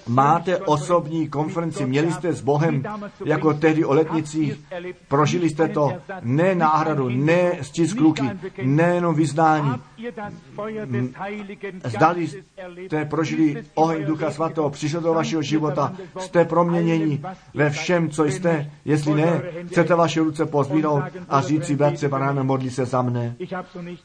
[0.08, 2.82] Máte osobní konferenci, měli jste s Bohem
[3.24, 4.60] jako tehdy o letnicích,
[5.08, 8.22] prožili jste to, ne náhradu, ne stisk ruky,
[8.62, 9.72] ne jenom vyznání.
[11.84, 12.28] Zdali
[12.86, 17.22] jste prožili oheň Ducha Svatého, přišel do vašeho života, jste proměnění
[17.54, 22.42] ve všem, co jste, jestli ne, chcete vaše ruce pozvínout a říct si, bratře, panáme,
[22.42, 23.36] modlí se za mne.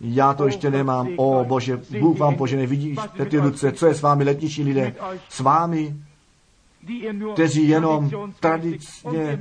[0.01, 4.01] Já to ještě nemám, o Bože, Bůh vám požene, vidíte ty ruce, co je s
[4.01, 4.95] vámi letní tradiční lidé
[5.29, 5.95] s vámi,
[7.33, 8.09] kteří jenom
[8.39, 9.39] tradičně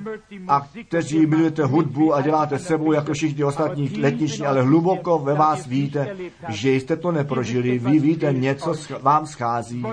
[0.49, 5.67] a kteří milujete hudbu a děláte sebou jako všichni ostatní letniční, ale hluboko ve vás
[5.67, 6.17] víte,
[6.49, 7.79] že jste to neprožili.
[7.79, 9.85] Vy víte, něco vám schází.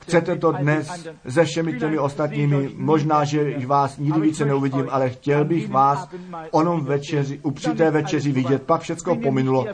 [0.00, 2.70] Chcete to dnes se všemi těmi ostatními.
[2.76, 6.08] Možná, že vás nikdy více neuvidím, ale chtěl bych vás
[6.50, 8.62] onom večeři, při té večeři vidět.
[8.62, 9.66] Pak všecko pominulo.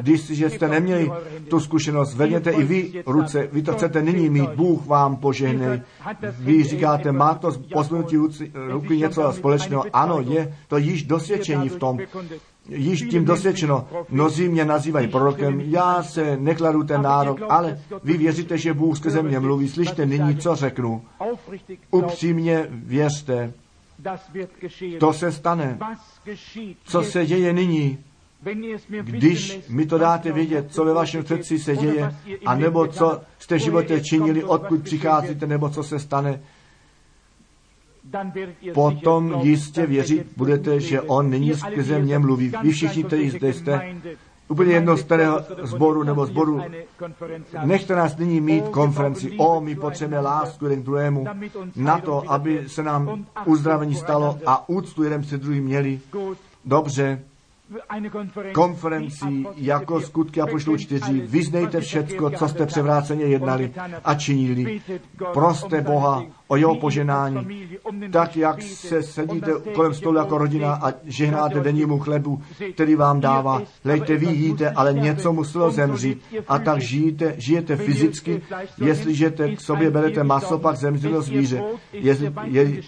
[0.00, 1.10] Když že jste neměli
[1.50, 3.48] tu zkušenost, vedněte i vy ruce.
[3.52, 4.50] Vy to chcete nyní mít.
[4.50, 5.80] Bůh vám požehnej
[6.38, 8.16] vy říkáte, má to pozvednutí
[8.68, 9.84] ruky něco společného.
[9.92, 11.98] Ano, je to již dosvědčení v tom.
[12.68, 13.86] Již tím dosvědčeno.
[14.08, 19.22] Mnozí mě nazývají prorokem, já se nekladu ten nárok, ale vy věříte, že Bůh skrze
[19.22, 19.68] mě mluví.
[19.68, 21.02] Slyšte nyní, co řeknu.
[21.90, 23.52] Upřímně věřte,
[24.98, 25.78] To se stane.
[26.84, 27.98] Co se děje nyní?
[29.02, 32.14] Když mi to dáte vědět, co ve vašem srdci se děje,
[32.46, 36.40] a nebo co jste v životě činili, odkud přicházíte, nebo co se stane,
[38.74, 42.52] potom jistě věřit budete, že on nyní skrze mě mluví.
[42.62, 43.96] Vy všichni, kteří zde jste,
[44.48, 46.60] úplně jedno z kterého zboru nebo zboru,
[47.64, 49.32] nechte nás nyní mít konferenci.
[49.38, 51.26] O, my potřebujeme lásku jeden k druhému.
[51.76, 56.00] na to, aby se nám uzdravení stalo a úctu jeden před druhým měli.
[56.64, 57.22] Dobře,
[58.52, 61.20] konferenci jako skutky a pošlu čtyři.
[61.20, 63.74] Vyznejte všecko, co jste převráceně jednali
[64.04, 64.80] a činili.
[65.32, 67.68] Proste Boha o jeho poženání,
[68.10, 72.42] tak jak se sedíte kolem stolu jako rodina a žehnáte dennímu chlebu,
[72.74, 73.62] který vám dává.
[73.84, 78.42] Lejte, vy jíte, ale něco muselo zemřít a tak žijete, žijete fyzicky,
[78.84, 81.62] jestliže k sobě berete maso, pak zemřelo zvíře.
[81.92, 82.82] Jestli je,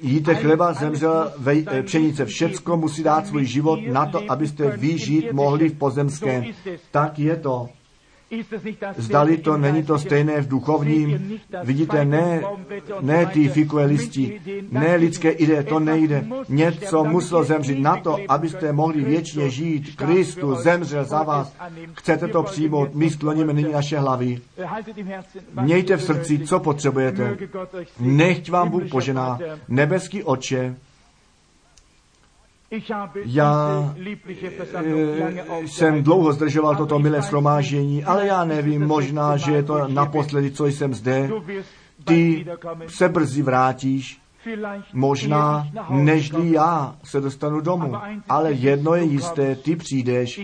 [0.00, 2.24] jíte chleba, zemřela vej, pšenice.
[2.24, 6.44] Všecko musí dát svůj život na to, abyste vy žít mohli v pozemském.
[6.90, 7.68] Tak je to.
[8.96, 11.40] Zdali to není to stejné v duchovním.
[11.64, 12.42] Vidíte, ne,
[13.00, 14.40] ne ty fikové listi,
[14.70, 16.24] ne lidské ideje, to nejde.
[16.48, 19.96] Něco muselo zemřít na to, abyste mohli věčně žít.
[19.96, 21.56] Kristus zemřel za vás.
[21.94, 22.94] Chcete to přijmout?
[22.94, 24.40] My skloníme nyní naše hlavy.
[25.62, 27.36] Mějte v srdci, co potřebujete.
[28.00, 29.38] Nechť vám Bůh požená.
[29.68, 30.76] Nebeský oče,
[33.24, 33.94] já
[34.74, 40.50] eh, jsem dlouho zdržoval toto milé slomážení, ale já nevím, možná, že je to naposledy,
[40.50, 41.30] co jsem zde.
[42.04, 42.46] Ty
[42.86, 44.20] se brzy vrátíš,
[44.92, 47.94] možná nežli já se dostanu domů,
[48.28, 50.40] ale jedno je jisté, ty přijdeš,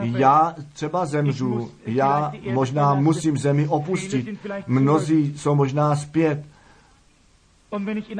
[0.00, 4.28] já třeba zemřu, já možná musím zemi opustit,
[4.66, 6.44] mnozí jsou možná zpět,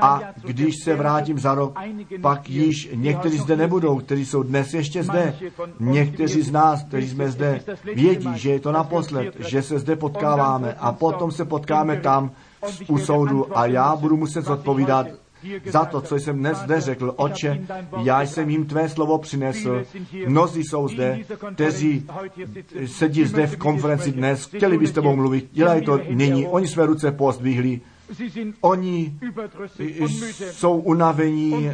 [0.01, 1.79] a když se vrátím za rok,
[2.21, 5.35] pak již někteří zde nebudou, kteří jsou dnes ještě zde.
[5.81, 7.61] Někteří z nás, kteří jsme zde,
[7.95, 12.31] vědí, že je to naposled, že se zde potkáváme a potom se potkáme tam
[12.89, 15.07] u soudu a já budu muset zodpovídat
[15.67, 17.15] za to, co jsem dnes zde řekl.
[17.17, 17.67] Oče,
[18.03, 19.83] já jsem jim tvé slovo přinesl.
[20.27, 21.19] Mnozí jsou zde,
[21.55, 22.07] kteří
[22.87, 26.47] sedí zde v konferenci dnes, chtěli by s tebou mluvit, dělají to nyní.
[26.47, 27.81] Oni své ruce pozdvihli
[28.61, 29.19] Oni
[30.51, 31.71] jsou unavení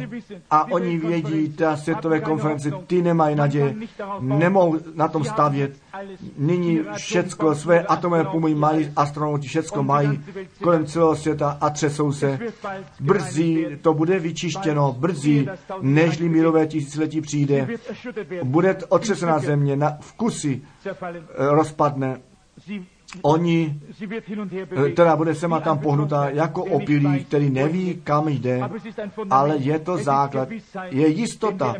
[0.49, 3.75] a oni vědí, ta světové konference, ty nemají naděje,
[4.19, 5.77] nemohou na tom stavět.
[6.37, 10.23] Nyní všecko, své atomové pumy mají, astronauti všecko mají
[10.63, 12.39] kolem celého světa a třesou se.
[12.99, 15.47] Brzy to bude vyčištěno, brzy,
[15.81, 17.67] nežli mírové tisíciletí přijde,
[18.43, 20.61] bude otřesená země, na vkusy
[21.37, 22.19] rozpadne
[23.21, 23.79] Oni,
[24.75, 28.61] eh, teda bude se má tam pohnutá jako opilý, který neví, kam jde,
[29.29, 30.49] ale je to základ,
[30.89, 31.75] je jistota,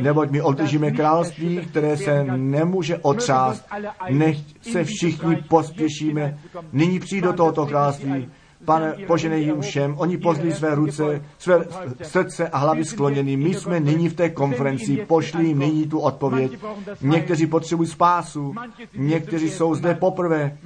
[0.00, 3.66] neboť my obdržíme království, které se nemůže otřást,
[4.10, 6.38] nech se všichni pospěšíme,
[6.72, 8.28] nyní přijít do tohoto království,
[8.64, 9.94] Pane, poženej jim všem.
[9.98, 11.64] Oni pozdí své ruce, své
[12.02, 13.36] srdce a hlavy skloněny.
[13.36, 16.58] My jsme nyní v té konferenci, pošli jim nyní tu odpověď.
[17.00, 18.54] Někteří potřebují spásu,
[18.96, 20.56] někteří jsou zde poprvé.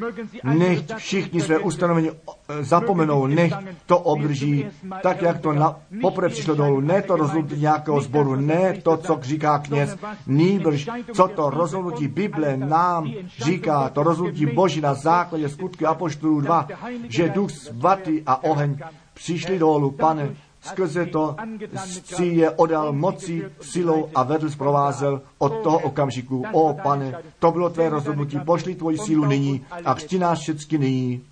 [0.44, 3.52] Nechť všichni své ustanovení eh, zapomenou, nech
[3.86, 4.66] to obdrží,
[5.02, 6.80] tak jak to na, poprvé přišlo dolů.
[6.80, 9.96] Ne to rozhodnutí nějakého sboru, ne to, co říká kněz,
[10.26, 16.68] nýbrž, co to rozhodnutí Bible nám říká, to rozhodnutí Boží na základě skutky Apoštolů 2,
[17.08, 17.50] že Duch
[17.82, 18.78] svatý a oheň
[19.14, 21.36] přišli dolů, pane, skrze to
[22.04, 26.44] si je odal mocí, silou a vedl zprovázel od toho okamžiku.
[26.52, 31.22] O pane, to bylo tvé rozhodnutí, pošli tvoji sílu nyní a křti nás všechny nyní